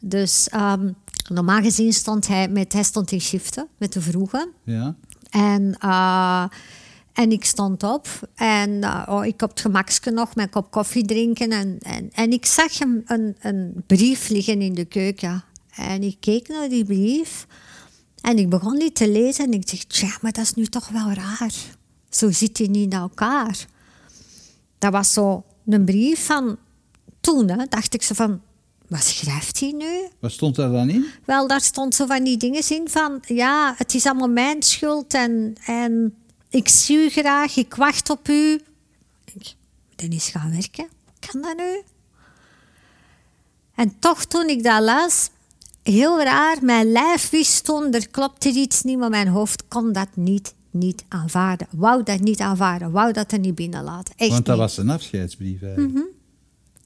Dus 0.00 0.48
ehm, 0.48 0.90
normaal 1.28 1.62
gezien 1.62 1.92
stond 1.92 2.26
hij, 2.26 2.48
met, 2.48 2.72
hij 2.72 2.82
stond 2.82 3.12
in 3.12 3.20
shiften, 3.20 3.68
met 3.78 3.92
de 3.92 4.00
vroege. 4.00 4.50
Ja. 4.64 4.96
En, 5.30 5.76
eh, 5.78 6.44
en 7.14 7.32
ik 7.32 7.44
stond 7.44 7.82
op 7.82 8.08
en 8.34 8.82
eh, 8.82 9.06
oh, 9.08 9.26
ik 9.26 9.42
op 9.42 9.50
het 9.50 9.60
gemakske 9.60 10.10
nog 10.10 10.34
mijn 10.34 10.50
kop 10.50 10.70
koffie 10.70 11.04
drinken. 11.04 11.50
En, 11.50 11.78
en, 11.82 12.10
en 12.12 12.32
ik 12.32 12.46
zag 12.46 12.78
hem 12.78 13.02
een, 13.06 13.36
een 13.40 13.82
brief 13.86 14.28
liggen 14.28 14.60
in 14.60 14.74
de 14.74 14.84
keuken. 14.84 15.44
En 15.74 16.02
ik 16.02 16.16
keek 16.20 16.48
naar 16.48 16.68
die 16.68 16.84
brief 16.84 17.46
en 18.20 18.38
ik 18.38 18.48
begon 18.48 18.78
die 18.78 18.92
te 18.92 19.10
lezen. 19.10 19.44
En 19.44 19.52
ik 19.52 19.70
dacht, 19.70 19.88
tja, 19.88 20.18
maar 20.20 20.32
dat 20.32 20.44
is 20.44 20.54
nu 20.54 20.66
toch 20.66 20.88
wel 20.88 21.12
raar. 21.12 21.52
Zo 22.10 22.30
zit 22.30 22.58
hij 22.58 22.66
niet 22.66 22.92
in 22.92 22.98
elkaar. 22.98 23.66
Dat 24.78 24.92
was 24.92 25.12
zo 25.12 25.44
een 25.66 25.84
brief 25.84 26.26
van 26.26 26.56
toen, 27.20 27.48
hè, 27.48 27.66
dacht 27.68 27.94
ik 27.94 28.02
zo 28.02 28.14
van, 28.14 28.40
wat 28.88 29.04
schrijft 29.04 29.60
hij 29.60 29.72
nu? 29.72 30.08
Wat 30.20 30.32
stond 30.32 30.56
daar 30.56 30.70
dan 30.70 30.88
in? 30.88 31.06
Wel, 31.24 31.46
daar 31.46 31.60
stond 31.60 31.94
zo 31.94 32.06
van 32.06 32.24
die 32.24 32.36
dingen 32.36 32.62
in 32.68 32.88
van... 32.88 33.22
Ja, 33.26 33.74
het 33.76 33.94
is 33.94 34.06
allemaal 34.06 34.28
mijn 34.28 34.62
schuld 34.62 35.14
en, 35.14 35.54
en 35.66 36.14
ik 36.54 36.68
zie 36.68 36.96
u 36.96 37.08
graag, 37.08 37.56
ik 37.56 37.74
wacht 37.74 38.10
op 38.10 38.28
u. 38.28 38.60
Ik 39.24 39.54
eens 39.96 40.28
gaan 40.28 40.50
werken. 40.50 40.88
Kan 41.18 41.42
dat 41.42 41.56
nu? 41.56 41.82
En 43.74 43.98
toch, 43.98 44.24
toen 44.24 44.48
ik 44.48 44.62
dat 44.62 44.82
las... 44.82 45.30
Heel 45.82 46.22
raar, 46.22 46.56
mijn 46.62 46.92
lijf 46.92 47.30
wist 47.30 47.64
toen, 47.64 47.92
er 47.92 48.08
klopte 48.08 48.48
iets 48.48 48.82
niet, 48.82 48.98
maar 48.98 49.10
mijn 49.10 49.28
hoofd 49.28 49.68
kon 49.68 49.92
dat 49.92 50.08
niet, 50.14 50.54
niet 50.70 51.04
aanvaarden. 51.08 51.66
Wou 51.70 52.02
dat 52.02 52.20
niet 52.20 52.40
aanvaarden, 52.40 52.90
wou 52.90 53.12
dat 53.12 53.32
er 53.32 53.38
niet 53.38 53.54
binnenlaten. 53.54 54.14
Echt 54.16 54.30
Want 54.30 54.46
dat 54.46 54.56
niet. 54.56 54.64
was 54.64 54.76
een 54.76 54.90
afscheidsbrief 54.90 55.62
eigenlijk. 55.62 56.06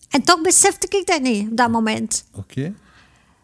En 0.09 0.23
toch 0.23 0.43
besefte 0.43 0.99
ik 0.99 1.07
dat 1.07 1.21
niet 1.21 1.51
op 1.51 1.57
dat 1.57 1.71
moment. 1.71 2.25
Oké. 2.35 2.75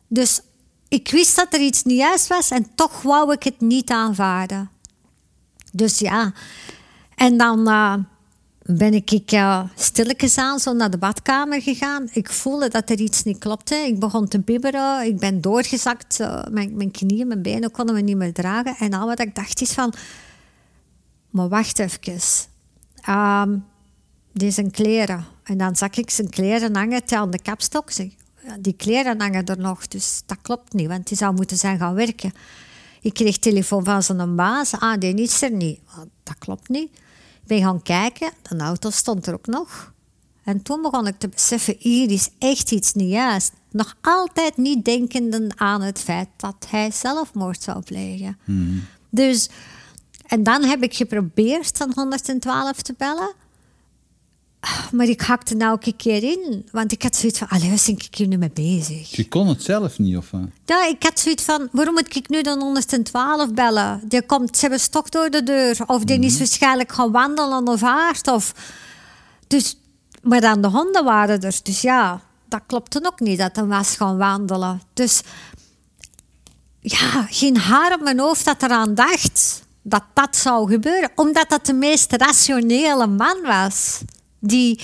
Dus 0.09 0.41
ik 0.89 1.11
wist 1.11 1.37
dat 1.37 1.55
er 1.55 1.61
iets 1.61 1.83
niet 1.83 1.99
juist 1.99 2.27
was 2.27 2.51
en 2.51 2.75
toch 2.75 3.03
wou 3.03 3.33
ik 3.33 3.43
het 3.43 3.61
niet 3.61 3.91
aanvaarden. 3.91 4.71
Dus 5.77 5.99
ja, 5.99 6.33
en 7.15 7.37
dan 7.37 7.69
eh, 7.69 7.95
ben 8.63 8.95
ik 8.95 9.33
uh, 9.33 9.65
stilletjes 9.75 10.39
aan 10.39 10.59
zo 10.59 10.73
naar 10.73 10.91
de 10.91 10.99
badkamer 10.99 11.63
gegaan. 11.63 12.09
Ik 12.13 12.31
voelde 12.31 12.69
dat 12.69 12.91
er 12.91 12.99
iets 12.99 13.23
niet 13.23 13.39
klopte. 13.39 13.75
Ik 13.75 13.99
begon 13.99 14.29
te 14.29 14.41
bibberen. 14.41 15.07
Ik 15.07 15.19
ben 15.19 15.41
doorgezakt. 15.41 16.21
eh, 16.21 16.43
mijn, 16.51 16.77
mijn 16.77 16.91
knieën, 16.91 17.27
mijn 17.27 17.43
benen 17.43 17.71
konden 17.71 17.95
me 17.95 18.01
niet 18.01 18.17
meer 18.17 18.33
dragen. 18.33 18.77
En 18.79 18.93
al 18.93 19.07
wat 19.07 19.21
ik 19.21 19.35
dacht 19.35 19.61
is 19.61 19.73
van... 19.73 19.93
Maar 21.31 21.49
wacht 21.49 21.79
even. 21.79 22.21
Ehm, 23.01 23.57
dit 24.33 24.55
zijn 24.55 24.71
kleren. 24.71 25.25
En 25.45 25.59
dan 25.59 25.77
zag 25.77 25.91
ik 25.91 26.11
zijn 26.11 26.31
kleren 26.31 26.77
hangen 26.77 27.03
aan 27.07 27.31
de 27.31 27.43
kapstok. 27.43 27.91
Die 28.61 28.73
kleren 28.73 29.21
hangen 29.21 29.45
er 29.45 29.59
nog, 29.59 29.89
dus 29.89 30.23
dat 30.27 30.39
klopt 30.43 30.73
niet, 30.73 30.89
want 30.89 31.09
die 31.09 31.17
zou 31.17 31.35
moeten 31.35 31.57
zijn 31.57 31.79
gaan 31.79 31.95
werken. 31.95 32.33
Ik 33.05 33.15
kreeg 33.15 33.39
telefoon 33.39 33.85
van 33.85 34.03
zijn 34.03 34.37
baas. 34.37 34.73
Ah, 34.73 35.01
die 35.01 35.15
is 35.15 35.43
er 35.43 35.51
niet. 35.51 35.81
Ah, 35.87 35.99
Dat 36.23 36.39
klopt 36.39 36.69
niet. 36.69 36.89
Ik 36.93 37.47
ben 37.47 37.61
gaan 37.63 37.83
kijken, 37.83 38.31
de 38.49 38.57
auto 38.57 38.91
stond 38.91 39.27
er 39.27 39.35
ook 39.35 39.47
nog. 39.47 39.93
En 40.45 40.63
toen 40.63 40.83
begon 40.83 41.07
ik 41.07 41.19
te 41.19 41.29
beseffen, 41.29 41.77
hier 41.79 42.11
is 42.11 42.29
echt 42.39 42.73
iets 42.73 42.93
niet 42.93 43.11
juist. 43.11 43.53
Nog 43.71 43.97
altijd 44.01 44.57
niet 44.57 44.85
denkende 44.85 45.51
aan 45.55 45.83
het 45.83 45.99
feit 46.01 46.29
dat 46.37 46.67
hij 46.69 46.91
zelfmoord 46.91 47.63
zou 47.63 47.83
plegen. 47.83 48.39
Dus, 49.11 49.49
en 50.27 50.43
dan 50.43 50.63
heb 50.65 50.83
ik 50.83 50.95
geprobeerd 50.95 51.81
aan 51.81 51.93
112 51.95 52.83
te 52.83 52.95
bellen. 52.99 53.33
Maar 54.93 55.07
ik 55.07 55.21
hakte 55.21 55.55
nou 55.55 55.71
elke 55.71 55.93
keer 55.97 56.23
in. 56.23 56.69
Want 56.73 56.93
ik 56.93 57.03
had 57.03 57.17
zoiets 57.17 57.39
van, 57.39 57.49
allee, 57.49 57.69
waar 57.69 57.83
ben 57.87 57.95
ik 57.95 58.15
hier 58.15 58.27
nu 58.27 58.37
mee 58.37 58.51
bezig? 58.51 59.17
Je 59.17 59.29
kon 59.29 59.47
het 59.49 59.63
zelf 59.63 59.99
niet, 59.99 60.17
of 60.17 60.31
wat? 60.31 60.41
Ja, 60.65 60.87
ik 60.87 61.03
had 61.03 61.21
zoiets 61.21 61.43
van, 61.43 61.69
waarom 61.73 61.95
moet 61.95 62.17
ik 62.17 62.29
nu 62.29 62.43
dan 62.43 62.61
112 62.61 63.53
bellen? 63.53 64.01
Die 64.05 64.23
komt, 64.23 64.55
ze 64.57 64.61
hebben 64.61 64.81
stok 64.81 65.11
door 65.11 65.31
de 65.31 65.43
deur. 65.43 65.79
Of 65.87 66.05
die 66.05 66.21
is 66.21 66.39
waarschijnlijk 66.39 66.93
gaan 66.93 67.13
wandelen 67.13 67.69
of 67.69 67.83
aard. 67.83 68.29
Of... 68.29 68.53
Dus, 69.47 69.79
maar 70.23 70.41
dan 70.41 70.61
de 70.61 70.69
honden 70.69 71.05
waren 71.05 71.41
er. 71.41 71.61
Dus 71.63 71.81
ja, 71.81 72.21
dat 72.49 72.61
klopte 72.67 73.01
ook 73.05 73.21
niet, 73.21 73.39
dat 73.39 73.57
hij 73.57 73.65
was 73.65 73.97
gaan 73.97 74.17
wandelen. 74.17 74.83
Dus 74.95 75.23
ja, 76.81 77.27
geen 77.31 77.57
haar 77.57 77.95
op 77.95 78.01
mijn 78.01 78.19
hoofd 78.19 78.45
dat 78.45 78.63
eraan 78.63 78.95
dacht 78.95 79.63
dat 79.83 80.03
dat 80.13 80.37
zou 80.37 80.71
gebeuren. 80.71 81.11
Omdat 81.15 81.49
dat 81.49 81.67
de 81.67 81.73
meest 81.73 82.13
rationele 82.13 83.07
man 83.07 83.43
was. 83.43 84.01
Die, 84.47 84.81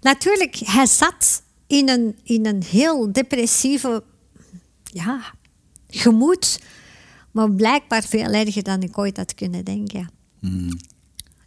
natuurlijk, 0.00 0.56
hij 0.64 0.86
zat 0.86 1.42
in 1.66 1.88
een, 1.88 2.18
in 2.22 2.46
een 2.46 2.62
heel 2.62 3.12
depressieve 3.12 4.02
ja, 4.84 5.20
gemoed. 5.88 6.60
Maar 7.30 7.50
blijkbaar 7.50 8.02
veel 8.02 8.32
erger 8.32 8.62
dan 8.62 8.82
ik 8.82 8.98
ooit 8.98 9.16
had 9.16 9.34
kunnen 9.34 9.64
denken. 9.64 10.10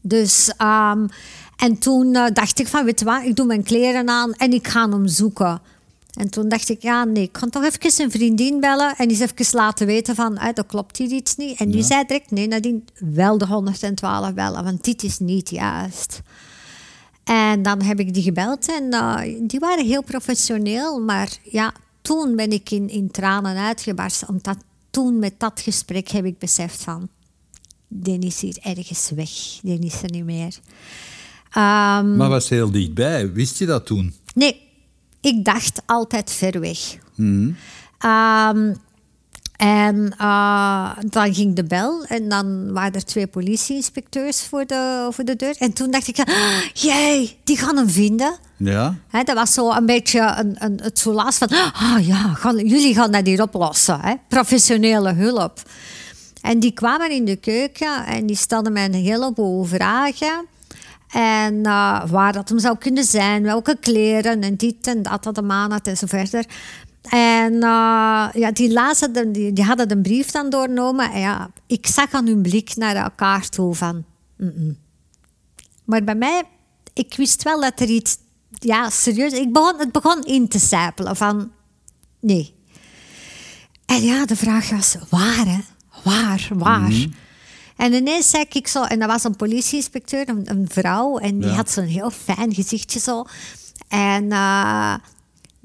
Dus, 0.01 0.51
ehm, 0.57 1.07
en 1.57 1.77
toen 1.79 2.15
eh, 2.15 2.25
dacht 2.33 2.59
ik 2.59 2.67
van, 2.67 2.85
weet 2.85 2.99
je 2.99 3.05
wat, 3.05 3.23
ik 3.23 3.35
doe 3.35 3.45
mijn 3.45 3.63
kleren 3.63 4.09
aan 4.09 4.33
en 4.33 4.53
ik 4.53 4.67
ga 4.67 4.89
hem 4.89 5.07
zoeken. 5.07 5.61
En 6.13 6.29
toen 6.29 6.49
dacht 6.49 6.69
ik, 6.69 6.81
ja 6.81 7.03
nee, 7.03 7.23
ik 7.23 7.31
kan 7.31 7.49
toch 7.49 7.63
even 7.63 8.03
een 8.03 8.11
vriendin 8.11 8.59
bellen 8.59 8.95
en 8.97 9.09
eens 9.09 9.19
even 9.19 9.45
laten 9.51 9.85
weten 9.87 10.15
van, 10.15 10.37
ah, 10.37 10.53
dat 10.53 10.65
klopt 10.65 10.97
hier 10.97 11.11
iets 11.11 11.35
niet. 11.35 11.59
En 11.59 11.67
die 11.71 11.79
Ja. 11.79 11.85
zei 11.85 12.03
direct, 12.05 12.31
nee 12.31 12.47
Nadine, 12.47 12.81
wel 12.99 13.37
de 13.37 13.45
112 13.45 14.33
bellen, 14.33 14.63
want 14.63 14.83
dit 14.83 15.03
is 15.03 15.19
niet 15.19 15.49
juist. 15.49 16.21
En 17.23 17.61
dan 17.61 17.81
heb 17.81 17.99
ik 17.99 18.13
die 18.13 18.23
gebeld 18.23 18.69
en 18.69 18.91
eh, 18.91 19.19
die 19.41 19.59
waren 19.59 19.85
heel 19.85 20.03
professioneel. 20.03 20.99
Maar 20.99 21.29
ja, 21.43 21.73
toen 22.01 22.35
ben 22.35 22.51
ik 22.51 22.71
in, 22.71 22.89
in 22.89 23.11
tranen 23.11 23.57
uitgebarsten. 23.57 24.27
Omdat 24.27 24.57
toen 24.89 25.19
met 25.19 25.33
dat 25.37 25.61
gesprek 25.61 26.07
heb 26.09 26.25
ik 26.25 26.37
beseft 26.37 26.83
van... 26.83 27.09
Die 27.87 28.19
is 28.19 28.41
hier 28.41 28.57
ergens 28.61 29.11
weg. 29.15 29.29
Die 29.61 29.79
is 29.79 30.03
er 30.03 30.11
niet 30.11 30.23
meer. 30.23 30.59
Ehm, 31.51 32.15
Maar 32.15 32.29
was 32.29 32.49
heel 32.49 32.71
dichtbij. 32.71 33.31
Wist 33.31 33.57
je 33.59 33.65
dat 33.65 33.85
toen? 33.85 34.13
Nee, 34.33 34.61
ik 35.21 35.45
dacht 35.45 35.81
altijd 35.85 36.31
ver 36.31 36.59
weg. 36.59 36.97
Mhm. 37.15 37.51
Ehm, 37.97 38.73
En 39.57 40.13
uh, 40.21 40.89
dan 41.09 41.33
ging 41.33 41.55
de 41.55 41.63
bel 41.63 42.03
en 42.03 42.29
dan 42.29 42.73
waren 42.73 42.93
er 42.93 43.05
twee 43.05 43.27
politieinspecteurs 43.27 44.41
voor 44.41 44.65
de, 44.65 45.07
voor 45.11 45.23
de 45.23 45.35
deur. 45.35 45.55
En 45.57 45.73
toen 45.73 45.91
dacht 45.91 46.07
ik, 46.07 46.19
ah, 46.19 46.61
jij, 46.73 47.37
die 47.43 47.57
gaan 47.57 47.77
hem 47.77 47.89
vinden. 47.89 48.35
Ja. 48.57 48.95
He, 49.07 49.23
dat 49.23 49.35
was 49.35 49.53
zo 49.53 49.71
een 49.71 49.85
beetje 49.85 50.33
een, 50.37 50.55
een, 50.57 50.79
het 50.83 50.99
soelaas 50.99 51.37
van, 51.37 51.49
ah 51.73 51.97
ja, 52.07 52.33
gaan, 52.33 52.55
jullie 52.67 52.93
gaan 52.93 53.11
dat 53.11 53.25
hier 53.25 53.41
oplossen. 53.41 53.99
Hè? 54.01 54.13
Professionele 54.27 55.13
hulp. 55.13 55.61
En 56.41 56.59
die 56.59 56.71
kwamen 56.71 57.11
in 57.11 57.25
de 57.25 57.35
keuken 57.35 58.05
en 58.05 58.25
die 58.25 58.35
stelden 58.35 58.73
mij 58.73 58.85
een 58.85 58.93
heleboel 58.93 59.63
vragen. 59.63 60.45
En 61.11 61.53
uh, 61.53 62.05
waar 62.05 62.33
dat 62.33 62.49
hem 62.49 62.59
zou 62.59 62.77
kunnen 62.77 63.03
zijn, 63.03 63.43
welke 63.43 63.77
kleren 63.79 64.41
en 64.41 64.55
dit 64.55 64.87
en 64.87 65.01
dat, 65.01 65.23
dat 65.23 65.35
de 65.35 65.41
maan 65.41 65.71
had 65.71 65.87
en 65.87 65.97
zo 65.97 66.07
verder. 66.07 66.45
En 67.09 67.53
uh, 67.53 68.29
ja, 68.33 68.51
die, 68.53 68.71
lazen, 68.73 69.31
die, 69.31 69.53
die 69.53 69.63
hadden 69.63 69.91
een 69.91 70.01
brief 70.01 70.31
dan 70.31 70.49
doorgenomen. 70.49 71.11
En 71.11 71.19
ja, 71.19 71.51
ik 71.67 71.87
zag 71.87 72.11
aan 72.11 72.27
hun 72.27 72.41
blik 72.41 72.75
naar 72.75 72.95
elkaar 72.95 73.49
toe 73.49 73.75
van... 73.75 74.03
Mm 74.37 74.53
-mm. 74.55 74.77
Maar 75.83 76.03
bij 76.03 76.15
mij, 76.15 76.43
ik 76.93 77.13
wist 77.15 77.43
wel 77.43 77.61
dat 77.61 77.79
er 77.79 77.87
iets... 77.87 78.17
Ja, 78.49 78.89
serieus, 78.89 79.33
ik 79.33 79.53
begon, 79.53 79.79
het 79.79 79.91
begon 79.91 80.23
in 80.23 80.47
te 80.47 80.59
sijpelen 80.59 81.15
van... 81.15 81.51
Nee. 82.19 82.53
En 83.85 84.01
ja, 84.01 84.25
de 84.25 84.35
vraag 84.35 84.69
was, 84.69 84.95
waar 85.09 85.45
hè? 85.45 85.59
Waar, 86.03 86.47
waar? 86.53 86.79
Mm 86.79 86.91
-hmm. 86.91 87.13
En 87.77 87.93
ineens 87.93 88.29
zei 88.29 88.45
ik 88.49 88.67
zo... 88.67 88.83
En 88.83 88.99
dat 88.99 89.09
was 89.09 89.23
een 89.23 89.35
politieinspecteur, 89.35 90.29
een, 90.29 90.49
een 90.49 90.67
vrouw. 90.69 91.17
En 91.17 91.39
die 91.39 91.49
ja. 91.49 91.55
had 91.55 91.71
zo'n 91.71 91.83
heel 91.83 92.11
fijn 92.11 92.53
gezichtje 92.53 92.99
zo. 92.99 93.25
En... 93.87 94.23
Uh, 94.23 94.95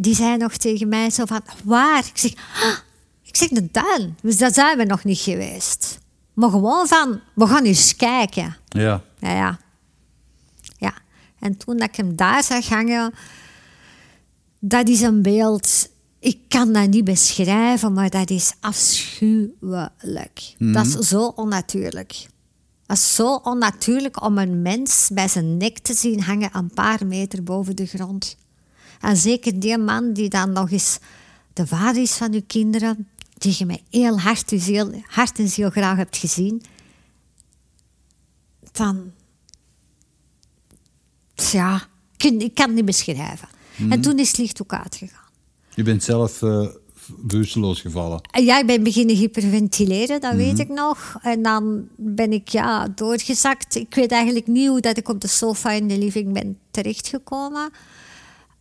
die 0.01 0.15
zei 0.15 0.37
nog 0.37 0.57
tegen 0.57 0.89
mij 0.89 1.11
zo 1.11 1.25
van, 1.25 1.41
waar? 1.65 1.99
Ik 1.99 2.19
zeg, 2.19 2.33
ah, 2.63 2.79
ik 3.23 3.37
zeg, 3.37 3.49
de 3.49 3.71
tuin. 3.71 4.17
Dus 4.23 4.39
daar 4.39 4.53
zijn 4.53 4.79
we 4.79 4.85
nog 4.85 5.05
niet 5.05 5.19
geweest. 5.19 5.99
Maar 6.35 6.51
gewoon 6.51 6.87
van, 6.87 7.21
we 7.35 7.47
gaan 7.47 7.65
eens 7.65 7.97
kijken. 7.97 8.57
Ja. 8.69 9.03
Ja, 9.19 9.33
ja. 9.33 9.59
ja. 10.77 10.95
En 11.39 11.57
toen 11.57 11.77
dat 11.77 11.89
ik 11.89 11.97
hem 11.97 12.17
daar 12.17 12.45
zag 12.45 12.69
hangen, 12.69 13.15
dat 14.59 14.89
is 14.89 15.01
een 15.01 15.23
beeld, 15.23 15.89
ik 16.19 16.39
kan 16.49 16.73
dat 16.73 16.89
niet 16.89 17.05
beschrijven, 17.05 17.93
maar 17.93 18.11
dat 18.11 18.31
is 18.31 18.55
afschuwelijk. 18.61 20.55
Mm 20.59 20.67
-hmm. 20.67 20.73
Dat 20.73 20.87
is 20.87 21.09
zo 21.09 21.27
onnatuurlijk. 21.27 22.27
Dat 22.87 22.97
is 22.97 23.15
zo 23.15 23.35
onnatuurlijk 23.35 24.23
om 24.23 24.39
een 24.39 24.63
mens 24.63 25.11
bij 25.13 25.29
zijn 25.29 25.57
nek 25.57 25.79
te 25.79 25.95
zien 25.95 26.23
hangen 26.23 26.51
een 26.53 26.71
paar 26.75 27.07
meter 27.07 27.43
boven 27.43 27.77
de 27.77 27.87
grond. 27.87 28.37
En 29.01 29.17
zeker 29.17 29.61
die 29.61 29.79
man 29.79 30.13
die 30.13 30.29
dan 30.29 30.53
nog 30.53 30.71
eens 30.71 30.99
de 31.53 31.67
vader 31.67 32.03
is 32.03 32.13
van 32.13 32.33
uw 32.33 32.43
kinderen, 32.47 33.09
die 33.39 33.55
je 33.59 33.67
mij 33.67 33.83
heel 33.91 34.21
hard, 34.21 34.53
ziel, 34.57 35.03
hart 35.07 35.39
en 35.39 35.49
ziel 35.49 35.71
graag 35.71 35.97
hebt 35.97 36.17
gezien, 36.17 36.63
dan. 38.73 39.13
Ja, 41.35 41.87
ik 42.17 42.55
kan 42.55 42.67
het 42.67 42.75
niet 42.75 42.85
beschrijven. 42.85 43.49
Mm. 43.77 43.93
En 43.93 44.01
toen 44.01 44.19
is 44.19 44.29
het 44.29 44.39
licht 44.39 44.63
ook 44.63 44.73
uitgegaan. 44.73 45.29
Je 45.75 45.83
bent 45.83 46.03
zelf 46.03 46.43
uh, 46.43 46.69
bewusteloos 47.17 47.81
gevallen? 47.81 48.21
Ja, 48.31 48.59
ik 48.59 48.67
ben 48.67 48.83
beginnen 48.83 49.17
hyperventileren, 49.17 50.21
dat 50.21 50.33
mm. 50.33 50.39
weet 50.39 50.59
ik 50.59 50.69
nog. 50.69 51.19
En 51.23 51.43
dan 51.43 51.89
ben 51.97 52.33
ik 52.33 52.49
ja, 52.49 52.89
doorgezakt. 52.89 53.75
Ik 53.75 53.95
weet 53.95 54.11
eigenlijk 54.13 54.47
niet 54.47 54.69
hoe 54.69 54.81
dat 54.81 54.97
ik 54.97 55.09
op 55.09 55.21
de 55.21 55.29
sofa 55.29 55.71
in 55.71 55.89
de 55.89 55.99
living 55.99 56.33
ben 56.33 56.59
terechtgekomen. 56.71 57.71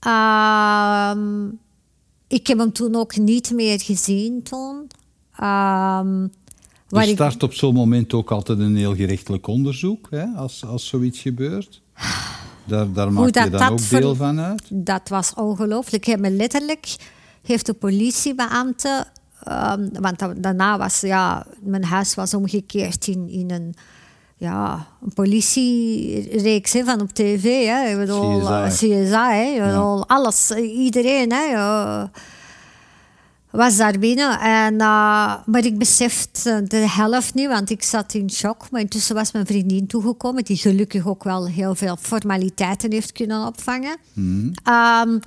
Um, 0.07 1.59
ik 2.27 2.47
heb 2.47 2.57
hem 2.57 2.71
toen 2.71 2.95
ook 2.95 3.17
niet 3.17 3.51
meer 3.51 3.81
gezien 3.81 4.43
toen. 4.43 4.75
Um, 5.41 6.31
er 6.89 7.07
start 7.07 7.35
ik... 7.35 7.43
op 7.43 7.53
zo'n 7.53 7.73
moment 7.73 8.13
ook 8.13 8.31
altijd 8.31 8.59
een 8.59 8.75
heel 8.75 8.95
gerechtelijk 8.95 9.47
onderzoek, 9.47 10.07
hè, 10.09 10.25
als, 10.25 10.65
als 10.65 10.87
zoiets 10.87 11.19
gebeurt. 11.19 11.81
Daar, 12.65 12.91
daar 12.91 13.13
maak 13.13 13.25
je 13.25 13.49
dan 13.49 13.71
ook 13.71 13.89
deel 13.89 14.15
van 14.15 14.39
uit? 14.39 14.63
Dat 14.69 15.09
was 15.09 15.33
ongelooflijk. 15.33 16.05
Ik 16.05 16.11
heb 16.11 16.19
me 16.19 16.31
letterlijk, 16.31 16.95
heeft 17.41 17.65
de 17.65 17.73
politiebeambte... 17.73 19.05
Um, 19.47 19.89
want 19.99 20.43
daarna 20.43 20.77
was, 20.77 21.01
ja, 21.01 21.45
mijn 21.61 21.83
huis 21.83 22.15
was 22.15 22.33
omgekeerd 22.33 23.07
in, 23.07 23.29
in 23.29 23.51
een 23.51 23.75
ja, 24.37 24.87
een 25.01 25.13
politiereeks 25.13 26.73
hè, 26.73 26.83
van 26.83 27.01
op 27.01 27.13
tv. 27.13 27.65
Hè. 27.65 27.89
Ik 27.89 27.97
bedoel, 27.97 28.39
CSI. 28.39 28.87
CSI 28.87 29.15
hè. 29.15 29.43
Ik 29.43 29.61
bedoel, 29.63 29.97
ja. 29.97 30.03
alles, 30.07 30.51
iedereen 30.51 31.31
hè, 31.31 31.55
was 33.49 33.77
daar 33.77 33.99
binnen. 33.99 34.39
En, 34.39 34.73
uh, 34.73 35.33
maar 35.45 35.65
ik 35.65 35.77
besefte 35.77 36.63
de 36.67 36.89
helft 36.89 37.33
niet, 37.33 37.47
want 37.47 37.69
ik 37.69 37.83
zat 37.83 38.13
in 38.13 38.29
shock. 38.29 38.69
Maar 38.71 38.81
intussen 38.81 39.15
was 39.15 39.31
mijn 39.31 39.45
vriendin 39.45 39.87
toegekomen, 39.87 40.43
die 40.43 40.57
gelukkig 40.57 41.07
ook 41.07 41.23
wel 41.23 41.47
heel 41.47 41.75
veel 41.75 41.97
formaliteiten 42.01 42.91
heeft 42.91 43.11
kunnen 43.11 43.45
opvangen. 43.45 43.97
Mm. 44.13 44.53
Um, 44.65 45.19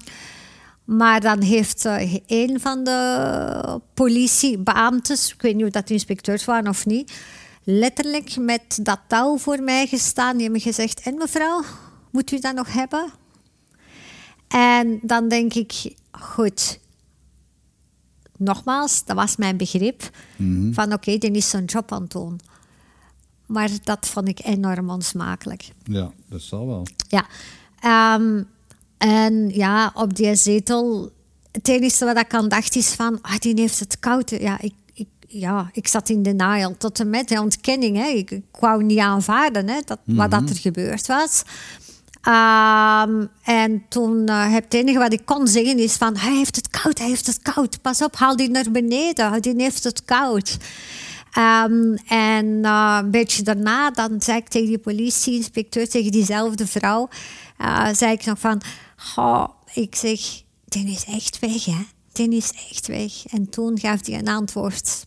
maar 0.85 1.21
dan 1.21 1.43
heeft 1.43 1.85
uh, 1.85 2.15
een 2.27 2.61
van 2.61 2.85
de 2.85 3.81
politiebeambtes, 3.95 5.33
ik 5.33 5.43
weet 5.43 5.57
niet 5.57 5.65
of 5.65 5.71
dat 5.71 5.91
inspecteurs 5.91 6.45
waren 6.45 6.69
of 6.69 6.87
niet 6.87 7.13
letterlijk 7.79 8.37
met 8.37 8.79
dat 8.83 9.01
touw 9.07 9.39
voor 9.39 9.63
mij 9.63 9.87
gestaan. 9.87 10.33
Die 10.33 10.43
hebben 10.43 10.61
gezegd, 10.61 11.01
en 11.01 11.15
mevrouw, 11.15 11.63
moet 12.11 12.33
u 12.33 12.39
dat 12.39 12.55
nog 12.55 12.73
hebben? 12.73 13.11
En 14.49 14.99
dan 15.03 15.29
denk 15.29 15.55
ik, 15.55 15.95
goed, 16.11 16.81
nogmaals, 18.37 19.05
dat 19.05 19.17
was 19.17 19.37
mijn 19.37 19.57
begrip. 19.57 20.11
Mm-hmm. 20.37 20.75
Van 20.75 20.85
oké, 20.85 20.95
okay, 20.95 21.19
die 21.19 21.31
is 21.31 21.51
zijn 21.51 21.65
job 21.65 21.93
aan 21.93 22.03
het 22.03 22.11
doen. 22.11 22.41
Maar 23.47 23.71
dat 23.83 24.07
vond 24.07 24.29
ik 24.29 24.45
enorm 24.45 24.91
onsmakelijk. 24.91 25.69
Ja, 25.83 26.13
dat 26.29 26.41
zal 26.41 26.67
wel. 26.67 26.87
Ja. 27.09 27.27
Um, 28.15 28.49
en 28.99 29.49
ja, 29.49 29.93
op 29.95 30.17
die 30.17 30.35
zetel... 30.35 31.13
Het 31.53 31.69
enige 31.69 32.05
wat 32.05 32.19
ik 32.19 32.35
aan 32.35 32.49
dacht 32.49 32.77
is 32.77 32.89
van... 32.89 33.19
Ah, 33.23 33.39
die 33.39 33.61
heeft 33.61 33.79
het 33.79 33.99
koud. 33.99 34.31
Ja, 34.31 34.61
ik 34.61 34.75
ja, 35.33 35.71
ik 35.73 35.89
zat 35.89 36.09
in 36.09 36.23
denial 36.23 36.77
tot 36.77 37.01
en 37.01 37.11
met 37.11 37.29
de 37.29 37.41
ontkenning. 37.41 37.97
Hè. 37.97 38.07
Ik, 38.07 38.31
ik 38.31 38.45
wou 38.61 38.85
niet 38.85 38.99
aanvaarden 38.99 39.69
hè, 39.69 39.81
dat, 39.85 39.99
mm 40.05 40.05
-hmm. 40.05 40.17
wat 40.17 40.31
dat 40.31 40.51
er 40.51 40.57
gebeurd 40.57 41.07
was. 41.07 41.43
Um, 42.29 43.29
en 43.43 43.85
toen 43.89 44.31
uh, 44.31 44.53
het 44.53 44.75
enige 44.75 44.99
wat 44.99 45.13
ik 45.13 45.25
kon 45.25 45.47
zeggen 45.47 45.79
is 45.79 45.97
van... 45.97 46.17
Hij 46.17 46.37
heeft 46.37 46.57
het 46.57 46.69
koud, 46.69 46.99
hij 46.99 47.09
heeft 47.09 47.27
het 47.27 47.43
koud. 47.43 47.83
Pas 47.83 48.03
op, 48.03 48.17
haal 48.17 48.37
die 48.37 48.51
naar 48.51 48.71
beneden. 48.71 49.43
Die 49.43 49.55
heeft 49.57 49.85
het 49.85 50.05
koud. 50.05 50.57
Um, 51.39 51.95
en 52.09 52.47
uh, 52.47 52.99
een 53.03 53.11
beetje 53.11 53.43
daarna, 53.43 53.91
dan 53.91 54.23
zei 54.23 54.39
ik 54.39 54.49
tegen 54.49 54.69
die 54.69 54.79
politieinspecteur, 54.79 55.89
tegen 55.89 56.11
diezelfde 56.11 56.67
vrouw... 56.67 57.09
Uh, 57.61 57.89
zei 57.93 58.13
ik 58.13 58.25
nog 58.25 58.39
van... 58.39 58.61
Oh, 59.17 59.49
ik 59.75 59.95
zeg, 59.95 60.21
die 60.65 60.91
is 60.91 61.05
echt 61.05 61.39
weg, 61.39 61.65
hè. 61.65 61.87
Die 62.13 62.37
is 62.37 62.53
echt 62.71 62.87
weg. 62.87 63.13
En 63.27 63.51
toen 63.51 63.79
gaf 63.79 64.07
hij 64.07 64.19
een 64.19 64.29
antwoord 64.29 65.07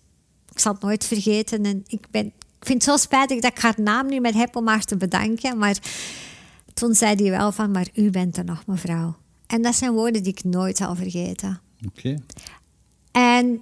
ik 0.54 0.60
zal 0.60 0.74
het 0.74 0.82
nooit 0.82 1.06
vergeten. 1.06 1.66
En 1.66 1.84
ik, 1.88 2.06
ben, 2.12 2.26
ik 2.26 2.66
vind 2.66 2.86
het 2.86 2.91
zo 2.91 2.97
spijtig 2.97 3.39
dat 3.39 3.51
ik 3.51 3.60
haar 3.60 3.76
naam 3.78 4.08
niet 4.08 4.22
meer 4.22 4.36
heb 4.36 4.56
om 4.56 4.68
haar 4.68 4.84
te 4.84 4.97
bedanken. 4.97 5.58
Maar 5.58 5.78
toen 6.74 6.93
zei 6.93 7.16
hij 7.16 7.30
wel 7.30 7.51
van, 7.51 7.72
maar 7.72 7.88
u 7.93 8.10
bent 8.10 8.38
er 8.38 8.45
nog, 8.45 8.66
mevrouw. 8.66 9.16
En 9.47 9.62
dat 9.62 9.76
zijn 9.76 9.91
woorden 9.91 10.24
die 10.24 10.32
ik 10.32 10.43
nooit 10.43 10.78
zal 10.78 10.95
vergeten. 10.95 11.62
Oké. 11.88 12.16
En 13.12 13.62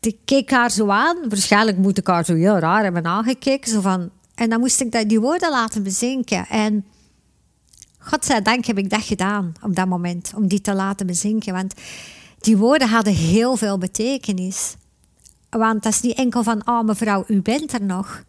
ik 0.00 0.16
keek 0.24 0.50
haar 0.50 0.70
zo 0.70 0.88
aan. 0.88 1.28
Waarschijnlijk 1.28 1.78
moet 1.78 1.98
ik 1.98 2.06
haar 2.06 2.24
zo 2.24 2.34
heel 2.34 2.58
raar 2.58 2.82
hebben 2.82 3.04
aangekeken. 3.04 3.70
Zo 3.70 3.80
van, 3.80 4.10
en 4.34 4.50
dan 4.50 4.60
moest 4.60 4.80
ik 4.80 5.08
die 5.08 5.20
woorden 5.20 5.50
laten 5.50 5.82
bezinken. 5.82 6.46
En 6.48 6.84
godzijdank 7.98 8.64
heb 8.64 8.78
ik 8.78 8.90
dat 8.90 9.02
gedaan 9.02 9.52
op 9.62 9.76
dat 9.76 9.86
moment. 9.86 10.32
Om 10.36 10.48
die 10.48 10.60
te 10.60 10.74
laten 10.74 11.06
bezinken. 11.06 11.52
Want 11.52 11.74
die 12.38 12.56
woorden 12.56 12.88
hadden 12.88 13.14
heel 13.14 13.56
veel 13.56 13.78
betekenis. 13.78 14.76
Want 15.50 15.82
dat 15.82 15.92
is 15.92 16.00
niet 16.00 16.16
enkel 16.16 16.42
van, 16.42 16.68
oh 16.68 16.84
mevrouw, 16.84 17.24
u 17.26 17.42
bent 17.42 17.72
er 17.72 17.82
nog. 17.82 18.24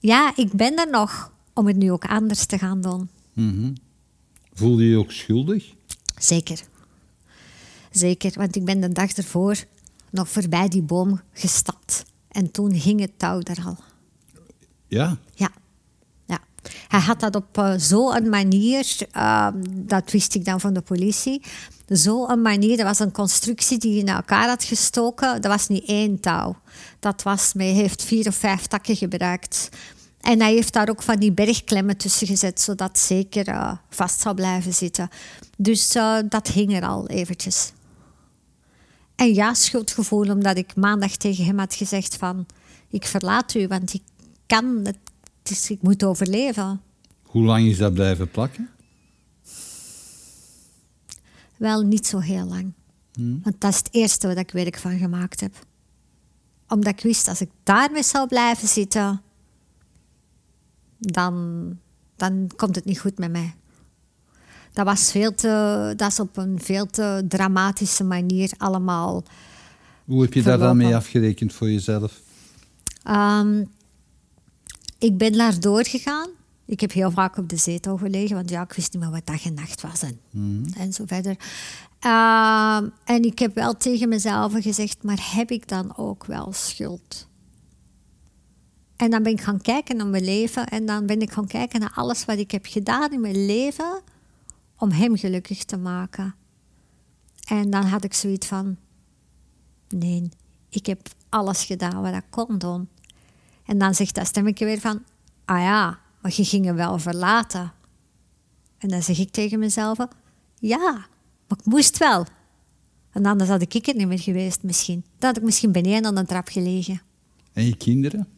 Ja, 0.00 0.32
ik 0.36 0.52
ben 0.52 0.76
er 0.76 0.90
nog, 0.90 1.32
om 1.52 1.66
het 1.66 1.76
nu 1.76 1.92
ook 1.92 2.04
anders 2.04 2.46
te 2.46 2.58
gaan 2.58 2.80
doen. 2.80 3.08
Mm 3.32 3.50
-hmm. 3.50 3.72
Voelde 4.52 4.84
je 4.84 4.90
je 4.90 4.98
ook 4.98 5.12
schuldig? 5.12 5.74
Zeker. 6.18 6.60
Zeker, 7.90 8.32
want 8.34 8.56
ik 8.56 8.64
ben 8.64 8.80
de 8.80 8.92
dag 8.92 9.12
ervoor 9.12 9.56
nog 10.10 10.28
voorbij 10.28 10.68
die 10.68 10.82
boom 10.82 11.20
gestapt. 11.32 12.04
En 12.28 12.50
toen 12.50 12.72
hing 12.72 13.00
het 13.00 13.18
touw 13.18 13.40
er 13.42 13.64
al. 13.64 13.76
Ja? 14.86 15.18
Ja. 15.34 15.50
Hij 16.88 17.00
had 17.00 17.20
dat 17.20 17.36
op 17.36 17.58
uh, 17.58 17.72
zo'n 17.76 18.28
manier, 18.28 18.96
uh, 19.16 19.48
dat 19.68 20.10
wist 20.10 20.34
ik 20.34 20.44
dan 20.44 20.60
van 20.60 20.72
de 20.72 20.80
politie, 20.80 21.42
zo'n 21.86 22.42
manier. 22.42 22.76
Dat 22.76 22.86
was 22.86 22.98
een 22.98 23.12
constructie 23.12 23.78
die 23.78 23.98
in 23.98 24.08
elkaar 24.08 24.48
had 24.48 24.64
gestoken. 24.64 25.40
Dat 25.40 25.52
was 25.52 25.68
niet 25.68 25.84
één 25.84 26.20
touw. 26.20 26.56
Dat 26.98 27.22
was, 27.22 27.52
hij 27.56 27.66
heeft 27.66 28.02
vier 28.02 28.26
of 28.26 28.34
vijf 28.34 28.66
takken 28.66 28.96
gebruikt. 28.96 29.68
En 30.20 30.40
hij 30.40 30.52
heeft 30.52 30.72
daar 30.72 30.88
ook 30.88 31.02
van 31.02 31.16
die 31.16 31.32
bergklemmen 31.32 31.96
tussen 31.96 32.26
gezet, 32.26 32.60
zodat 32.60 32.98
zeker 32.98 33.48
uh, 33.48 33.72
vast 33.90 34.20
zou 34.20 34.34
blijven 34.34 34.74
zitten. 34.74 35.08
Dus 35.56 35.96
uh, 35.96 36.18
dat 36.28 36.46
hing 36.46 36.76
er 36.76 36.86
al 36.86 37.06
eventjes. 37.06 37.72
En 39.16 39.34
ja, 39.34 39.54
schuldgevoel, 39.54 40.30
omdat 40.30 40.56
ik 40.56 40.76
maandag 40.76 41.16
tegen 41.16 41.44
hem 41.44 41.58
had 41.58 41.74
gezegd 41.74 42.16
van... 42.16 42.46
Ik 42.90 43.06
verlaat 43.06 43.54
u, 43.54 43.66
want 43.66 43.94
ik 43.94 44.02
kan, 44.46 44.80
het, 44.82 44.98
is, 45.50 45.70
ik 45.70 45.82
moet 45.82 46.04
overleven. 46.04 46.80
Hoe 47.22 47.42
lang 47.42 47.66
is 47.66 47.78
dat 47.78 47.94
blijven 47.94 48.30
plakken? 48.30 48.68
Wel 51.56 51.82
niet 51.82 52.06
zo 52.06 52.18
heel 52.18 52.46
lang. 52.46 52.72
Hmm. 53.12 53.40
Want 53.42 53.60
dat 53.60 53.70
is 53.72 53.78
het 53.78 53.88
eerste 53.92 54.26
wat 54.26 54.36
ik 54.36 54.50
werk 54.50 54.78
van 54.78 54.98
gemaakt 54.98 55.40
heb. 55.40 55.54
Omdat 56.68 56.92
ik 56.92 57.00
wist, 57.00 57.28
als 57.28 57.40
ik 57.40 57.50
daarmee 57.62 58.02
zou 58.02 58.28
blijven 58.28 58.68
zitten, 58.68 59.22
dan, 60.98 61.76
dan 62.16 62.50
komt 62.56 62.74
het 62.74 62.84
niet 62.84 63.00
goed 63.00 63.18
met 63.18 63.30
mij. 63.30 63.54
Dat, 64.72 64.84
was 64.84 65.10
veel 65.10 65.34
te, 65.34 65.92
dat 65.96 66.10
is 66.10 66.20
op 66.20 66.36
een 66.36 66.60
veel 66.60 66.86
te 66.86 67.24
dramatische 67.28 68.04
manier 68.04 68.52
allemaal. 68.56 69.24
Hoe 70.04 70.22
heb 70.22 70.34
je 70.34 70.42
daar 70.42 70.58
dan 70.58 70.76
mee 70.76 70.96
afgerekend 70.96 71.52
voor 71.52 71.70
jezelf? 71.70 72.20
Ehm, 73.02 73.64
ik 74.98 75.18
ben 75.18 75.32
daar 75.32 75.60
doorgegaan. 75.60 76.28
Ik 76.64 76.80
heb 76.80 76.92
heel 76.92 77.10
vaak 77.10 77.36
op 77.36 77.48
de 77.48 77.56
zetel 77.56 77.96
gelegen, 77.96 78.36
want 78.36 78.50
ja, 78.50 78.62
ik 78.62 78.72
wist 78.72 78.92
niet 78.92 79.02
meer 79.02 79.10
wat 79.10 79.26
dag 79.26 79.44
en 79.44 79.54
nacht 79.54 79.80
was 79.80 80.02
en, 80.02 80.20
en 80.76 80.92
zo 80.92 81.04
verder. 81.06 81.36
Ehm, 81.98 82.88
en 83.04 83.22
ik 83.22 83.38
heb 83.38 83.54
wel 83.54 83.76
tegen 83.76 84.08
mezelf 84.08 84.52
gezegd, 84.52 85.02
maar 85.02 85.28
heb 85.32 85.50
ik 85.50 85.68
dan 85.68 85.96
ook 85.96 86.24
wel 86.24 86.52
schuld? 86.52 87.28
En 88.96 89.10
dan 89.10 89.22
ben 89.22 89.32
ik 89.32 89.40
gaan 89.40 89.60
kijken 89.60 89.96
naar 89.96 90.06
mijn 90.06 90.24
leven 90.24 90.66
en 90.66 90.86
dan 90.86 91.06
ben 91.06 91.20
ik 91.20 91.32
gaan 91.32 91.46
kijken 91.46 91.80
naar 91.80 91.92
alles 91.94 92.24
wat 92.24 92.38
ik 92.38 92.50
heb 92.50 92.66
gedaan 92.66 93.12
in 93.12 93.20
mijn 93.20 93.46
leven 93.46 94.00
om 94.78 94.90
hem 94.90 95.16
gelukkig 95.16 95.64
te 95.64 95.76
maken. 95.76 96.34
En 97.46 97.70
dan 97.70 97.82
had 97.84 98.04
ik 98.04 98.14
zoiets 98.14 98.46
van, 98.46 98.76
nee, 99.88 100.28
ik 100.68 100.86
heb 100.86 101.08
alles 101.28 101.64
gedaan 101.64 102.02
wat 102.02 102.14
ik 102.14 102.24
kon 102.30 102.58
doen. 102.58 102.88
En 103.68 103.78
dan 103.78 103.94
zegt 103.94 104.14
dat 104.14 104.26
stemmetje 104.26 104.64
weer 104.64 104.80
van, 104.80 105.02
ah 105.44 105.60
ja, 105.60 105.98
maar 106.20 106.32
je 106.34 106.44
ging 106.44 106.64
hem 106.64 106.74
wel 106.74 106.98
verlaten. 106.98 107.72
En 108.78 108.88
dan 108.88 109.02
zeg 109.02 109.18
ik 109.18 109.30
tegen 109.30 109.58
mezelf, 109.58 109.98
ja, 110.58 110.92
maar 111.48 111.58
ik 111.58 111.64
moest 111.64 111.98
wel. 111.98 112.26
En 113.12 113.26
anders 113.26 113.50
had 113.50 113.62
ik 113.62 113.86
er 113.86 113.94
niet 113.94 114.06
meer 114.06 114.18
geweest 114.18 114.62
misschien. 114.62 115.04
Dan 115.18 115.28
had 115.28 115.36
ik 115.36 115.42
misschien 115.42 115.72
beneden 115.72 116.06
aan 116.06 116.14
de 116.14 116.24
trap 116.24 116.48
gelegen. 116.48 117.02
En 117.52 117.64
je 117.64 117.76
kinderen? 117.76 118.28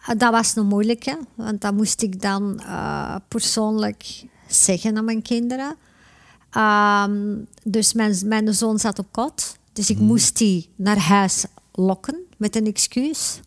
Uh, 0.00 0.18
Dat 0.18 0.32
was 0.32 0.54
nog 0.54 0.68
moeilijk, 0.68 1.04
hè? 1.04 1.14
want 1.34 1.60
dat 1.60 1.74
moest 1.74 2.02
ik 2.02 2.20
dan 2.20 2.60
uh, 2.62 3.16
persoonlijk 3.28 4.24
zeggen 4.48 4.96
aan 4.96 5.04
mijn 5.04 5.22
kinderen. 5.22 5.76
Ehm, 6.50 7.36
dus 7.62 7.92
mijn, 7.92 8.16
mijn 8.24 8.54
zoon 8.54 8.78
zat 8.78 8.98
op 8.98 9.06
kot, 9.10 9.56
dus 9.72 9.90
ik 9.90 9.98
moest 9.98 10.38
die 10.38 10.68
naar 10.76 10.98
huis 10.98 11.44
lokken 11.72 12.16
met 12.36 12.56
een 12.56 12.66
excuus. 12.66 13.40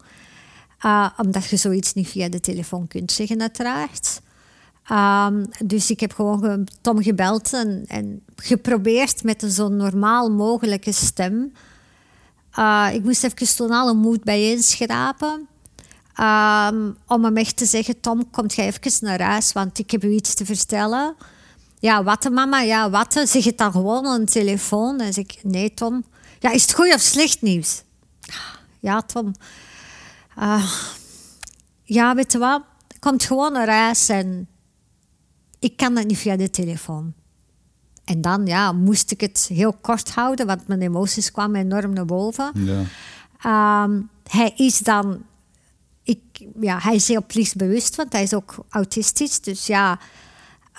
Uh, 0.86 1.10
omdat 1.18 1.50
je 1.50 1.58
zoiets 1.58 1.94
niet 1.94 2.08
via 2.08 2.30
de 2.30 2.40
telefoon 2.40 2.88
kunt 2.88 3.12
zeggen, 3.12 3.42
uiteraard. 3.42 4.22
Um, 4.92 5.46
dus 5.66 5.90
ik 5.90 6.00
heb 6.00 6.14
gewoon 6.14 6.40
ge 6.40 6.64
Tom 6.82 7.04
gebeld 7.04 7.54
en, 7.54 7.84
en 7.88 8.24
geprobeerd 8.36 9.24
met 9.24 9.42
een 9.42 9.52
zo 9.52 9.68
normaal 9.68 10.32
mogelijke 10.32 10.92
stem. 10.92 11.54
Uh, 12.60 12.90
ik 12.94 13.04
moest 13.04 13.24
even 13.24 13.56
toen 13.56 13.72
alle 13.72 13.94
moed 13.94 14.24
bijeenschrapen. 14.24 15.48
Um, 16.20 16.98
om 17.08 17.24
hem 17.24 17.38
echt 17.38 17.58
te 17.58 17.66
zeggen, 17.66 18.00
Tom, 18.00 18.30
kom 18.30 18.46
jij 18.48 18.66
even 18.66 19.06
naar 19.06 19.22
huis, 19.22 19.54
want 19.54 19.80
ik 19.80 19.92
heb 19.92 20.04
u 20.04 20.10
iets 20.10 20.34
te 20.34 20.46
vertellen. 20.46 21.16
Ja, 21.80 22.04
wat 22.04 22.30
mama? 22.30 22.62
Ja, 22.62 22.90
wat? 22.90 23.22
Zeg 23.24 23.44
het 23.44 23.58
dan 23.58 23.72
gewoon 23.72 24.06
aan 24.06 24.26
de 24.26 24.32
telefoon. 24.32 25.00
En 25.00 25.14
zeg 25.14 25.24
ik, 25.24 25.40
nee 25.44 25.74
Tom. 25.74 26.04
Ja, 26.40 26.52
is 26.52 26.62
het 26.62 26.74
goed 26.74 26.94
of 26.94 27.02
slecht 27.02 27.42
nieuws? 27.42 27.84
Ja, 28.80 29.02
Tom. 29.02 29.34
Uh, 30.40 30.72
ja, 31.84 32.16
weet 32.16 32.32
je 32.32 32.38
wat? 32.38 32.62
Komt 33.00 33.24
gewoon 33.24 33.54
naar 33.54 33.70
huis 33.70 34.10
en 34.10 34.48
ik 35.60 35.78
kan 35.78 35.96
dat 35.96 36.06
niet 36.06 36.18
via 36.18 36.36
de 36.36 36.50
telefoon. 36.50 37.14
En 38.04 38.22
dan 38.22 38.46
ja, 38.46 38.72
moest 38.72 39.12
ik 39.12 39.22
het 39.22 39.50
heel 39.54 39.74
kort 39.74 40.12
houden, 40.12 40.46
want 40.46 40.68
mijn 40.68 40.82
emoties 40.82 41.32
kwamen 41.32 41.62
enorm 41.62 41.94
naar 41.94 42.06
boven. 42.06 42.52
Ja. 42.54 43.84
Um, 43.84 44.10
hij 44.30 44.54
is 44.56 44.80
dan 44.80 45.24
ik, 46.04 46.48
ja, 46.60 46.80
hij 46.80 46.96
is 46.96 47.08
heel 47.08 47.26
plichtbewust, 47.26 47.96
want 47.96 48.14
hij 48.14 48.24
is 48.24 48.34
ook 48.34 48.56
autistisch. 48.70 49.42
Dus 49.42 49.68
ja, 49.68 50.00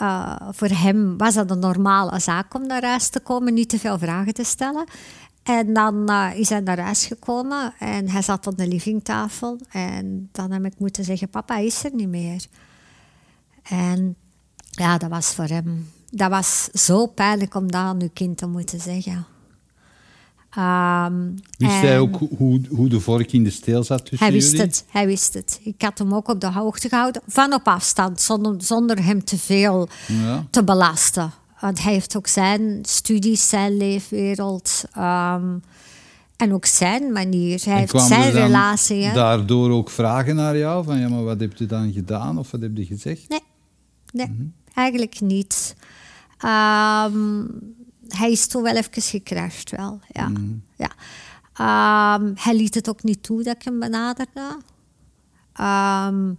uh, 0.02 0.36
voor 0.50 0.68
hem 0.68 1.16
was 1.16 1.34
dat 1.34 1.50
een 1.50 1.58
normale 1.58 2.20
zaak 2.20 2.54
om 2.54 2.66
naar 2.66 2.84
huis 2.84 3.08
te 3.08 3.20
komen, 3.20 3.54
niet 3.54 3.68
te 3.68 3.78
veel 3.78 3.98
vragen 3.98 4.34
te 4.34 4.44
stellen. 4.44 4.84
En 5.44 5.72
dan 5.72 6.10
uh, 6.10 6.30
is 6.34 6.48
hij 6.48 6.60
naar 6.60 6.80
huis 6.80 7.06
gekomen 7.06 7.74
en 7.78 8.10
hij 8.10 8.22
zat 8.22 8.46
aan 8.46 8.54
de 8.56 8.68
livingtafel. 8.68 9.58
En 9.70 10.28
dan 10.32 10.50
heb 10.50 10.64
ik 10.64 10.78
moeten 10.78 11.04
zeggen, 11.04 11.28
papa 11.28 11.56
is 11.56 11.84
er 11.84 11.94
niet 11.94 12.08
meer. 12.08 12.46
En 13.62 14.16
ja, 14.70 14.98
dat 14.98 15.10
was 15.10 15.26
voor 15.26 15.44
hem... 15.46 15.88
Dat 16.10 16.30
was 16.30 16.68
zo 16.72 17.06
pijnlijk 17.06 17.54
om 17.54 17.70
dat 17.70 17.80
aan 17.80 18.02
uw 18.02 18.10
kind 18.12 18.36
te 18.36 18.46
moeten 18.46 18.80
zeggen. 18.80 19.26
Um, 20.58 21.34
wist 21.58 21.80
hij 21.80 21.98
ook 21.98 22.16
hoe, 22.36 22.60
hoe 22.70 22.88
de 22.88 23.00
vork 23.00 23.32
in 23.32 23.44
de 23.44 23.50
steel 23.50 23.84
zat 23.84 23.98
tussen 23.98 24.26
hij 24.26 24.32
wist 24.32 24.50
jullie? 24.50 24.66
Het, 24.66 24.84
hij 24.88 25.06
wist 25.06 25.34
het. 25.34 25.60
Ik 25.62 25.82
had 25.82 25.98
hem 25.98 26.14
ook 26.14 26.28
op 26.28 26.40
de 26.40 26.52
hoogte 26.52 26.88
gehouden, 26.88 27.22
van 27.26 27.52
op 27.52 27.66
afstand, 27.68 28.20
zonder, 28.20 28.54
zonder 28.58 29.04
hem 29.04 29.24
te 29.24 29.38
veel 29.38 29.88
ja. 30.06 30.46
te 30.50 30.64
belasten. 30.64 31.32
Want 31.64 31.82
hij 31.82 31.92
heeft 31.92 32.16
ook 32.16 32.26
zijn 32.26 32.78
studies, 32.82 33.48
zijn 33.48 33.76
leefwereld 33.76 34.84
um, 34.98 35.62
en 36.36 36.52
ook 36.52 36.66
zijn 36.66 37.12
manier. 37.12 37.60
Hij 37.64 37.78
heeft 37.78 38.00
zijn 38.00 38.30
relatie. 38.30 39.04
Hè? 39.04 39.14
daardoor 39.14 39.70
ook 39.70 39.90
vragen 39.90 40.36
naar 40.36 40.56
jou? 40.56 40.84
Van 40.84 40.98
ja, 40.98 41.08
maar 41.08 41.24
wat 41.24 41.40
heb 41.40 41.56
je 41.56 41.66
dan 41.66 41.92
gedaan 41.92 42.38
of 42.38 42.50
wat 42.50 42.60
heb 42.60 42.76
je 42.76 42.84
gezegd? 42.84 43.28
Nee, 43.28 43.40
nee 44.12 44.26
mm 44.26 44.36
-hmm. 44.36 44.54
eigenlijk 44.74 45.20
niet. 45.20 45.76
Um, 46.44 47.50
hij 48.08 48.30
is 48.30 48.46
toen 48.46 48.62
wel 48.62 48.76
even 48.76 49.02
gecrashed, 49.02 49.70
wel. 49.70 50.00
Ja. 50.12 50.28
Mm. 50.28 50.62
ja. 50.76 50.90
Um, 52.18 52.32
hij 52.36 52.56
liet 52.56 52.74
het 52.74 52.88
ook 52.88 53.02
niet 53.02 53.22
toe 53.22 53.42
dat 53.42 53.54
ik 53.54 53.62
hem 53.62 53.78
benaderde. 53.78 54.58
Um, 55.60 56.38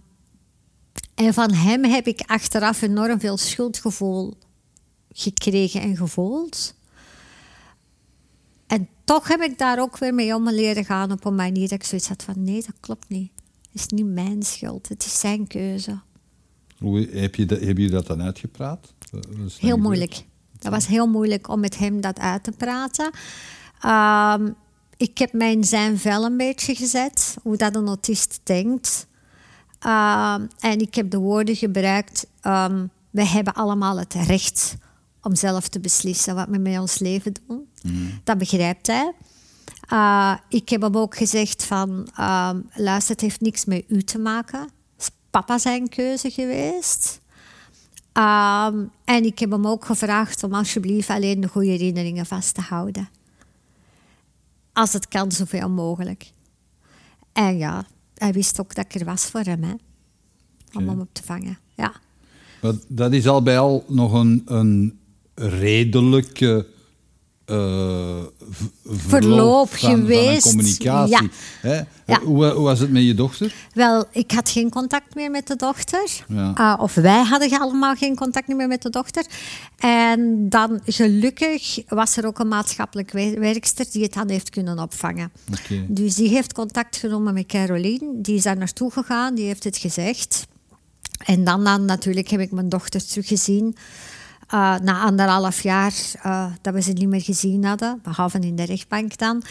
en 1.14 1.34
van 1.34 1.52
hem 1.52 1.84
heb 1.84 2.06
ik 2.06 2.22
achteraf 2.26 2.82
enorm 2.82 3.20
veel 3.20 3.36
schuldgevoel 3.36 4.36
gekregen 5.16 5.80
en 5.80 5.96
gevoeld. 5.96 6.74
En 8.66 8.88
toch 9.04 9.28
heb 9.28 9.40
ik 9.40 9.58
daar 9.58 9.80
ook 9.80 9.98
weer 9.98 10.14
mee 10.14 10.34
om 10.34 10.50
leren 10.50 10.84
gaan 10.84 11.12
op 11.12 11.24
een 11.24 11.34
manier 11.34 11.68
dat 11.68 11.78
ik 11.78 11.84
zoiets 11.84 12.08
had 12.08 12.22
van 12.22 12.44
nee, 12.44 12.62
dat 12.62 12.74
klopt 12.80 13.08
niet. 13.08 13.30
Het 13.72 13.80
is 13.80 13.86
niet 13.86 14.06
mijn 14.06 14.42
schuld, 14.42 14.88
het 14.88 15.04
is 15.04 15.20
zijn 15.20 15.46
keuze. 15.46 16.00
Hoe 16.78 17.08
heb 17.12 17.34
je 17.34 17.46
dat, 17.46 17.60
heb 17.60 17.78
je 17.78 17.90
dat 17.90 18.06
dan 18.06 18.22
uitgepraat? 18.22 18.94
Heel 19.58 19.76
moeilijk. 19.76 20.24
Dat 20.58 20.72
was 20.72 20.86
heel 20.86 21.06
moeilijk 21.06 21.48
om 21.48 21.60
met 21.60 21.78
hem 21.78 22.00
dat 22.00 22.18
uit 22.18 22.42
te 22.42 22.52
praten. 22.52 23.10
Um, 23.84 24.54
ik 24.96 25.18
heb 25.18 25.32
mij 25.32 25.52
in 25.52 25.64
zijn 25.64 25.98
vel 25.98 26.24
een 26.24 26.36
beetje 26.36 26.74
gezet, 26.74 27.36
hoe 27.42 27.56
dat 27.56 27.76
een 27.76 27.86
autist 27.86 28.40
denkt. 28.42 29.06
Um, 29.86 30.48
en 30.58 30.80
ik 30.80 30.94
heb 30.94 31.10
de 31.10 31.18
woorden 31.18 31.56
gebruikt, 31.56 32.26
um, 32.42 32.90
we 33.10 33.26
hebben 33.26 33.54
allemaal 33.54 33.98
het 33.98 34.14
recht 34.14 34.76
om 35.26 35.34
zelf 35.34 35.68
te 35.68 35.80
beslissen 35.80 36.34
wat 36.34 36.48
we 36.48 36.58
met 36.58 36.78
ons 36.78 36.98
leven 36.98 37.32
doen. 37.46 37.68
Mm. 37.82 38.20
Dat 38.24 38.38
begrijpt 38.38 38.86
hij. 38.86 39.12
Uh, 39.92 40.36
ik 40.48 40.68
heb 40.68 40.80
hem 40.80 40.96
ook 40.96 41.16
gezegd 41.16 41.64
van, 41.64 42.08
luister, 42.74 43.12
het 43.12 43.20
heeft 43.20 43.40
niks 43.40 43.64
met 43.64 43.84
u 43.88 44.02
te 44.02 44.18
maken. 44.18 44.60
Het 44.60 44.70
is 44.98 45.10
papa 45.30 45.58
zijn 45.58 45.88
keuze 45.88 46.30
geweest. 46.30 47.20
Um, 48.12 48.90
en 49.04 49.24
ik 49.24 49.38
heb 49.38 49.50
hem 49.50 49.66
ook 49.66 49.84
gevraagd 49.84 50.42
om 50.42 50.54
alsjeblieft 50.54 51.08
alleen 51.08 51.40
de 51.40 51.48
goede 51.48 51.68
herinneringen 51.68 52.26
vast 52.26 52.54
te 52.54 52.60
houden. 52.60 53.08
Als 54.72 54.92
het 54.92 55.08
kan, 55.08 55.32
zoveel 55.32 55.70
mogelijk. 55.70 56.32
En 57.32 57.58
ja, 57.58 57.84
hij 58.14 58.32
wist 58.32 58.60
ook 58.60 58.74
dat 58.74 58.84
ik 58.84 58.94
er 59.00 59.04
was 59.04 59.24
voor 59.24 59.40
hem, 59.40 59.62
hè, 59.62 59.74
om 60.72 60.88
hem 60.88 61.00
op 61.00 61.08
te 61.12 61.22
vangen. 61.22 61.58
Ja. 61.74 61.92
Dat 62.88 63.12
is 63.12 63.26
al 63.26 63.42
bij 63.42 63.58
al 63.58 63.84
nog 63.88 64.12
een, 64.12 64.42
een 64.44 64.98
redelijke 65.36 66.66
uh, 67.46 68.22
verloop 68.84 69.74
van, 69.74 69.90
geweest. 69.90 70.42
Van 70.42 70.50
communicatie. 70.50 71.22
Ja. 71.22 71.28
Hè? 71.60 71.80
Ja. 72.06 72.20
Hoe, 72.20 72.46
hoe, 72.46 72.64
was 72.64 72.78
het 72.78 72.90
met 72.90 73.02
je 73.02 73.14
dochter? 73.14 73.54
Wel, 73.74 74.04
ik 74.10 74.30
had 74.30 74.48
geen 74.48 74.70
contact 74.70 75.14
meer 75.14 75.30
met 75.30 75.46
de 75.46 75.56
dochter. 75.56 76.10
Ja. 76.28 76.54
Uh, 76.58 76.82
of 76.82 76.94
wij 76.94 77.22
hadden 77.22 77.60
allemaal 77.60 77.94
geen 77.94 78.16
contact 78.16 78.48
meer 78.48 78.68
met 78.68 78.82
de 78.82 78.90
dochter. 78.90 79.26
En 79.78 80.48
dan 80.48 80.80
gelukkig 80.84 81.78
was 81.88 82.16
er 82.16 82.26
ook 82.26 82.38
een 82.38 82.48
maatschappelijk 82.48 83.10
werkster 83.38 83.86
die 83.92 84.02
het 84.02 84.12
dan 84.12 84.30
heeft 84.30 84.50
kunnen 84.50 84.78
opvangen. 84.78 85.32
Okay. 85.50 85.84
Dus 85.88 86.14
die 86.14 86.28
heeft 86.28 86.52
contact 86.52 86.96
genomen 86.96 87.34
met 87.34 87.46
Caroline. 87.46 88.12
Die 88.14 88.34
is 88.34 88.42
daar 88.42 88.56
naartoe 88.56 88.90
gegaan, 88.90 89.34
die 89.34 89.46
heeft 89.46 89.64
het 89.64 89.76
gezegd. 89.76 90.46
En 91.24 91.44
dan, 91.44 91.64
dan 91.64 91.84
natuurlijk 91.84 92.28
heb 92.28 92.40
ik 92.40 92.50
mijn 92.50 92.68
dochter 92.68 93.06
teruggezien. 93.06 93.76
Uh, 94.54 94.78
na 94.78 95.02
anderhalf 95.02 95.62
jaar 95.62 95.92
uh, 96.26 96.46
dat 96.60 96.74
we 96.74 96.82
ze 96.82 96.92
niet 96.92 97.08
meer 97.08 97.22
gezien 97.22 97.64
hadden, 97.64 98.00
behalve 98.02 98.38
in 98.38 98.56
de 98.56 98.64
rechtbank 98.64 99.18
dan. 99.18 99.42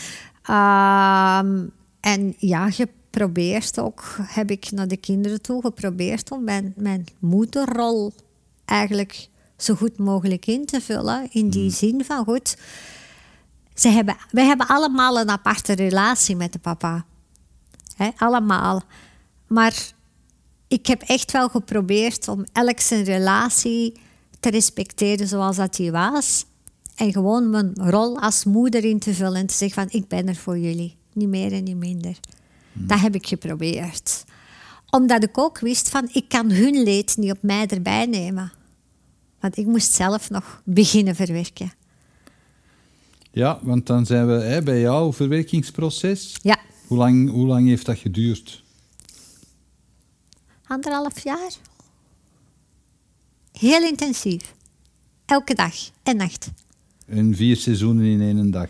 Ehm, 0.41 1.66
en 2.00 2.36
ja, 2.38 2.72
geprobeerd 2.72 3.80
ook, 3.80 4.04
heb 4.22 4.52
ik 4.52 4.72
naar 4.72 4.88
de 4.88 4.98
kinderen 4.98 5.41
toe 5.41 5.62
geprobeerd 5.62 6.32
om 6.32 6.43
mijn, 6.43 6.74
mijn 6.76 7.06
moederrol 7.20 8.14
eigenlijk 8.66 9.30
zo 9.58 9.76
goed 9.76 9.98
mogelijk 9.98 10.46
in 10.46 10.66
te 10.66 10.82
vullen. 10.82 11.28
In 11.32 11.50
die 11.50 11.62
hmm. 11.62 11.72
zin 11.72 12.06
van 12.06 12.24
goed, 12.24 12.58
ze 13.74 13.89
hebben, 13.89 14.16
wij 14.32 14.46
hebben 14.46 14.68
allemaal 14.68 15.20
een 15.20 15.30
aparte 15.30 15.74
relatie 15.74 16.36
met 16.36 16.54
de 16.54 16.60
papa. 16.60 17.06
He, 17.96 18.10
allemaal. 18.18 18.82
Maar 19.48 19.91
ik 20.68 20.86
heb 20.86 21.02
echt 21.02 21.32
wel 21.32 21.50
geprobeerd 21.50 22.28
om 22.28 22.46
elk 22.54 22.80
zijn 22.80 23.04
relatie 23.04 24.04
te 24.46 24.52
respecteren 24.52 25.28
zoals 25.28 25.56
dat 25.56 25.76
die 25.76 25.91
was. 25.91 26.46
En 26.96 27.12
gewoon 27.12 27.50
mijn 27.50 27.74
rol 27.76 28.20
als 28.20 28.43
moeder 28.43 28.84
in 28.84 29.00
te 29.00 29.14
vullen 29.14 29.36
en 29.36 29.46
te 29.46 29.54
zeggen 29.54 29.82
van 29.82 30.00
ik 30.00 30.08
ben 30.08 30.28
er 30.28 30.36
voor 30.36 30.60
jullie. 30.60 30.96
Niet 31.14 31.28
meer 31.28 31.54
en 31.54 31.64
niet 31.64 31.78
minder. 31.78 32.20
Hmm. 32.72 32.88
Dat 32.88 33.00
heb 33.00 33.16
ik 33.16 33.28
geprobeerd. 33.28 34.24
Omdat 34.89 35.24
ik 35.24 35.38
ook 35.38 35.60
wist 35.60 35.89
van 35.89 36.10
ik 36.12 36.26
kan 36.28 36.52
hun 36.52 36.84
leed 36.84 37.18
niet 37.18 37.32
op 37.32 37.38
mij 37.41 37.68
erbij 37.68 38.06
nemen. 38.06 38.52
Want 39.39 39.58
ik 39.58 39.66
moest 39.66 39.93
zelf 39.93 40.30
nog 40.30 40.62
beginnen 40.64 41.16
verwerken. 41.16 41.72
Ja, 43.32 43.60
want 43.62 43.88
dan 43.88 44.06
zijn 44.06 44.28
we 44.28 44.34
hè, 44.34 44.64
bij 44.64 44.80
jouw 44.80 45.14
verwerkingsproces. 45.14 46.38
Ja. 46.41 46.58
Hoe 46.88 46.98
lang, 46.98 47.30
hoe 47.30 47.48
lang 47.48 47.68
heeft 47.68 47.86
dat 47.86 47.98
geduurd? 47.98 48.64
Anderhalf 50.68 51.24
jaar. 51.24 51.52
Heel 53.60 53.84
intensief. 53.84 54.53
Elke 55.26 55.53
dag 55.53 55.76
en 56.03 56.18
nacht. 56.18 56.51
En 57.06 57.36
vier 57.36 57.56
seizoenen 57.56 58.06
in 58.06 58.22
één 58.22 58.51
dag. 58.51 58.70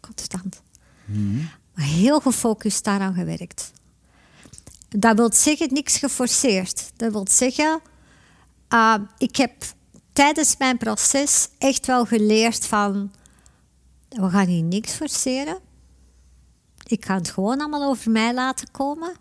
Constant. 0.00 0.62
Mm 1.04 1.48
Maar 1.74 1.84
heel 1.84 2.20
gefocust 2.20 2.84
daaraan 2.84 3.14
gewerkt. 3.14 3.72
Dat 4.88 5.16
wil 5.16 5.32
zeggen, 5.32 5.72
niks 5.72 5.98
geforceerd. 5.98 6.92
Dat 6.96 7.12
wil 7.12 7.26
zeggen, 7.28 7.80
uh, 8.68 8.94
ik 9.18 9.36
heb 9.36 9.52
tijdens 10.12 10.56
mijn 10.56 10.76
proces 10.76 11.48
echt 11.58 11.86
wel 11.86 12.04
geleerd 12.04 12.66
van... 12.66 13.12
We 14.08 14.30
gaan 14.30 14.46
hier 14.46 14.62
niks 14.62 14.92
forceren. 14.92 15.58
Ik 16.86 17.04
ga 17.04 17.14
het 17.14 17.30
gewoon 17.30 17.58
allemaal 17.60 17.88
over 17.88 18.10
mij 18.10 18.34
laten 18.34 18.70
komen. 18.70 19.16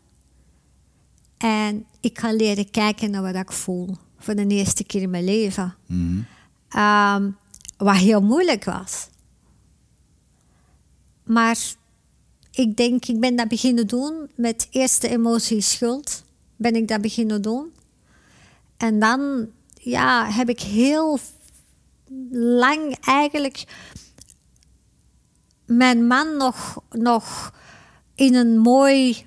En 1.38 1.86
ik 2.00 2.20
ga 2.20 2.32
leren 2.32 2.72
kijken 2.72 3.12
naar 3.12 3.22
wat 3.22 3.36
ik 3.36 3.52
voel. 3.52 3.98
Voor 4.26 4.36
de 4.36 4.48
eerste 4.48 4.84
keer 4.84 5.02
in 5.02 5.10
mijn 5.10 5.24
leven. 5.24 5.76
Mhm. 5.86 6.20
Ehm, 6.70 7.32
wat 7.78 7.96
heel 7.96 8.22
moeilijk 8.22 8.64
was. 8.64 9.08
Maar 11.24 11.58
ik 12.52 12.78
denk, 12.78 13.06
ik 13.06 13.20
ben 13.20 13.36
dat 13.36 13.48
beginnen 13.48 13.88
doen 13.88 14.30
met 14.36 14.68
eerste 14.72 15.10
emotie 15.10 15.62
schuld. 15.62 16.24
Ben 16.56 16.76
ik 16.76 16.88
dat 16.88 17.02
beginnen 17.02 17.42
doen. 17.42 17.74
En 18.78 19.00
dan 19.00 19.48
ja, 19.74 20.32
heb 20.32 20.50
ik 20.50 20.60
heel 20.60 21.20
lang 22.32 22.98
eigenlijk 23.02 23.64
mijn 25.66 26.08
man 26.08 26.38
nog, 26.38 26.84
nog 26.90 27.54
in 28.16 28.36
een 28.36 28.58
mooi 28.58 29.26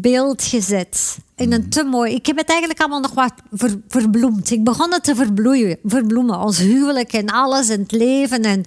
beeld 0.00 0.42
gezet. 0.42 1.18
In 1.36 1.52
een 1.52 1.60
mhm. 1.60 1.70
te 1.70 1.84
mooi. 1.84 2.14
Ik 2.14 2.26
heb 2.26 2.36
het 2.36 2.48
eigenlijk 2.48 2.80
allemaal 2.80 3.00
nog 3.00 3.14
wat 3.14 3.32
ver, 3.52 3.80
verbloemd. 3.88 4.50
Ik 4.50 4.64
begon 4.64 4.92
het 4.92 5.04
te 5.04 5.14
verbloeien, 5.14 5.78
verbloemen. 5.84 6.40
Ons 6.40 6.58
huwelijk 6.58 7.12
en 7.12 7.26
alles 7.26 7.68
en 7.68 7.80
het 7.80 7.92
leven. 7.92 8.42
En, 8.42 8.64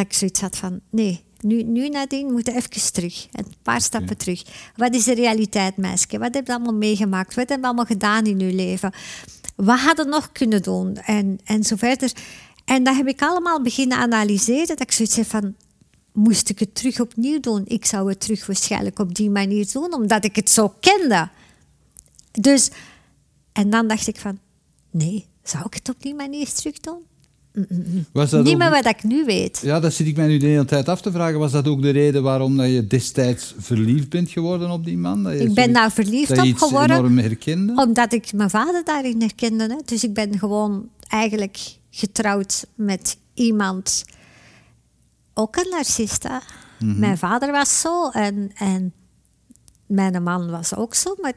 ik 0.00 0.12
zoiets 0.12 0.40
had 0.40 0.56
van: 0.56 0.80
nee, 0.90 1.24
nu, 1.40 1.62
nu 1.62 1.88
nadien 1.88 2.32
moeten 2.32 2.54
even 2.54 2.92
terug. 2.92 3.26
Een 3.32 3.54
paar 3.62 3.80
stappen 3.80 4.16
terug. 4.16 4.42
Wat 4.76 4.94
is 4.94 5.04
de 5.04 5.14
realiteit, 5.14 5.76
meisje? 5.76 6.18
Wat 6.18 6.34
heb 6.34 6.46
je 6.46 6.52
allemaal 6.52 6.74
meegemaakt? 6.74 7.34
Wat 7.34 7.48
heb 7.48 7.58
je 7.58 7.66
allemaal 7.66 7.84
gedaan 7.84 8.24
in 8.24 8.38
je 8.38 8.52
leven? 8.52 8.92
Wat 9.56 9.78
hadden 9.78 10.08
nog 10.08 10.32
kunnen 10.32 10.62
doen? 10.62 10.96
En, 10.96 11.38
en 11.44 11.64
zo 11.64 11.76
verder. 11.76 12.12
En 12.64 12.84
dat 12.84 12.96
heb 12.96 13.06
ik 13.06 13.22
allemaal 13.22 13.62
beginnen 13.62 13.98
analyseren. 13.98 14.66
Dat 14.66 14.80
ik 14.80 14.92
zoiets 14.92 15.16
heb 15.16 15.26
van, 15.26 15.54
moest 16.12 16.48
ik 16.48 16.58
het 16.58 16.74
terug 16.74 17.00
opnieuw 17.00 17.40
doen? 17.40 17.62
Ik 17.66 17.84
zou 17.84 18.08
het 18.08 18.20
terug 18.20 18.46
waarschijnlijk 18.46 18.98
op 18.98 19.14
die 19.14 19.30
manier 19.30 19.68
doen, 19.72 19.94
omdat 19.94 20.24
ik 20.24 20.36
het 20.36 20.50
zo 20.50 20.74
kende. 20.80 21.28
Dus, 22.32 22.70
en 23.52 23.70
dan 23.70 23.88
dacht 23.88 24.06
ik 24.06 24.18
van, 24.18 24.38
nee, 24.90 25.26
zou 25.42 25.64
ik 25.66 25.74
het 25.74 25.88
op 25.88 26.02
die 26.02 26.14
manier 26.14 26.52
terug 26.52 26.80
doen? 26.80 27.08
Was 28.12 28.30
dat 28.30 28.44
Niet 28.44 28.58
meer 28.58 28.70
wat 28.70 28.86
ik 28.86 29.02
nu 29.02 29.24
weet. 29.24 29.60
Ja, 29.62 29.80
dat 29.80 29.92
zit 29.92 30.06
ik 30.06 30.16
mij 30.16 30.26
nu 30.26 30.38
de 30.38 30.46
hele 30.46 30.64
tijd 30.64 30.88
af 30.88 31.00
te 31.00 31.12
vragen. 31.12 31.38
Was 31.38 31.52
dat 31.52 31.68
ook 31.68 31.82
de 31.82 31.90
reden 31.90 32.22
waarom 32.22 32.56
dat 32.56 32.70
je 32.70 32.86
destijds 32.86 33.54
verliefd 33.58 34.08
bent 34.08 34.30
geworden 34.30 34.70
op 34.70 34.84
die 34.84 34.98
man? 34.98 35.22
Dat 35.22 35.32
je 35.32 35.38
ik 35.38 35.54
ben 35.54 35.72
daar 35.72 35.92
verliefd 35.92 36.38
op 36.38 36.56
geworden. 36.56 37.76
Omdat 37.76 38.12
ik 38.12 38.32
mijn 38.32 38.50
vader 38.50 38.84
daarin 38.84 39.20
herkende. 39.20 39.64
Hè. 39.64 39.76
Dus 39.84 40.04
ik 40.04 40.14
ben 40.14 40.38
gewoon 40.38 40.88
eigenlijk 41.08 41.58
getrouwd 41.90 42.66
met 42.74 43.16
iemand, 43.34 44.04
ook 45.40 45.56
een 45.56 45.70
narcist. 45.70 46.28
Mhm. 46.78 46.98
Mijn 46.98 47.18
vader 47.18 47.52
was 47.52 47.80
zo 47.80 48.10
en, 48.10 48.50
en 48.54 48.92
mijn 49.86 50.22
man 50.22 50.50
was 50.50 50.74
ook 50.74 50.94
zo, 50.94 51.14
maar 51.20 51.34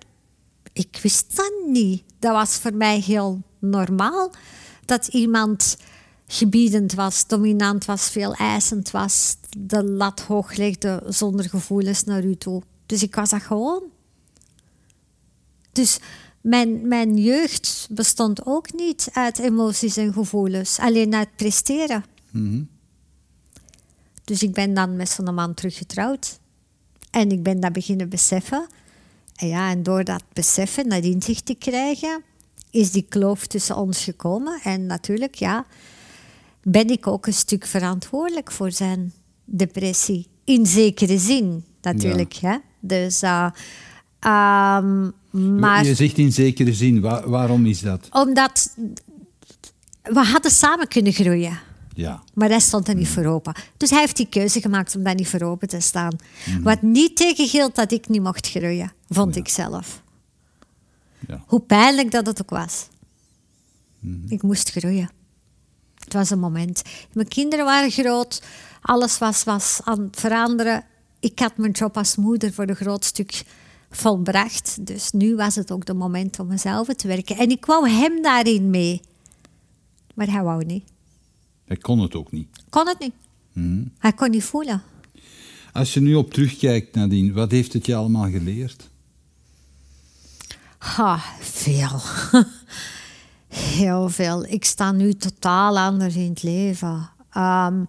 ik 0.73 0.99
wist 1.01 1.35
dat 1.35 1.53
niet. 1.67 2.03
Dat 2.19 2.31
was 2.31 2.57
voor 2.57 2.73
mij 2.73 2.99
heel 2.99 3.41
normaal 3.59 4.31
dat 4.85 5.07
iemand 5.07 5.77
gebiedend 6.27 6.93
was, 6.93 7.27
dominant 7.27 7.85
was, 7.85 8.09
veel 8.09 8.33
eisend 8.33 8.91
was, 8.91 9.35
de 9.57 9.83
lat 9.83 10.19
hoog 10.19 10.55
legde 10.55 11.03
zonder 11.07 11.49
gevoelens 11.49 12.03
naar 12.03 12.23
u 12.23 12.35
toe. 12.35 12.61
Dus 12.85 13.03
ik 13.03 13.15
was 13.15 13.29
dat 13.29 13.41
gewoon. 13.41 13.83
Dus 15.71 15.99
mijn, 16.41 16.87
mijn 16.87 17.17
jeugd 17.17 17.87
bestond 17.91 18.45
ook 18.45 18.73
niet 18.73 19.09
uit 19.13 19.39
emoties 19.39 19.97
en 19.97 20.13
gevoelens, 20.13 20.79
alleen 20.79 21.15
uit 21.15 21.35
presteren. 21.35 22.05
Mhm. 22.31 22.61
Dus 24.23 24.43
ik 24.43 24.53
ben 24.53 24.73
dan 24.73 24.95
met 24.95 25.09
zo'n 25.09 25.33
man 25.33 25.53
teruggetrouwd. 25.53 26.39
En 27.11 27.31
ik 27.31 27.43
ben 27.43 27.59
dat 27.59 27.73
beginnen 27.73 28.09
beseffen. 28.09 28.67
En 29.35 29.47
ja, 29.47 29.69
en 29.69 29.83
door 29.83 30.03
dat 30.03 30.23
beseffen, 30.33 30.89
dat 30.89 31.03
inzicht 31.03 31.45
te 31.45 31.55
krijgen, 31.55 32.23
is 32.69 32.91
die 32.91 33.05
kloof 33.09 33.47
tussen 33.47 33.75
ons 33.75 34.03
gekomen. 34.03 34.59
En 34.63 34.85
natuurlijk, 34.85 35.35
ja, 35.35 35.65
ben 36.63 36.89
ik 36.89 37.07
ook 37.07 37.27
een 37.27 37.33
stuk 37.33 37.65
verantwoordelijk 37.65 38.51
voor 38.51 38.71
zijn 38.71 39.13
depressie. 39.45 40.27
In 40.43 40.65
zekere 40.65 41.17
zin, 41.17 41.65
natuurlijk. 41.81 42.33
Hè? 42.33 42.57
Dus, 42.79 43.23
uh, 43.23 43.49
maar, 45.59 45.85
je 45.85 45.95
zegt 45.95 46.17
in 46.17 46.31
zekere 46.31 46.73
zin, 46.73 47.01
waarom 47.25 47.65
is 47.65 47.79
dat? 47.79 48.07
Omdat 48.11 48.75
we 50.03 50.19
hadden 50.19 50.51
samen 50.51 50.87
kunnen 50.87 51.13
groeien. 51.13 51.59
Ja. 51.93 52.23
Maar 52.33 52.49
hij 52.49 52.59
stond 52.59 52.87
er 52.87 52.95
niet 52.95 53.07
voor 53.07 53.25
open. 53.25 53.53
Dus 53.77 53.89
hij 53.89 53.99
heeft 53.99 54.17
die 54.17 54.27
keuze 54.29 54.61
gemaakt 54.61 54.95
om 54.95 55.03
daar 55.03 55.15
niet 55.15 55.27
voor 55.27 55.41
open 55.41 55.67
te 55.67 55.79
staan. 55.79 56.15
Mhm. 56.45 56.61
Wat 56.61 56.81
niet 56.81 57.15
tegenhield 57.15 57.75
dat 57.75 57.91
ik 57.91 58.09
niet 58.09 58.21
mocht 58.21 58.49
groeien, 58.49 58.91
vond 59.09 59.35
ik 59.35 59.47
zelf. 59.47 60.03
Ja. 61.27 61.43
Hoe 61.47 61.61
pijnlijk 61.61 62.11
dat 62.11 62.25
het 62.25 62.41
ook 62.41 62.49
was. 62.49 62.87
Mhm. 63.99 64.33
Ik 64.33 64.41
moest 64.41 64.69
groeien. 64.69 65.09
Het 66.03 66.13
was 66.13 66.29
een 66.29 66.39
moment. 66.39 66.81
Mijn 67.13 67.27
kinderen 67.27 67.65
waren 67.65 67.91
groot. 67.91 68.43
Alles 68.81 69.17
was, 69.17 69.43
was 69.43 69.79
aan 69.83 69.99
het 69.99 70.19
veranderen. 70.19 70.83
Ik 71.19 71.39
had 71.39 71.57
mijn 71.57 71.71
job 71.71 71.97
als 71.97 72.15
moeder 72.15 72.53
voor 72.53 72.67
een 72.67 72.75
groot 72.75 73.05
stuk 73.05 73.43
volbracht. 73.89 74.85
Dus 74.85 75.11
nu 75.11 75.35
was 75.35 75.55
het 75.55 75.71
ook 75.71 75.85
de 75.85 75.93
moment 75.93 76.39
om 76.39 76.47
mezelf 76.47 76.87
te 76.87 77.07
werken. 77.07 77.37
En 77.37 77.49
ik 77.49 77.65
wou 77.65 77.89
hem 77.89 78.21
daarin 78.21 78.69
mee. 78.69 79.01
Maar 80.13 80.31
hij 80.31 80.43
wou 80.43 80.65
niet. 80.65 80.92
Hij 81.65 81.77
kon 81.77 81.99
het 81.99 82.15
ook 82.15 82.31
niet. 82.31 82.47
Kon 82.69 82.87
het 82.87 82.99
niet. 82.99 83.13
Mhm. 83.53 83.83
Hij 83.97 84.13
kon 84.13 84.29
niet 84.29 84.43
voelen. 84.43 84.83
Als 85.73 85.93
je 85.93 86.01
nu 86.01 86.15
op 86.15 86.33
terugkijkt, 86.33 86.95
Nadine, 86.95 87.33
wat 87.33 87.51
heeft 87.51 87.73
het 87.73 87.85
je 87.85 87.95
allemaal 87.95 88.29
geleerd? 88.29 88.89
Ha, 90.77 91.19
veel. 91.39 92.01
Heel 93.47 94.09
veel. 94.09 94.45
Ik 94.45 94.65
sta 94.65 94.91
nu 94.91 95.13
totaal 95.13 95.79
anders 95.79 96.15
in 96.15 96.29
het 96.29 96.43
leven. 96.43 97.09
Um, 97.37 97.87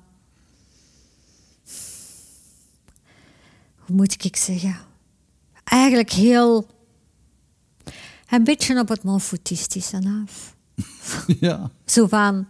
hoe 3.76 3.96
moet 3.96 4.24
ik 4.24 4.36
zeggen? 4.36 4.76
Eigenlijk 5.64 6.10
heel. 6.10 6.66
Een 8.28 8.44
beetje 8.44 8.80
op 8.80 8.88
het 8.88 9.02
monfoutistische 9.02 10.22
af. 10.22 10.54
Ja. 11.40 11.70
Zo 11.84 12.06
van. 12.06 12.46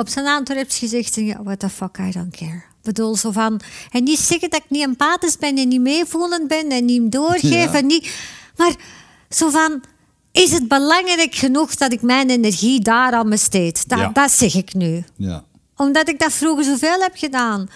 Op 0.00 0.08
zijn 0.08 0.26
Antwerps 0.26 0.78
gezegd, 0.78 1.14
ja, 1.14 1.42
what 1.42 1.58
the 1.58 1.68
fuck, 1.68 1.98
I 1.98 2.10
don't 2.10 2.36
care. 2.36 2.54
Ik 2.56 2.82
bedoel, 2.82 3.16
zo 3.16 3.30
van... 3.30 3.60
En 3.90 4.04
niet 4.04 4.18
zeggen 4.18 4.50
dat 4.50 4.60
ik 4.60 4.70
niet 4.70 4.82
empathisch 4.82 5.36
ben 5.38 5.56
en 5.58 5.68
niet 5.68 5.80
meevoelend 5.80 6.48
ben 6.48 6.68
en 6.68 6.84
niet 6.84 7.12
doorgeven. 7.12 7.86
Niet, 7.86 8.14
maar 8.56 8.74
zo 9.28 9.50
van 9.50 9.82
is 10.32 10.52
het 10.52 10.68
belangrijk 10.68 11.34
genoeg 11.34 11.74
dat 11.74 11.92
ik 11.92 12.02
mijn 12.02 12.30
energie 12.30 12.80
daar 12.80 13.12
aan 13.12 13.30
besteed? 13.30 13.88
Dat, 13.88 13.98
Ja. 13.98 14.08
dat 14.08 14.30
zeg 14.30 14.54
ik 14.54 14.74
nu. 14.74 15.04
Ja. 15.16 15.44
Omdat 15.76 16.08
ik 16.08 16.18
dat 16.18 16.32
vroeger 16.32 16.64
zoveel 16.64 17.00
heb 17.00 17.12
gedaan. 17.16 17.68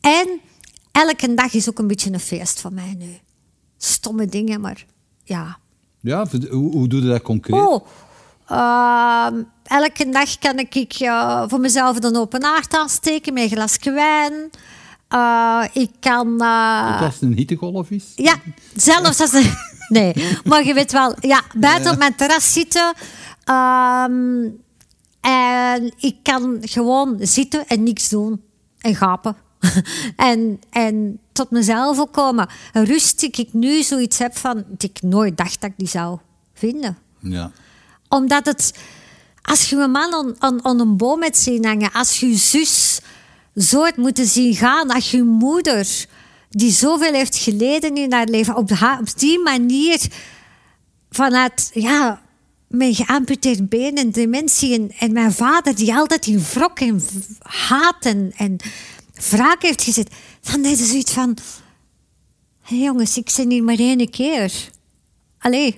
En 0.00 0.40
elke 0.92 1.34
dag 1.34 1.54
is 1.54 1.68
ook 1.68 1.78
een 1.78 1.86
beetje 1.86 2.12
een 2.12 2.20
feest 2.20 2.60
voor 2.60 2.72
mij 2.72 2.94
nu. 2.98 3.18
Stomme 3.78 4.26
dingen, 4.26 4.60
maar 4.60 4.86
ja. 5.24 5.58
Ja, 6.00 6.26
hoe, 6.50 6.72
hoe 6.72 6.88
doe 6.88 7.02
je 7.02 7.08
dat 7.08 7.22
concreet? 7.22 7.60
Oh, 7.66 7.86
ehm, 8.46 9.42
elke 9.70 10.10
dag 10.10 10.38
kan 10.38 10.58
ik 10.58 10.74
eh, 10.74 11.42
voor 11.46 11.60
mezelf 11.60 12.02
een 12.02 12.16
open 12.16 12.44
aard 12.44 12.74
aansteken 12.74 13.32
met 13.32 13.42
een 13.42 13.50
glasje 13.50 13.90
wijn. 13.90 14.50
Eh, 15.08 15.64
ik 15.72 15.90
kan... 16.00 16.26
Ook 16.34 17.00
als 17.00 17.14
het 17.14 17.22
een 17.22 17.34
hittegolf 17.36 17.90
is? 17.90 18.04
ja, 18.16 18.34
zelfs 18.74 19.20
als... 19.20 19.32
Nee, 19.88 20.14
maar 20.44 20.64
je 20.66 20.74
weet 20.74 20.92
wel, 20.92 21.14
ja, 21.20 21.42
buiten 21.56 21.92
op 21.92 21.98
mijn 21.98 22.14
terras 22.14 22.52
zitten. 22.52 22.92
ehm, 23.44 24.48
en 25.20 25.92
ik 25.96 26.16
kan 26.22 26.58
gewoon 26.60 27.16
zitten 27.20 27.66
en 27.66 27.82
niks 27.82 28.08
doen. 28.08 28.42
En 28.78 28.94
gapen. 28.94 29.36
en, 30.16 30.60
en 30.70 31.18
tot 31.32 31.50
mezelf 31.50 32.10
komen. 32.10 32.48
Een 32.72 32.84
rust 32.84 33.20
die 33.20 33.30
ik 33.30 33.52
nu 33.52 33.82
zoiets 33.82 34.18
heb 34.18 34.36
van... 34.36 34.64
Die 34.68 34.90
ik 34.92 35.02
nooit 35.02 35.36
dacht 35.36 35.60
dat 35.60 35.70
ik 35.70 35.76
die 35.78 35.88
zou 35.88 36.18
vinden 36.54 36.98
Ja. 37.18 37.50
omdat 38.08 38.46
het... 38.46 38.74
Als 39.42 39.70
je 39.70 39.76
een 39.76 39.90
man 39.90 40.36
aan, 40.38 40.80
een 40.80 40.96
boom 40.96 41.22
hebt 41.22 41.36
zien 41.36 41.64
hangen, 41.64 41.92
als 41.92 42.20
je 42.20 42.36
zus 42.36 43.00
zo 43.56 43.84
hebt 43.84 43.96
moeten 43.96 44.26
zien 44.26 44.54
gaan, 44.54 44.90
als 44.90 45.10
je 45.10 45.22
moeder, 45.22 46.06
die 46.50 46.70
zoveel 46.70 47.12
heeft 47.12 47.36
geleden 47.36 47.96
in 47.96 48.12
haar 48.12 48.26
leven, 48.26 48.56
op, 48.56 48.70
die 49.16 49.38
manier 49.38 50.00
vanuit 51.10 51.70
ja, 51.74 52.22
mijn 52.68 52.94
geamputeerd 52.94 53.68
been 53.68 53.96
en 53.96 54.10
dementie 54.10 54.92
en, 54.98 55.12
mijn 55.12 55.32
vader 55.32 55.74
die 55.74 55.94
altijd 55.94 56.26
in 56.26 56.44
wrok 56.52 56.80
en 56.80 57.02
haat 57.42 58.04
en, 58.04 58.32
en 58.36 58.56
wraak 59.30 59.62
heeft 59.62 59.82
gezet, 59.82 60.10
dan 60.40 60.64
is 60.64 60.80
het 60.80 60.88
zoiets 60.88 61.12
van... 61.12 61.36
Hé 62.60 62.76
jongens, 62.76 63.16
ik 63.16 63.32
ben 63.36 63.50
hier 63.50 63.62
maar 63.62 63.78
één 63.78 64.10
keer. 64.10 64.52
Allee, 65.38 65.76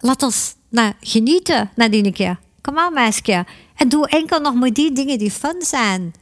Laat 0.00 0.22
ons 0.22 0.54
nou, 0.68 0.92
genieten 1.00 1.70
na 1.76 1.88
die 1.88 2.12
keer. 2.12 2.38
Kom 2.70 2.78
aan, 2.78 2.92
meisje. 2.92 3.46
En 3.76 3.88
doe 3.88 4.08
enkel 4.08 4.40
nog 4.40 4.54
maar 4.54 4.72
die 4.72 4.92
dingen 4.92 5.18
die 5.18 5.30
fun 5.30 5.62
zijn. 5.62 6.12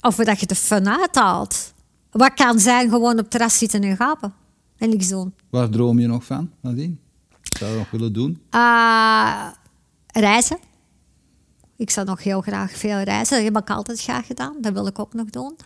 Of 0.00 0.16
dat 0.16 0.40
je 0.40 0.46
de 0.46 0.54
fun 0.54 0.88
uithaalt. 0.88 1.72
Wat 2.10 2.34
kan 2.34 2.58
zijn 2.58 2.90
gewoon 2.90 3.12
op 3.12 3.18
het 3.18 3.30
terras 3.30 3.58
zitten 3.58 3.82
en 3.82 3.96
gapen. 3.96 4.34
En 4.78 4.88
niks 4.88 5.08
doen. 5.08 5.34
Waar 5.50 5.68
droom 5.68 5.98
je 5.98 6.06
nog 6.06 6.24
van, 6.24 6.50
Nadine? 6.60 6.94
Zou 7.58 7.70
je 7.70 7.78
nog 7.78 7.90
willen 7.90 8.12
doen? 8.12 8.42
Ah, 8.50 9.46
reizen. 10.06 10.58
Ik 11.76 11.90
zou 11.90 12.06
nog 12.06 12.22
heel 12.22 12.40
graag 12.40 12.72
veel 12.72 13.00
reizen. 13.00 13.36
Dat 13.36 13.54
heb 13.54 13.62
ik 13.62 13.70
altijd 13.70 14.00
graag 14.00 14.26
gedaan. 14.26 14.56
Dat 14.60 14.72
wil 14.72 14.86
ik 14.86 14.98
ook 14.98 15.14
nog 15.14 15.30
doen. 15.30 15.56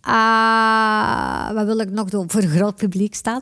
Ah, 0.00 1.50
wat 1.52 1.66
wil 1.66 1.78
ik 1.78 1.90
nog 1.90 2.10
doen? 2.10 2.30
Voor 2.30 2.42
een 2.42 2.48
groot 2.48 2.76
publiek 2.76 3.14
staan. 3.14 3.40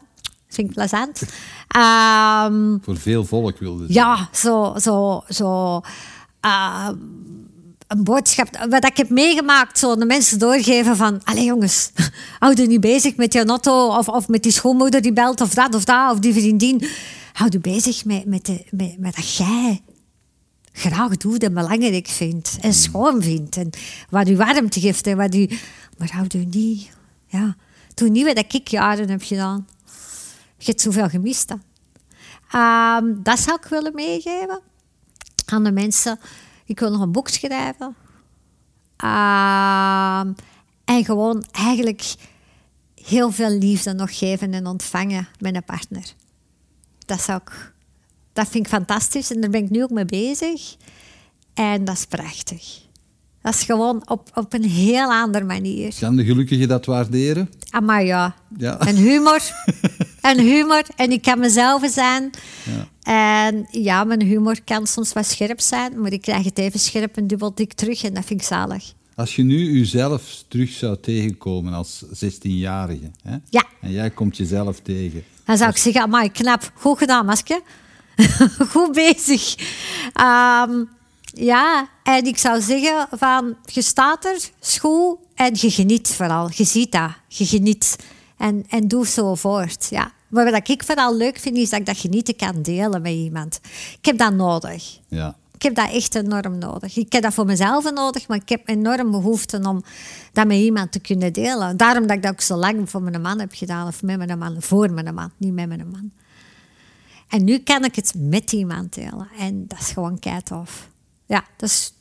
Vind 0.55 0.69
ik 0.69 0.75
plezant. 0.75 1.23
Ehm, 1.69 2.77
Voor 2.83 2.97
veel 2.97 3.25
volk 3.25 3.59
wilde 3.59 3.85
je 3.87 3.93
Ja, 3.93 4.29
zo, 4.33 4.75
zo, 4.81 5.23
zo. 5.29 5.81
ah, 6.41 6.89
een 7.89 8.05
boodschap. 8.05 8.67
Wat 8.71 8.85
ik 8.85 8.97
heb 8.97 9.09
meegemaakt, 9.09 9.79
zo 9.79 9.97
de 9.97 10.05
mensen 10.05 10.39
doorgeven 10.39 10.97
van. 10.97 11.21
Allee 11.25 11.45
jongens, 11.45 11.91
hou 12.39 12.61
je 12.61 12.67
niet 12.67 12.81
bezig 12.81 13.17
met 13.17 13.33
je 13.33 13.45
notto 13.45 13.87
of, 13.97 14.09
of 14.09 14.29
met 14.29 14.43
die 14.43 14.53
schoonmoeder 14.53 15.03
die 15.03 15.13
belt 15.13 15.41
of 15.41 15.55
dat 15.55 15.75
of 15.75 15.85
dat 15.85 16.13
of 16.13 16.19
die 16.19 16.33
vriendin. 16.33 16.87
Hou 17.33 17.51
je 17.53 17.59
bezig 17.59 18.05
met, 18.05 18.25
met, 18.27 18.47
de, 18.47 18.65
met, 18.71 18.99
met 18.99 19.15
dat 19.15 19.35
jij 19.37 19.83
graag 20.73 21.17
doet 21.17 21.43
en 21.43 21.55
belangrijk 21.55 22.07
vindt 22.09 22.59
en 22.61 22.75
schoon 22.75 23.23
vindt 23.23 23.57
en 23.57 23.71
wat 24.11 24.29
u 24.29 24.37
warmte 24.37 24.81
geeft 24.81 25.07
en 25.07 25.17
wat 25.17 25.35
u. 25.35 25.49
Maar 25.99 26.11
houd 26.13 26.35
u 26.35 26.45
niet. 26.51 26.91
Ja, 27.27 27.57
doe 27.95 28.09
niet 28.09 28.25
wat 28.25 28.39
ik 28.53 28.69
jaren 28.69 29.11
heb 29.11 29.23
gedaan. 29.23 29.67
Je 30.65 30.71
hebt 30.71 30.81
zoveel 30.81 31.09
gemist 31.09 31.49
dan. 31.49 31.63
Ehm, 32.51 33.23
dat 33.23 33.39
zou 33.39 33.59
ik 33.63 33.69
willen 33.69 33.95
meegeven 33.95 34.61
aan 35.47 35.65
de 35.65 35.73
mensen. 35.73 36.19
Ik 36.65 36.81
wil 36.81 36.91
nog 36.91 37.01
een 37.01 37.13
boek 37.13 37.29
schrijven. 37.29 37.97
Ehm, 38.97 40.33
en 40.85 41.05
gewoon 41.05 41.45
eigenlijk 41.53 42.15
heel 42.95 43.31
veel 43.31 43.51
liefde 43.51 43.93
nog 43.93 44.19
geven 44.19 44.55
en 44.55 44.67
ontvangen 44.67 45.29
met 45.39 45.55
een 45.55 45.65
partner. 45.65 46.15
Dat, 46.99 47.21
zou 47.21 47.41
dat 48.33 48.49
vind 48.49 48.65
ik 48.65 48.73
fantastisch 48.73 49.31
en 49.31 49.41
daar 49.41 49.51
ben 49.51 49.65
ik 49.65 49.71
nu 49.71 49.83
ook 49.83 49.91
mee 49.91 50.05
bezig. 50.05 50.77
En 51.55 51.85
dat 51.85 51.97
is 51.97 52.07
prachtig. 52.07 52.84
Dat 53.45 53.55
is 53.55 53.63
gewoon 53.63 54.03
op, 54.09 54.31
op 54.35 54.53
een 54.53 54.65
heel 54.65 55.13
andere 55.13 55.45
manier. 55.45 55.95
Kan 56.01 56.17
de 56.17 56.25
gelukkigen 56.25 56.69
dat 56.69 56.85
waarderen? 56.87 57.51
Ah, 57.71 57.87
maar 57.87 58.05
ja. 58.05 58.35
Ja. 58.57 58.79
En 58.79 58.97
humor. 58.97 59.41
en 60.21 60.39
humor. 60.39 60.83
En 60.97 61.13
ik 61.13 61.23
kan 61.23 61.39
mezelf 61.39 61.91
zijn. 61.91 62.31
Ja. 62.65 62.89
En 63.47 63.67
ja, 63.71 64.05
mijn 64.05 64.23
humor 64.23 64.63
kan 64.65 64.87
soms 64.87 65.13
wat 65.13 65.27
scherp 65.27 65.61
zijn, 65.61 66.01
maar 66.01 66.13
ik 66.13 66.21
krijg 66.21 66.45
het 66.45 66.59
even 66.59 66.81
scherp 66.81 67.17
en 67.17 67.27
dubbel 67.27 67.55
dik 67.55 67.73
terug 67.73 68.03
en 68.03 68.15
dat 68.15 68.25
vind 68.25 68.41
ik 68.41 68.47
zalig. 68.47 68.93
Als 69.15 69.37
je 69.37 69.43
nu 69.43 69.79
jezelf 69.79 70.45
terug 70.49 70.71
zou 70.71 70.97
tegenkomen 71.01 71.73
als 71.73 72.05
16-jarige, 72.25 73.11
hè? 73.23 73.37
Ja. 73.49 73.65
en 73.81 73.91
jij 73.91 74.11
komt 74.11 74.37
jezelf 74.37 74.81
tegen, 74.81 75.25
Dan 75.45 75.57
zou 75.57 75.71
ik 75.71 75.77
zeggen, 75.77 76.03
amai, 76.03 76.31
knap. 76.31 76.71
Goed 76.75 76.99
gedaan, 76.99 77.27
masker. 77.27 77.61
Goed 78.73 78.93
bezig. 78.93 79.55
Ehm, 80.13 80.85
ja, 81.35 81.89
en 82.03 82.25
ik 82.25 82.39
zou 82.39 82.61
zeggen 82.61 83.09
van, 83.11 83.57
je 83.65 83.83
staat 83.83 84.25
er, 84.25 84.49
school, 84.61 85.25
en 85.35 85.51
je 85.55 85.71
geniet 85.71 86.09
vooral. 86.09 86.51
Je 86.53 86.65
ziet 86.65 86.93
dat, 86.93 87.11
je 87.29 87.47
geniet. 87.47 87.97
En, 88.37 88.65
en 88.69 88.89
doe 88.89 89.07
zo 89.07 89.35
voort, 89.35 89.87
ja. 89.91 90.13
Maar 90.29 90.51
wat 90.51 90.69
ik 90.69 90.83
vooral 90.85 91.17
leuk 91.17 91.39
vind, 91.39 91.57
is 91.57 91.71
dat 91.71 91.81
ik 91.81 91.87
dat 91.87 91.99
genieten 91.99 92.37
kan 92.37 92.63
delen 92.63 93.03
met 93.03 93.13
iemand. 93.13 93.61
Ik 93.99 94.05
heb 94.05 94.19
dat 94.19 94.35
nodig. 94.35 94.99
ja. 95.09 95.37
Ik 95.55 95.63
heb 95.63 95.75
dat 95.75 95.95
echt 95.95 96.15
enorm 96.15 96.59
nodig. 96.59 96.97
Ik 96.97 97.13
heb 97.13 97.23
dat 97.23 97.35
voor 97.35 97.45
mezelf 97.45 97.93
nodig, 97.93 98.29
maar 98.29 98.37
ik 98.37 98.49
heb 98.49 98.69
enorm 98.69 99.11
behoefte 99.11 99.61
om 99.63 99.83
dat 100.33 100.47
met 100.47 100.57
iemand 100.57 100.93
te 100.93 100.99
kunnen 100.99 101.33
delen. 101.33 101.77
Daarom 101.77 102.07
dat 102.07 102.17
ik 102.17 102.23
dat 102.23 102.33
ook 102.33 102.41
zo 102.41 102.57
lang 102.57 102.91
voor 102.91 103.03
mijn 103.03 103.21
man 103.21 103.41
heb 103.41 103.53
gedaan, 103.53 103.87
of 103.87 104.03
met 104.03 104.17
mijn 104.17 104.39
man, 104.39 104.57
voor 104.59 104.91
mijn 104.91 105.15
man, 105.15 105.31
niet 105.37 105.53
met 105.53 105.69
mijn 105.69 105.89
man. 105.91 106.11
En 107.29 107.45
nu 107.45 107.59
kan 107.59 107.85
ik 107.85 107.95
het 107.95 108.15
met 108.17 108.53
iemand 108.53 108.95
delen. 108.95 109.29
En 109.39 109.65
dat 109.67 109.79
is 109.79 109.91
gewoon 109.91 110.19
keitof. 110.19 110.89
Ja, 111.27 111.45
dat 111.57 111.69
is 111.69 111.93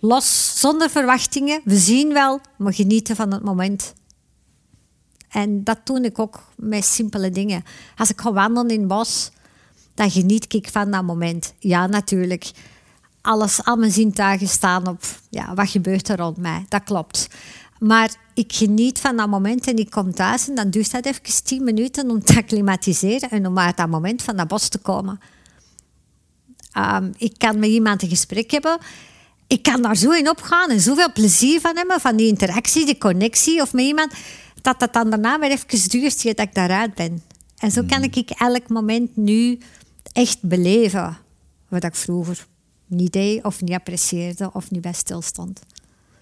los, 0.00 0.60
zonder 0.60 0.90
verwachtingen. 0.90 1.60
We 1.64 1.76
zien 1.76 2.12
wel, 2.12 2.40
maar 2.56 2.74
genieten 2.74 3.16
van 3.16 3.32
het 3.32 3.42
moment. 3.42 3.94
En 5.28 5.64
dat 5.64 5.78
doe 5.84 6.00
ik 6.00 6.18
ook 6.18 6.42
met 6.56 6.84
simpele 6.84 7.30
dingen. 7.30 7.64
Als 7.96 8.10
ik 8.10 8.20
ga 8.20 8.32
wandelen 8.32 8.70
in 8.70 8.78
het 8.78 8.88
bos, 8.88 9.30
dan 9.94 10.10
geniet 10.10 10.54
ik 10.54 10.68
van 10.68 10.90
dat 10.90 11.02
moment. 11.02 11.54
Ja, 11.58 11.86
natuurlijk. 11.86 12.50
Alles, 13.20 13.64
al 13.64 13.76
mijn 13.76 13.92
zintuigen 13.92 14.48
staan 14.48 14.86
op 14.88 15.04
ja, 15.30 15.54
wat 15.54 15.68
gebeurt 15.68 16.08
er 16.08 16.16
rond 16.16 16.36
mij. 16.36 16.64
Dat 16.68 16.82
klopt. 16.84 17.28
Maar 17.78 18.14
ik 18.34 18.52
geniet 18.52 18.98
van 19.00 19.16
dat 19.16 19.28
moment 19.28 19.66
en 19.66 19.76
ik 19.76 19.90
kom 19.90 20.14
thuis 20.14 20.48
en 20.48 20.54
dan 20.54 20.70
duurt 20.70 20.90
dat 20.90 21.06
even 21.06 21.44
tien 21.44 21.64
minuten 21.64 22.10
om 22.10 22.24
te 22.24 22.36
acclimatiseren 22.42 23.30
en 23.30 23.46
om 23.46 23.58
uit 23.58 23.76
dat 23.76 23.88
moment 23.88 24.22
van 24.22 24.36
dat 24.36 24.48
bos 24.48 24.68
te 24.68 24.78
komen. 24.78 25.20
Ehm, 26.72 27.10
ik 27.16 27.34
kan 27.38 27.58
met 27.58 27.68
iemand 27.68 28.02
een 28.02 28.08
gesprek 28.08 28.50
hebben. 28.50 28.78
Ik 29.46 29.62
kan 29.62 29.82
daar 29.82 29.96
zo 29.96 30.10
in 30.10 30.28
opgaan 30.28 30.70
en 30.70 30.80
zoveel 30.80 31.12
plezier 31.12 31.60
van 31.60 31.76
hebben, 31.76 32.00
van 32.00 32.16
die 32.16 32.26
interactie, 32.28 32.86
die 32.86 32.98
connectie 32.98 33.60
of 33.60 33.72
met 33.72 33.84
iemand, 33.84 34.12
dat 34.62 34.80
dat 34.80 34.92
dan 34.92 35.10
daarna 35.10 35.38
weer 35.38 35.50
even 35.50 35.88
duurt 35.88 36.22
dat 36.22 36.38
ik 36.40 36.54
daaruit 36.54 36.94
ben. 36.94 37.22
En 37.58 37.70
zo 37.70 37.82
kan 37.86 38.02
ik 38.02 38.30
elk 38.30 38.68
moment 38.68 39.16
nu 39.16 39.58
echt 40.12 40.42
beleven 40.42 41.18
wat 41.68 41.84
ik 41.84 41.94
vroeger 41.94 42.46
niet 42.86 43.12
deed 43.12 43.44
of 43.44 43.60
niet 43.60 43.72
apprecieerde 43.72 44.50
of 44.52 44.70
niet 44.70 44.80
bij 44.80 44.92
stilstond. 44.92 45.60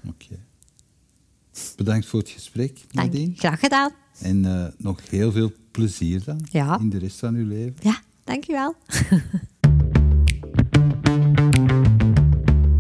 Oké. 0.09 0.38
Bedankt 1.76 2.07
voor 2.07 2.20
het 2.20 2.28
gesprek. 2.28 2.78
Nadine. 2.90 3.32
Graag 3.36 3.61
gedaan. 3.61 3.90
En 4.20 4.44
eh, 4.44 4.66
nog 4.78 5.01
heel 5.11 5.32
veel 5.32 5.53
plezier 5.70 6.24
dan 6.24 6.46
Ja. 6.51 6.78
in 6.78 6.90
de 6.90 6.98
rest 6.98 7.18
van 7.18 7.34
uw 7.34 7.46
leven. 7.46 7.74
Ja, 7.80 8.01
dankjewel. 8.24 8.74